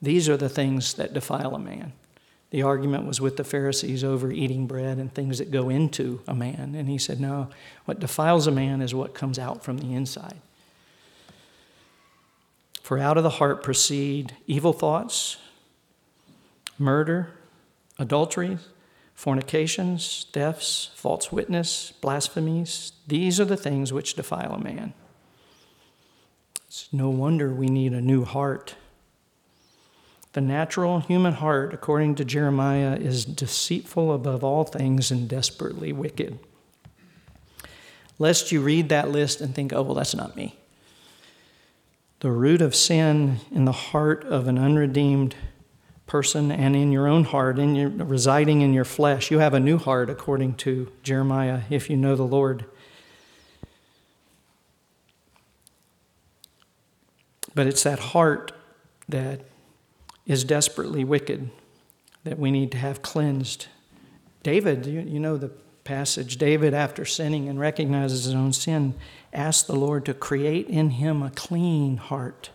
these 0.00 0.28
are 0.28 0.36
the 0.36 0.48
things 0.48 0.94
that 0.94 1.14
defile 1.14 1.54
a 1.54 1.58
man. 1.58 1.92
The 2.50 2.62
argument 2.62 3.06
was 3.06 3.20
with 3.20 3.38
the 3.38 3.44
Pharisees 3.44 4.04
over 4.04 4.30
eating 4.30 4.66
bread 4.66 4.98
and 4.98 5.12
things 5.12 5.38
that 5.38 5.50
go 5.50 5.70
into 5.70 6.20
a 6.28 6.34
man. 6.34 6.74
And 6.76 6.88
he 6.88 6.98
said, 6.98 7.18
No, 7.18 7.48
what 7.86 7.98
defiles 7.98 8.46
a 8.46 8.50
man 8.50 8.82
is 8.82 8.94
what 8.94 9.14
comes 9.14 9.38
out 9.38 9.64
from 9.64 9.78
the 9.78 9.94
inside. 9.94 10.36
For 12.82 12.98
out 12.98 13.16
of 13.16 13.22
the 13.22 13.30
heart 13.30 13.62
proceed 13.62 14.36
evil 14.46 14.72
thoughts, 14.72 15.36
murder, 16.78 17.32
adultery, 17.98 18.58
fornications, 19.14 20.26
thefts, 20.32 20.90
false 20.94 21.30
witness, 21.30 21.92
blasphemies. 22.00 22.92
These 23.06 23.38
are 23.38 23.44
the 23.44 23.56
things 23.56 23.92
which 23.92 24.14
defile 24.14 24.54
a 24.54 24.58
man. 24.58 24.94
It's 26.66 26.88
no 26.92 27.08
wonder 27.08 27.52
we 27.52 27.68
need 27.68 27.92
a 27.92 28.00
new 28.00 28.24
heart 28.24 28.74
the 30.32 30.40
natural 30.40 31.00
human 31.00 31.34
heart, 31.34 31.74
according 31.74 32.14
to 32.16 32.24
Jeremiah, 32.24 32.96
is 32.96 33.24
deceitful 33.24 34.12
above 34.14 34.42
all 34.42 34.64
things 34.64 35.10
and 35.10 35.28
desperately 35.28 35.92
wicked. 35.92 36.38
Lest 38.18 38.50
you 38.50 38.62
read 38.62 38.88
that 38.88 39.10
list 39.10 39.42
and 39.42 39.54
think, 39.54 39.72
oh, 39.72 39.82
well, 39.82 39.94
that's 39.94 40.14
not 40.14 40.36
me. 40.36 40.58
The 42.22 42.30
root 42.30 42.62
of 42.62 42.76
sin 42.76 43.40
in 43.50 43.64
the 43.64 43.72
heart 43.72 44.22
of 44.22 44.46
an 44.46 44.56
unredeemed 44.56 45.34
person 46.06 46.52
and 46.52 46.76
in 46.76 46.92
your 46.92 47.08
own 47.08 47.24
heart, 47.24 47.58
in 47.58 47.74
your, 47.74 47.88
residing 47.88 48.60
in 48.60 48.72
your 48.72 48.84
flesh, 48.84 49.32
you 49.32 49.40
have 49.40 49.54
a 49.54 49.58
new 49.58 49.76
heart, 49.76 50.08
according 50.08 50.54
to 50.58 50.92
Jeremiah, 51.02 51.62
if 51.68 51.90
you 51.90 51.96
know 51.96 52.14
the 52.14 52.22
Lord. 52.22 52.64
But 57.56 57.66
it's 57.66 57.82
that 57.82 57.98
heart 57.98 58.52
that 59.08 59.40
is 60.24 60.44
desperately 60.44 61.02
wicked 61.02 61.50
that 62.22 62.38
we 62.38 62.52
need 62.52 62.70
to 62.70 62.78
have 62.78 63.02
cleansed. 63.02 63.66
David, 64.44 64.86
you, 64.86 65.00
you 65.00 65.18
know 65.18 65.36
the 65.36 65.50
passage. 65.84 66.36
David, 66.36 66.74
after 66.74 67.04
sinning 67.04 67.48
and 67.48 67.58
recognizes 67.58 68.24
his 68.24 68.34
own 68.34 68.52
sin, 68.52 68.94
asked 69.32 69.66
the 69.66 69.76
Lord 69.76 70.04
to 70.06 70.14
create 70.14 70.68
in 70.68 70.90
him 70.90 71.22
a 71.22 71.30
clean 71.30 71.96
heart. 71.96 72.50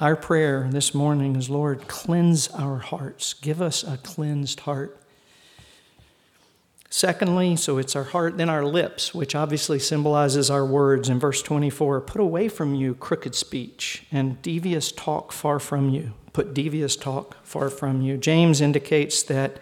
Our 0.00 0.16
prayer 0.16 0.68
this 0.70 0.94
morning 0.94 1.36
is 1.36 1.48
Lord, 1.48 1.88
cleanse 1.88 2.48
our 2.48 2.78
hearts. 2.78 3.32
Give 3.32 3.62
us 3.62 3.82
a 3.82 3.96
cleansed 3.96 4.60
heart. 4.60 5.00
Secondly, 6.90 7.56
so 7.56 7.78
it's 7.78 7.96
our 7.96 8.04
heart, 8.04 8.36
then 8.38 8.48
our 8.48 8.64
lips, 8.64 9.14
which 9.14 9.34
obviously 9.34 9.78
symbolizes 9.78 10.50
our 10.50 10.64
words 10.64 11.08
in 11.08 11.18
verse 11.18 11.42
24. 11.42 12.00
Put 12.02 12.20
away 12.20 12.48
from 12.48 12.74
you 12.74 12.94
crooked 12.94 13.34
speech 13.34 14.04
and 14.12 14.40
devious 14.40 14.92
talk 14.92 15.32
far 15.32 15.58
from 15.58 15.90
you. 15.90 16.12
Put 16.32 16.54
devious 16.54 16.96
talk 16.96 17.36
far 17.44 17.70
from 17.70 18.02
you. 18.02 18.16
James 18.16 18.60
indicates 18.60 19.22
that 19.24 19.58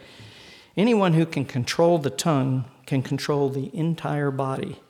anyone 0.77 1.15
who 1.15 1.27
can 1.27 1.45
control 1.45 1.99
the 1.99 2.11
tongue 2.11 2.65
can 2.87 3.03
control 3.03 3.49
the 3.49 3.71
entire 3.77 4.31
body. 4.31 4.81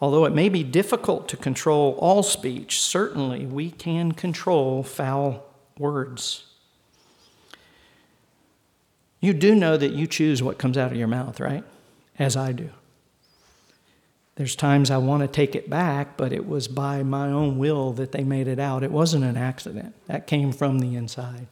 Although 0.00 0.24
it 0.24 0.34
may 0.34 0.48
be 0.48 0.62
difficult 0.62 1.28
to 1.28 1.36
control 1.36 1.96
all 1.98 2.22
speech, 2.22 2.80
certainly 2.80 3.46
we 3.46 3.70
can 3.70 4.12
control 4.12 4.82
foul 4.82 5.44
words. 5.78 6.44
You 9.20 9.32
do 9.32 9.54
know 9.54 9.76
that 9.76 9.92
you 9.92 10.06
choose 10.06 10.42
what 10.42 10.58
comes 10.58 10.76
out 10.76 10.92
of 10.92 10.98
your 10.98 11.08
mouth, 11.08 11.40
right? 11.40 11.64
As 12.18 12.36
I 12.36 12.52
do. 12.52 12.70
There's 14.36 14.56
times 14.56 14.90
I 14.90 14.98
want 14.98 15.22
to 15.22 15.28
take 15.28 15.54
it 15.54 15.70
back, 15.70 16.16
but 16.16 16.32
it 16.32 16.46
was 16.46 16.66
by 16.66 17.02
my 17.02 17.28
own 17.28 17.56
will 17.56 17.92
that 17.92 18.12
they 18.12 18.24
made 18.24 18.48
it 18.48 18.58
out. 18.58 18.82
It 18.82 18.90
wasn't 18.90 19.24
an 19.24 19.36
accident, 19.36 19.94
that 20.06 20.26
came 20.26 20.52
from 20.52 20.80
the 20.80 20.96
inside. 20.96 21.46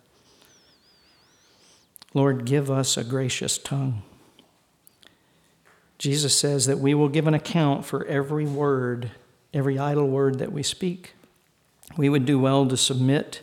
Lord, 2.14 2.44
give 2.44 2.70
us 2.70 2.96
a 2.96 3.04
gracious 3.04 3.58
tongue. 3.58 4.02
Jesus 5.98 6.38
says 6.38 6.66
that 6.66 6.78
we 6.78 6.94
will 6.94 7.08
give 7.08 7.26
an 7.26 7.34
account 7.34 7.84
for 7.84 8.04
every 8.06 8.44
word, 8.44 9.12
every 9.54 9.78
idle 9.78 10.08
word 10.08 10.38
that 10.40 10.52
we 10.52 10.62
speak. 10.62 11.14
We 11.96 12.08
would 12.08 12.26
do 12.26 12.38
well 12.38 12.66
to 12.66 12.76
submit 12.76 13.42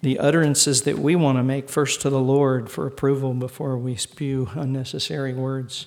the 0.00 0.18
utterances 0.18 0.82
that 0.82 0.98
we 0.98 1.16
want 1.16 1.38
to 1.38 1.42
make 1.42 1.68
first 1.68 2.00
to 2.02 2.10
the 2.10 2.20
Lord 2.20 2.70
for 2.70 2.86
approval 2.86 3.34
before 3.34 3.76
we 3.76 3.96
spew 3.96 4.48
unnecessary 4.54 5.34
words. 5.34 5.86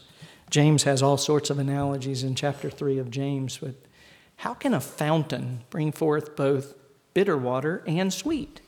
James 0.50 0.84
has 0.84 1.02
all 1.02 1.18
sorts 1.18 1.50
of 1.50 1.60
analogies 1.60 2.24
in 2.24 2.36
chapter 2.36 2.70
3 2.70 2.98
of 2.98 3.10
James, 3.10 3.58
but 3.58 3.76
how 4.38 4.54
can 4.54 4.74
a 4.74 4.82
fountain 4.82 5.62
bring 5.70 5.94
forth 5.94 6.36
both 6.36 6.74
bitter 7.14 7.38
water 7.38 7.84
and 7.88 8.12
sweet? 8.12 8.60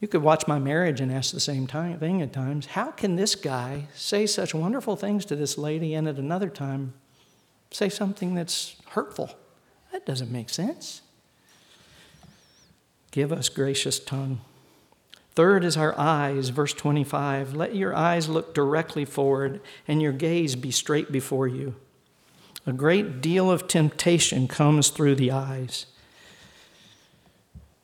You 0.00 0.06
could 0.06 0.22
watch 0.22 0.46
my 0.46 0.58
marriage 0.58 1.00
and 1.00 1.10
ask 1.10 1.32
the 1.32 1.40
same 1.40 1.66
time, 1.66 1.98
thing 1.98 2.22
at 2.22 2.32
times. 2.32 2.66
How 2.66 2.92
can 2.92 3.16
this 3.16 3.34
guy 3.34 3.88
say 3.94 4.26
such 4.26 4.54
wonderful 4.54 4.94
things 4.94 5.24
to 5.26 5.36
this 5.36 5.58
lady 5.58 5.94
and 5.94 6.06
at 6.06 6.16
another 6.16 6.48
time 6.48 6.94
say 7.70 7.88
something 7.88 8.34
that's 8.34 8.76
hurtful? 8.90 9.30
That 9.92 10.06
doesn't 10.06 10.30
make 10.30 10.50
sense. 10.50 11.02
Give 13.10 13.32
us 13.32 13.48
gracious 13.48 13.98
tongue. 13.98 14.40
Third 15.34 15.64
is 15.64 15.76
our 15.76 15.98
eyes, 15.98 16.50
verse 16.50 16.72
25. 16.72 17.54
Let 17.54 17.74
your 17.74 17.94
eyes 17.94 18.28
look 18.28 18.54
directly 18.54 19.04
forward 19.04 19.60
and 19.86 20.02
your 20.02 20.12
gaze 20.12 20.56
be 20.56 20.70
straight 20.70 21.10
before 21.10 21.48
you. 21.48 21.74
A 22.66 22.72
great 22.72 23.20
deal 23.20 23.50
of 23.50 23.66
temptation 23.66 24.46
comes 24.46 24.90
through 24.90 25.14
the 25.14 25.30
eyes. 25.30 25.86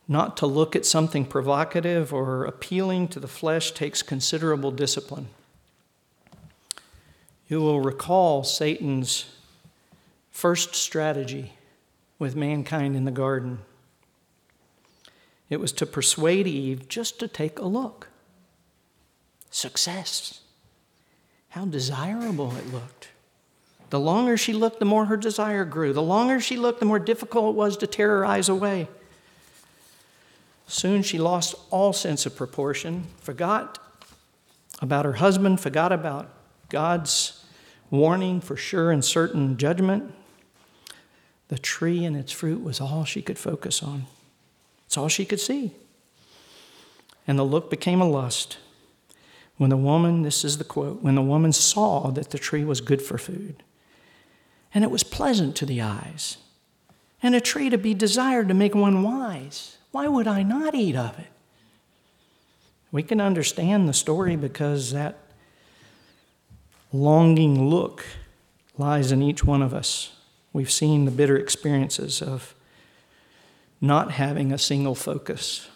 Not 0.07 0.37
to 0.37 0.45
look 0.45 0.75
at 0.75 0.85
something 0.85 1.25
provocative 1.25 2.13
or 2.13 2.45
appealing 2.45 3.07
to 3.09 3.19
the 3.19 3.27
flesh 3.27 3.71
takes 3.71 4.03
considerable 4.03 4.71
discipline. 4.71 5.27
You 7.47 7.61
will 7.61 7.81
recall 7.81 8.43
Satan's 8.43 9.25
first 10.31 10.75
strategy 10.75 11.53
with 12.19 12.35
mankind 12.35 12.95
in 12.95 13.05
the 13.05 13.11
garden. 13.11 13.59
It 15.49 15.59
was 15.59 15.71
to 15.73 15.85
persuade 15.85 16.47
Eve 16.47 16.87
just 16.87 17.19
to 17.19 17.27
take 17.27 17.59
a 17.59 17.65
look. 17.65 18.09
Success. 19.51 20.41
How 21.49 21.65
desirable 21.65 22.55
it 22.57 22.73
looked. 22.73 23.09
The 23.91 23.99
longer 23.99 24.35
she 24.37 24.53
looked, 24.53 24.79
the 24.79 24.85
more 24.85 25.05
her 25.05 25.17
desire 25.17 25.63
grew. 25.63 25.93
The 25.93 26.01
longer 26.01 26.39
she 26.39 26.57
looked, 26.57 26.79
the 26.79 26.85
more 26.85 26.99
difficult 26.99 27.53
it 27.53 27.57
was 27.57 27.77
to 27.77 27.87
tear 27.87 28.09
her 28.09 28.25
eyes 28.25 28.49
away. 28.49 28.87
Soon 30.67 31.03
she 31.03 31.17
lost 31.17 31.55
all 31.69 31.93
sense 31.93 32.25
of 32.25 32.35
proportion, 32.35 33.05
forgot 33.19 33.79
about 34.81 35.05
her 35.05 35.13
husband, 35.13 35.59
forgot 35.59 35.91
about 35.91 36.29
God's 36.69 37.45
warning 37.91 38.41
for 38.41 38.55
sure 38.55 38.91
and 38.91 39.05
certain 39.05 39.57
judgment. 39.57 40.13
The 41.47 41.59
tree 41.59 42.03
and 42.03 42.17
its 42.17 42.31
fruit 42.31 42.63
was 42.63 42.81
all 42.81 43.05
she 43.05 43.21
could 43.21 43.37
focus 43.37 43.83
on. 43.83 44.05
It's 44.87 44.97
all 44.97 45.07
she 45.07 45.25
could 45.25 45.39
see. 45.39 45.71
And 47.27 47.37
the 47.37 47.43
look 47.43 47.69
became 47.69 48.01
a 48.01 48.09
lust. 48.09 48.57
When 49.57 49.69
the 49.69 49.77
woman, 49.77 50.23
this 50.23 50.43
is 50.43 50.57
the 50.57 50.63
quote, 50.63 51.01
when 51.01 51.15
the 51.15 51.21
woman 51.21 51.53
saw 51.53 52.09
that 52.11 52.31
the 52.31 52.37
tree 52.37 52.65
was 52.65 52.81
good 52.81 53.01
for 53.01 53.17
food, 53.17 53.63
and 54.73 54.83
it 54.83 54.91
was 54.91 55.03
pleasant 55.03 55.55
to 55.57 55.65
the 55.65 55.81
eyes, 55.81 56.37
and 57.23 57.33
a 57.33 57.41
tree 57.41 57.69
to 57.69 57.77
be 57.77 57.93
desired 57.93 58.49
to 58.49 58.53
make 58.53 58.75
one 58.75 59.01
wise. 59.01 59.77
Why 59.95 60.09
would 60.09 60.27
I 60.27 60.43
not 60.43 60.75
eat 60.75 60.97
of 60.97 61.17
it? 61.17 61.31
We 62.91 63.01
can 63.01 63.21
understand 63.21 63.87
the 63.87 63.93
story 63.93 64.35
because 64.35 64.91
that 64.91 65.19
longing 66.91 67.69
look 67.69 68.05
lies 68.77 69.13
in 69.13 69.21
each 69.21 69.45
one 69.45 69.61
of 69.61 69.73
us. 69.73 70.11
We've 70.51 70.69
seen 70.69 71.05
the 71.05 71.11
bitter 71.11 71.37
experiences 71.37 72.21
of 72.21 72.53
not 73.79 74.11
having 74.11 74.51
a 74.51 74.57
single 74.57 74.95
focus. 74.95 75.69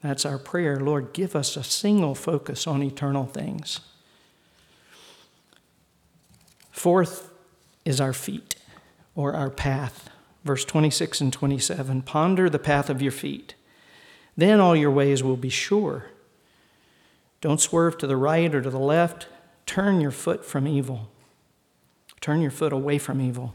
That's 0.00 0.24
our 0.24 0.38
prayer. 0.38 0.80
Lord, 0.80 1.12
give 1.12 1.36
us 1.36 1.54
a 1.54 1.62
single 1.62 2.14
focus 2.14 2.66
on 2.66 2.82
eternal 2.82 3.26
things. 3.26 3.80
Fourth 6.70 7.30
is 7.84 8.00
our 8.00 8.14
feet 8.14 8.56
or 9.14 9.34
our 9.34 9.50
path. 9.50 10.08
Verse 10.44 10.64
26 10.64 11.20
and 11.20 11.30
27 11.30 12.00
Ponder 12.00 12.48
the 12.48 12.58
path 12.58 12.88
of 12.88 13.02
your 13.02 13.12
feet, 13.12 13.54
then 14.36 14.60
all 14.60 14.76
your 14.76 14.90
ways 14.90 15.22
will 15.22 15.36
be 15.36 15.48
sure. 15.48 16.06
Don't 17.40 17.60
swerve 17.60 17.98
to 17.98 18.06
the 18.06 18.16
right 18.16 18.54
or 18.54 18.60
to 18.60 18.70
the 18.70 18.78
left. 18.78 19.28
Turn 19.66 20.00
your 20.00 20.10
foot 20.10 20.44
from 20.44 20.66
evil. 20.66 21.10
Turn 22.20 22.40
your 22.40 22.50
foot 22.50 22.72
away 22.72 22.98
from 22.98 23.20
evil. 23.20 23.54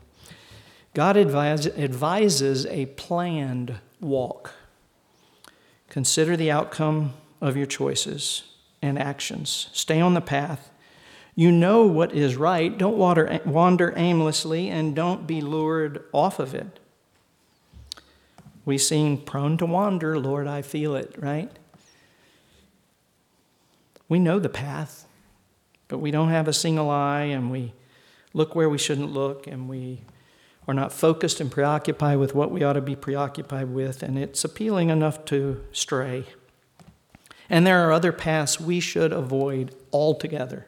God 0.94 1.18
advise, 1.18 1.68
advises 1.68 2.66
a 2.66 2.88
planned 2.88 3.76
walk. 4.00 4.54
Consider 5.90 6.36
the 6.36 6.52
outcome 6.52 7.14
of 7.40 7.56
your 7.56 7.66
choices 7.66 8.44
and 8.82 9.00
actions. 9.00 9.70
Stay 9.74 10.02
on 10.02 10.14
the 10.14 10.22
path. 10.22 10.70
You 11.36 11.52
know 11.52 11.86
what 11.86 12.14
is 12.14 12.36
right. 12.36 12.78
Don't 12.78 12.98
wander, 12.98 13.40
wander 13.46 13.94
aimlessly 13.96 14.70
and 14.70 14.96
don't 14.96 15.26
be 15.26 15.42
lured 15.42 16.04
off 16.12 16.40
of 16.40 16.54
it. 16.54 16.80
We 18.66 18.78
sing, 18.78 19.18
Prone 19.18 19.58
to 19.58 19.66
wander, 19.66 20.20
Lord, 20.20 20.48
I 20.48 20.62
feel 20.62 20.96
it, 20.96 21.16
right? 21.18 21.52
We 24.08 24.20
know 24.20 24.40
the 24.40 24.50
path, 24.50 25.06
but 25.88 26.00
we 26.00 26.12
don't 26.12 26.30
have 26.30 26.48
a 26.48 26.54
single 26.54 26.90
eye 26.90 27.24
and 27.24 27.50
we 27.50 27.74
look 28.34 28.56
where 28.56 28.70
we 28.70 28.78
shouldn't 28.78 29.12
look 29.12 29.48
and 29.48 29.68
we 29.68 30.02
are 30.68 30.74
not 30.74 30.94
focused 30.94 31.42
and 31.42 31.52
preoccupied 31.52 32.18
with 32.18 32.36
what 32.36 32.52
we 32.52 32.64
ought 32.64 32.74
to 32.74 32.82
be 32.82 32.96
preoccupied 32.96 33.70
with, 33.70 34.04
and 34.04 34.18
it's 34.18 34.44
appealing 34.44 34.90
enough 34.90 35.26
to 35.26 35.64
stray. 35.72 36.26
And 37.50 37.66
there 37.66 37.88
are 37.88 37.92
other 37.92 38.12
paths 38.12 38.60
we 38.60 38.80
should 38.80 39.12
avoid 39.12 39.76
altogether. 39.92 40.68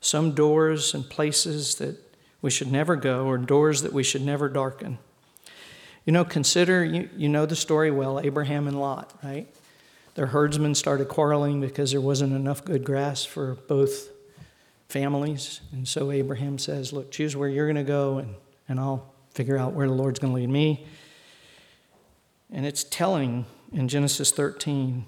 Some 0.00 0.32
doors 0.32 0.94
and 0.94 1.08
places 1.08 1.76
that 1.76 1.96
we 2.40 2.50
should 2.50 2.70
never 2.70 2.94
go, 2.94 3.26
or 3.26 3.38
doors 3.38 3.82
that 3.82 3.92
we 3.92 4.04
should 4.04 4.22
never 4.22 4.48
darken. 4.48 4.98
You 6.08 6.12
know, 6.12 6.24
consider, 6.24 6.82
you, 6.82 7.10
you 7.18 7.28
know 7.28 7.44
the 7.44 7.54
story 7.54 7.90
well 7.90 8.18
Abraham 8.18 8.66
and 8.66 8.80
Lot, 8.80 9.12
right? 9.22 9.46
Their 10.14 10.24
herdsmen 10.24 10.74
started 10.74 11.06
quarreling 11.08 11.60
because 11.60 11.90
there 11.90 12.00
wasn't 12.00 12.32
enough 12.32 12.64
good 12.64 12.82
grass 12.82 13.26
for 13.26 13.56
both 13.68 14.08
families. 14.88 15.60
And 15.70 15.86
so 15.86 16.10
Abraham 16.10 16.56
says, 16.56 16.94
Look, 16.94 17.10
choose 17.10 17.36
where 17.36 17.50
you're 17.50 17.66
going 17.66 17.76
to 17.76 17.82
go, 17.82 18.16
and 18.16 18.36
and 18.70 18.80
I'll 18.80 19.12
figure 19.34 19.58
out 19.58 19.74
where 19.74 19.86
the 19.86 19.92
Lord's 19.92 20.18
going 20.18 20.32
to 20.32 20.40
lead 20.40 20.48
me. 20.48 20.86
And 22.50 22.64
it's 22.64 22.84
telling 22.84 23.44
in 23.74 23.86
Genesis 23.86 24.30
13 24.30 25.04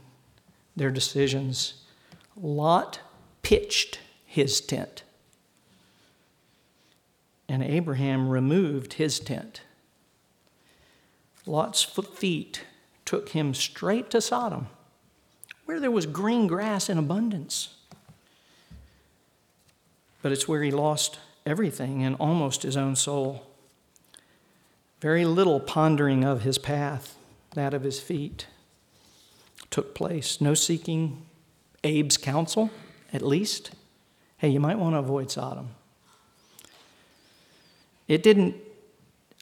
their 0.76 0.90
decisions. 0.90 1.82
Lot 2.36 3.00
pitched 3.40 4.00
his 4.26 4.60
tent, 4.60 5.04
and 7.48 7.62
Abraham 7.62 8.28
removed 8.28 8.92
his 8.92 9.18
tent. 9.18 9.62
Lot's 11.50 11.82
feet 11.82 12.62
took 13.04 13.30
him 13.30 13.54
straight 13.54 14.08
to 14.10 14.20
Sodom, 14.20 14.68
where 15.64 15.80
there 15.80 15.90
was 15.90 16.06
green 16.06 16.46
grass 16.46 16.88
in 16.88 16.96
abundance. 16.96 17.74
But 20.22 20.30
it's 20.30 20.46
where 20.46 20.62
he 20.62 20.70
lost 20.70 21.18
everything 21.44 22.04
and 22.04 22.14
almost 22.20 22.62
his 22.62 22.76
own 22.76 22.94
soul. 22.94 23.48
Very 25.00 25.24
little 25.24 25.58
pondering 25.58 26.22
of 26.22 26.42
his 26.42 26.56
path, 26.56 27.16
that 27.54 27.74
of 27.74 27.82
his 27.82 27.98
feet, 27.98 28.46
took 29.70 29.92
place. 29.92 30.40
No 30.40 30.54
seeking 30.54 31.26
Abe's 31.82 32.16
counsel, 32.16 32.70
at 33.12 33.22
least. 33.22 33.72
Hey, 34.38 34.50
you 34.50 34.60
might 34.60 34.78
want 34.78 34.94
to 34.94 35.00
avoid 35.00 35.32
Sodom. 35.32 35.70
It 38.06 38.22
didn't, 38.22 38.54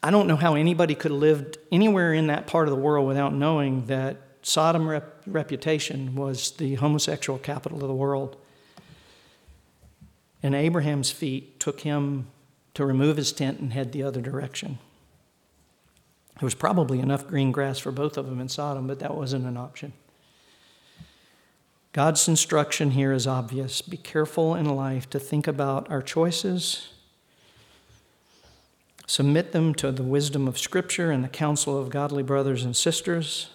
I 0.03 0.11
don't 0.11 0.29
know 0.29 0.37
how 0.37 0.55
anybody 0.55 0.95
could 0.95 1.11
have 1.11 1.21
lived 1.21 1.59
anywhere 1.73 2.15
in 2.15 2.29
that 2.29 2.47
part 2.47 2.69
of 2.69 2.75
the 2.75 2.81
world 2.81 3.07
without 3.07 3.35
knowing 3.35 3.87
that 3.87 4.17
Sodom 4.43 4.89
rep- 4.89 5.23
reputation 5.27 6.15
was 6.15 6.53
the 6.53 6.77
homosexual 6.77 7.39
capital 7.39 7.83
of 7.83 7.89
the 7.89 7.95
world. 7.95 8.37
And 10.43 10.55
Abraham's 10.55 11.11
feet 11.11 11.59
took 11.59 11.81
him 11.81 12.29
to 12.75 12.87
remove 12.87 13.17
his 13.17 13.33
tent 13.33 13.59
and 13.59 13.73
head 13.73 13.91
the 13.91 14.05
other 14.05 14.21
direction. 14.21 14.79
There 16.39 16.47
was 16.47 16.55
probably 16.55 17.01
enough 17.01 17.27
green 17.27 17.51
grass 17.51 17.81
for 17.81 17.91
both 17.91 18.17
of 18.17 18.27
them 18.27 18.41
in 18.41 18.49
Sodom, 18.49 18.87
but 18.87 19.01
that 19.01 19.17
wasn't 19.17 19.47
an 19.47 19.57
option. 19.57 19.93
God's 21.93 22.29
instruction 22.29 22.93
here 22.93 23.13
is 23.13 23.27
obvious. 23.27 23.83
Be 23.83 23.97
careful 23.97 24.55
in 24.55 24.67
life 24.67 25.11
to 25.11 25.19
think 25.19 25.49
about 25.49 25.91
our 25.91 26.01
choices, 26.01 26.91
submit 29.09 29.51
them 29.51 29.75
to 29.75 29.91
the 29.91 30.05
wisdom 30.05 30.47
of 30.47 30.57
Scripture 30.57 31.11
and 31.11 31.25
the 31.25 31.29
counsel 31.29 31.77
of 31.77 31.91
godly 31.91 32.23
brothers 32.23 32.63
and 32.63 32.77
sisters. 32.77 33.51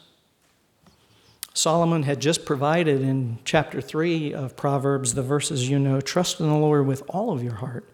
Solomon 1.54 2.04
had 2.04 2.20
just 2.20 2.44
provided 2.44 3.02
in 3.02 3.38
chapter 3.46 3.80
3 3.80 4.34
of 4.34 4.58
Proverbs 4.58 5.14
the 5.14 5.24
verses 5.24 5.70
you 5.70 5.80
know 5.80 6.02
trust 6.02 6.42
in 6.42 6.50
the 6.50 6.58
Lord 6.58 6.86
with 6.86 7.04
all 7.08 7.32
of 7.32 7.42
your 7.42 7.54
heart 7.54 7.88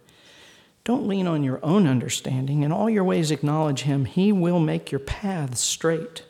don't 0.90 1.08
lean 1.08 1.28
on 1.28 1.44
your 1.44 1.60
own 1.64 1.86
understanding. 1.86 2.64
In 2.64 2.72
all 2.72 2.90
your 2.90 3.04
ways, 3.04 3.30
acknowledge 3.30 3.82
Him. 3.82 4.06
He 4.06 4.32
will 4.32 4.60
make 4.60 4.92
your 4.92 4.98
paths 4.98 5.62
straight. 5.62 6.24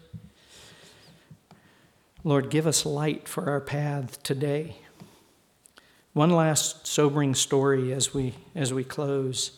Lord, 2.26 2.50
give 2.50 2.68
us 2.68 2.86
light 2.86 3.26
for 3.26 3.50
our 3.50 3.62
path 3.62 4.22
today. 4.22 4.82
One 6.12 6.32
last 6.32 6.88
sobering 6.88 7.36
story 7.36 7.94
as 7.94 8.14
we, 8.14 8.36
as 8.54 8.74
we 8.74 8.84
close 8.84 9.52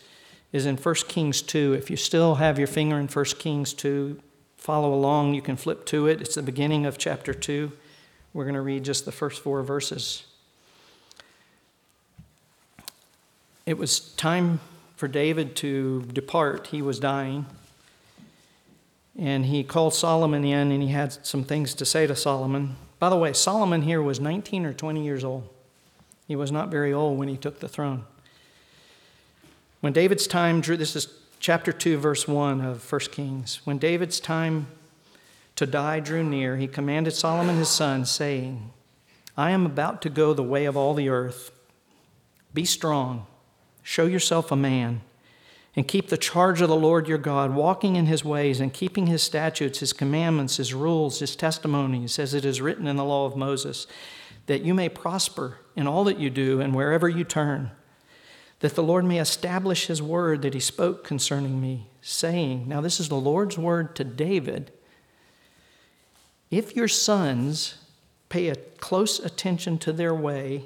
is 0.52 0.66
in 0.66 0.78
1 0.78 0.96
Kings 1.08 1.42
2. 1.42 1.74
If 1.74 1.90
you 1.90 1.98
still 1.98 2.36
have 2.36 2.58
your 2.58 2.68
finger 2.68 3.00
in 3.00 3.08
1 3.08 3.26
Kings 3.40 3.74
2, 3.74 4.20
follow 4.58 4.94
along. 4.94 5.34
You 5.34 5.42
can 5.42 5.56
flip 5.56 5.86
to 5.88 6.08
it. 6.08 6.22
It's 6.22 6.36
the 6.36 6.42
beginning 6.42 6.86
of 6.86 6.98
chapter 6.98 7.34
2. 7.34 7.72
We're 8.34 8.44
going 8.44 8.56
to 8.56 8.62
read 8.62 8.84
just 8.84 9.06
the 9.06 9.12
first 9.12 9.42
four 9.42 9.64
verses. 9.64 10.26
It 13.66 13.78
was 13.78 14.00
time 14.16 14.60
for 14.96 15.08
David 15.08 15.56
to 15.58 16.04
depart. 16.14 16.68
He 16.68 16.82
was 16.82 17.00
dying. 17.00 17.46
And 19.18 19.46
he 19.46 19.64
called 19.64 19.94
Solomon 19.94 20.44
in 20.46 20.72
and 20.72 20.82
he 20.82 20.90
had 20.90 21.26
some 21.26 21.44
things 21.44 21.74
to 21.76 21.86
say 21.86 22.08
to 22.08 22.16
Solomon. 22.16 22.76
By 23.00 23.10
the 23.10 23.18
way, 23.18 23.34
Solomon 23.34 23.82
here 23.82 24.02
was 24.02 24.20
19 24.20 24.66
or 24.66 24.74
20 24.74 25.04
years 25.04 25.24
old. 25.24 25.50
He 26.28 26.36
was 26.36 26.52
not 26.52 26.70
very 26.70 26.94
old 26.94 27.18
when 27.18 27.28
he 27.28 27.36
took 27.36 27.60
the 27.60 27.68
throne. 27.68 28.06
When 29.82 29.94
David's 29.94 30.28
time 30.28 30.62
drew, 30.62 30.78
this 30.78 30.96
is 30.96 31.08
chapter 31.40 31.72
2, 31.72 31.98
verse 31.98 32.28
1 32.28 32.62
of 32.62 32.92
1 32.92 33.00
Kings. 33.12 33.62
When 33.66 33.78
David's 33.78 34.20
time 34.20 34.68
to 35.56 35.66
die 35.66 36.00
drew 36.00 36.24
near, 36.24 36.58
he 36.58 36.68
commanded 36.68 37.12
Solomon 37.12 37.58
his 37.58 37.70
son, 37.70 38.06
saying, 38.06 38.72
I 39.36 39.52
am 39.52 39.66
about 39.66 40.02
to 40.04 40.10
go 40.10 40.34
the 40.34 40.44
way 40.44 40.66
of 40.66 40.78
all 40.78 40.94
the 40.94 41.10
earth. 41.10 41.52
Be 42.54 42.66
strong 42.66 43.28
Show 43.84 44.06
yourself 44.06 44.52
a 44.52 44.56
man 44.56 45.02
and 45.76 45.88
keep 45.88 46.10
the 46.10 46.18
charge 46.18 46.62
of 46.62 46.68
the 46.70 46.76
Lord 46.76 47.08
your 47.08 47.18
God, 47.18 47.56
walking 47.56 47.96
in 47.96 48.06
his 48.06 48.26
ways 48.26 48.60
and 48.60 48.74
keeping 48.74 49.08
his 49.08 49.24
statutes, 49.24 49.80
his 49.80 49.94
commandments, 49.94 50.58
his 50.58 50.74
rules, 50.74 51.20
his 51.20 51.36
testimonies, 51.36 52.20
as 52.20 52.34
it 52.34 52.44
is 52.44 52.62
written 52.62 52.88
in 52.88 52.98
the 52.98 53.06
law 53.06 53.26
of 53.26 53.38
Moses, 53.38 53.88
that 54.48 54.64
you 54.64 54.74
may 54.74 54.90
prosper 54.90 55.60
in 55.76 55.88
all 55.88 56.04
that 56.04 56.20
you 56.20 56.30
do 56.30 56.60
and 56.60 56.76
wherever 56.76 57.08
you 57.08 57.24
turn, 57.24 57.72
that 58.62 58.76
the 58.76 58.84
Lord 58.84 59.06
may 59.06 59.20
establish 59.20 59.88
his 59.88 60.02
word 60.02 60.44
that 60.44 60.54
he 60.54 60.60
spoke 60.60 61.04
concerning 61.04 61.60
me, 61.60 61.88
saying, 62.02 62.68
Now 62.68 62.80
this 62.80 63.00
is 63.00 63.10
the 63.10 63.16
Lord's 63.16 63.58
word 63.58 63.96
to 63.98 64.04
David. 64.04 64.72
If 66.50 66.76
your 66.76 66.88
sons 66.88 67.76
pay 68.30 68.50
a 68.50 68.56
close 68.56 69.20
attention 69.20 69.78
to 69.80 69.92
their 69.92 70.14
way, 70.14 70.66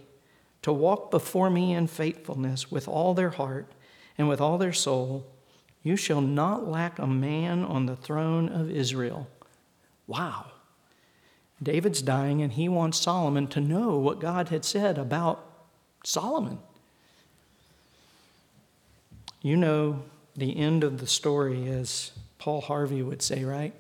to 0.62 0.74
walk 0.74 1.12
before 1.12 1.50
me 1.50 1.74
in 1.74 1.86
faithfulness 1.86 2.72
with 2.72 2.88
all 2.88 3.14
their 3.14 3.30
heart 3.30 3.72
and 4.18 4.28
with 4.28 4.42
all 4.42 4.58
their 4.58 4.74
soul, 4.74 5.28
you 5.84 5.96
shall 5.96 6.22
not 6.22 6.68
lack 6.68 6.98
a 6.98 7.06
man 7.06 7.64
on 7.64 7.86
the 7.86 7.96
throne 7.96 8.50
of 8.50 8.72
Israel. 8.72 9.28
Wow. 10.08 10.48
David's 11.62 12.02
dying, 12.02 12.42
and 12.42 12.54
he 12.54 12.68
wants 12.68 13.00
Solomon 13.00 13.48
to 13.50 13.62
know 13.62 13.98
what 13.98 14.20
God 14.20 14.50
had 14.50 14.66
said 14.66 14.98
about 14.98 15.48
Solomon. 16.04 16.58
You 19.46 19.58
know, 19.58 20.02
the 20.36 20.58
end 20.58 20.84
of 20.84 20.98
the 20.98 21.06
story 21.06 21.68
is 21.68 22.14
Paul 22.40 22.62
Harvey 22.62 23.04
would 23.04 23.22
say, 23.22 23.44
right? 23.44 23.76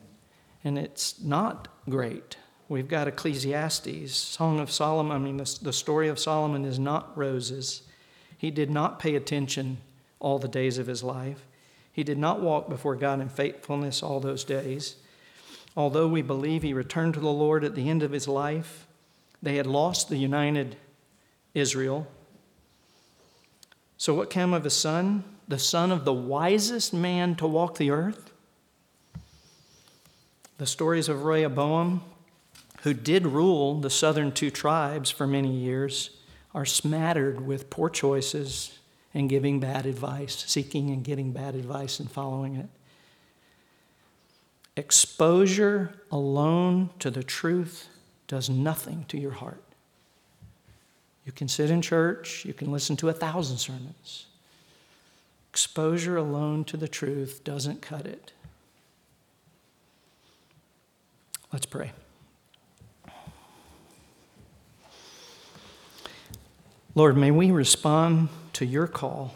And 0.63 0.77
it's 0.77 1.19
not 1.19 1.69
great. 1.89 2.37
We've 2.69 2.87
got 2.87 3.07
Ecclesiastes, 3.07 4.15
Song 4.15 4.59
of 4.59 4.69
Solomon. 4.69 5.15
I 5.15 5.17
mean, 5.17 5.37
the, 5.37 5.57
the 5.63 5.73
story 5.73 6.07
of 6.07 6.19
Solomon 6.19 6.65
is 6.65 6.77
not 6.77 7.17
roses. 7.17 7.81
He 8.37 8.51
did 8.51 8.69
not 8.69 8.99
pay 8.99 9.15
attention 9.15 9.79
all 10.19 10.37
the 10.37 10.47
days 10.47 10.77
of 10.77 10.85
his 10.85 11.01
life. 11.01 11.47
He 11.91 12.03
did 12.03 12.19
not 12.19 12.41
walk 12.41 12.69
before 12.69 12.95
God 12.95 13.19
in 13.19 13.29
faithfulness 13.29 14.03
all 14.03 14.19
those 14.19 14.43
days. 14.43 14.97
Although 15.75 16.09
we 16.09 16.21
believe 16.21 16.61
he 16.61 16.73
returned 16.73 17.15
to 17.15 17.19
the 17.19 17.29
Lord 17.29 17.63
at 17.63 17.73
the 17.73 17.89
end 17.89 18.03
of 18.03 18.11
his 18.11 18.27
life, 18.27 18.85
they 19.41 19.55
had 19.55 19.65
lost 19.65 20.09
the 20.09 20.17
united 20.17 20.75
Israel. 21.55 22.05
So, 23.97 24.13
what 24.13 24.29
came 24.29 24.53
of 24.53 24.63
his 24.63 24.75
son? 24.75 25.23
The 25.47 25.59
son 25.59 25.91
of 25.91 26.05
the 26.05 26.13
wisest 26.13 26.93
man 26.93 27.35
to 27.35 27.47
walk 27.47 27.77
the 27.77 27.91
earth? 27.91 28.31
The 30.57 30.65
stories 30.65 31.09
of 31.09 31.23
Rehoboam, 31.23 32.01
who 32.81 32.93
did 32.93 33.27
rule 33.27 33.79
the 33.79 33.89
southern 33.89 34.31
two 34.31 34.49
tribes 34.49 35.11
for 35.11 35.27
many 35.27 35.51
years, 35.51 36.11
are 36.53 36.65
smattered 36.65 37.45
with 37.45 37.69
poor 37.69 37.89
choices 37.89 38.79
and 39.13 39.29
giving 39.29 39.59
bad 39.59 39.85
advice, 39.85 40.43
seeking 40.47 40.89
and 40.89 41.03
getting 41.03 41.31
bad 41.31 41.55
advice 41.55 41.99
and 41.99 42.09
following 42.09 42.55
it. 42.55 42.69
Exposure 44.77 45.93
alone 46.11 46.89
to 46.99 47.09
the 47.09 47.23
truth 47.23 47.87
does 48.27 48.49
nothing 48.49 49.05
to 49.07 49.17
your 49.19 49.31
heart. 49.31 49.61
You 51.25 51.31
can 51.31 51.47
sit 51.47 51.69
in 51.69 51.81
church, 51.81 52.45
you 52.45 52.53
can 52.53 52.71
listen 52.71 52.95
to 52.97 53.09
a 53.09 53.13
thousand 53.13 53.57
sermons. 53.57 54.27
Exposure 55.55 56.17
alone 56.17 56.65
to 56.65 56.75
the 56.75 56.89
truth 56.89 57.45
doesn't 57.45 57.81
cut 57.81 58.05
it. 58.05 58.33
Let's 61.53 61.65
pray. 61.65 61.93
Lord, 66.93 67.15
may 67.15 67.31
we 67.31 67.51
respond 67.51 68.27
to 68.51 68.65
your 68.65 68.85
call, 68.85 69.33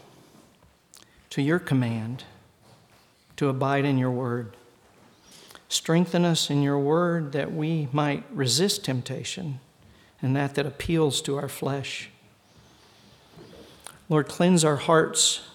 to 1.30 1.40
your 1.40 1.58
command 1.58 2.24
to 3.36 3.48
abide 3.48 3.86
in 3.86 3.96
your 3.96 4.10
word. 4.10 4.58
Strengthen 5.70 6.26
us 6.26 6.50
in 6.50 6.60
your 6.60 6.78
word 6.78 7.32
that 7.32 7.54
we 7.54 7.88
might 7.92 8.24
resist 8.30 8.84
temptation 8.84 9.58
and 10.20 10.36
that 10.36 10.54
that 10.56 10.66
appeals 10.66 11.22
to 11.22 11.38
our 11.38 11.48
flesh. 11.48 12.10
Lord, 14.10 14.28
cleanse 14.28 14.66
our 14.66 14.76
hearts 14.76 15.46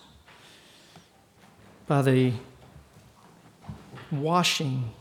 by 1.87 2.01
the 2.01 2.33
washing 4.11 4.91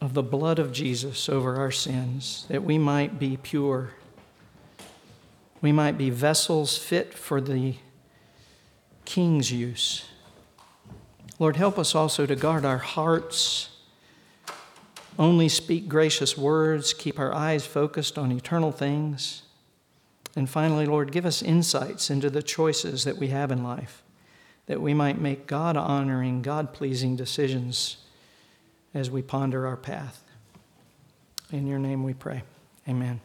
of 0.00 0.14
the 0.14 0.22
blood 0.22 0.58
of 0.58 0.72
Jesus 0.72 1.28
over 1.28 1.56
our 1.56 1.70
sins, 1.70 2.46
that 2.48 2.62
we 2.62 2.78
might 2.78 3.18
be 3.18 3.36
pure. 3.36 3.90
We 5.60 5.72
might 5.72 5.96
be 5.96 6.10
vessels 6.10 6.76
fit 6.76 7.14
for 7.14 7.40
the 7.40 7.74
King's 9.04 9.52
use. 9.52 10.04
Lord, 11.38 11.56
help 11.56 11.78
us 11.78 11.94
also 11.94 12.26
to 12.26 12.36
guard 12.36 12.64
our 12.64 12.78
hearts, 12.78 13.68
only 15.18 15.48
speak 15.48 15.88
gracious 15.88 16.36
words, 16.38 16.92
keep 16.92 17.18
our 17.18 17.32
eyes 17.32 17.66
focused 17.66 18.16
on 18.16 18.32
eternal 18.32 18.72
things. 18.72 19.42
And 20.34 20.48
finally, 20.48 20.86
Lord, 20.86 21.12
give 21.12 21.26
us 21.26 21.42
insights 21.42 22.10
into 22.10 22.30
the 22.30 22.42
choices 22.42 23.04
that 23.04 23.18
we 23.18 23.28
have 23.28 23.50
in 23.50 23.62
life, 23.62 24.02
that 24.66 24.80
we 24.80 24.94
might 24.94 25.20
make 25.20 25.46
God 25.46 25.76
honoring, 25.76 26.42
God 26.42 26.72
pleasing 26.72 27.16
decisions 27.16 27.98
as 28.94 29.10
we 29.10 29.22
ponder 29.22 29.66
our 29.66 29.76
path. 29.76 30.22
In 31.50 31.66
your 31.66 31.78
name 31.78 32.04
we 32.04 32.14
pray. 32.14 32.42
Amen. 32.88 33.20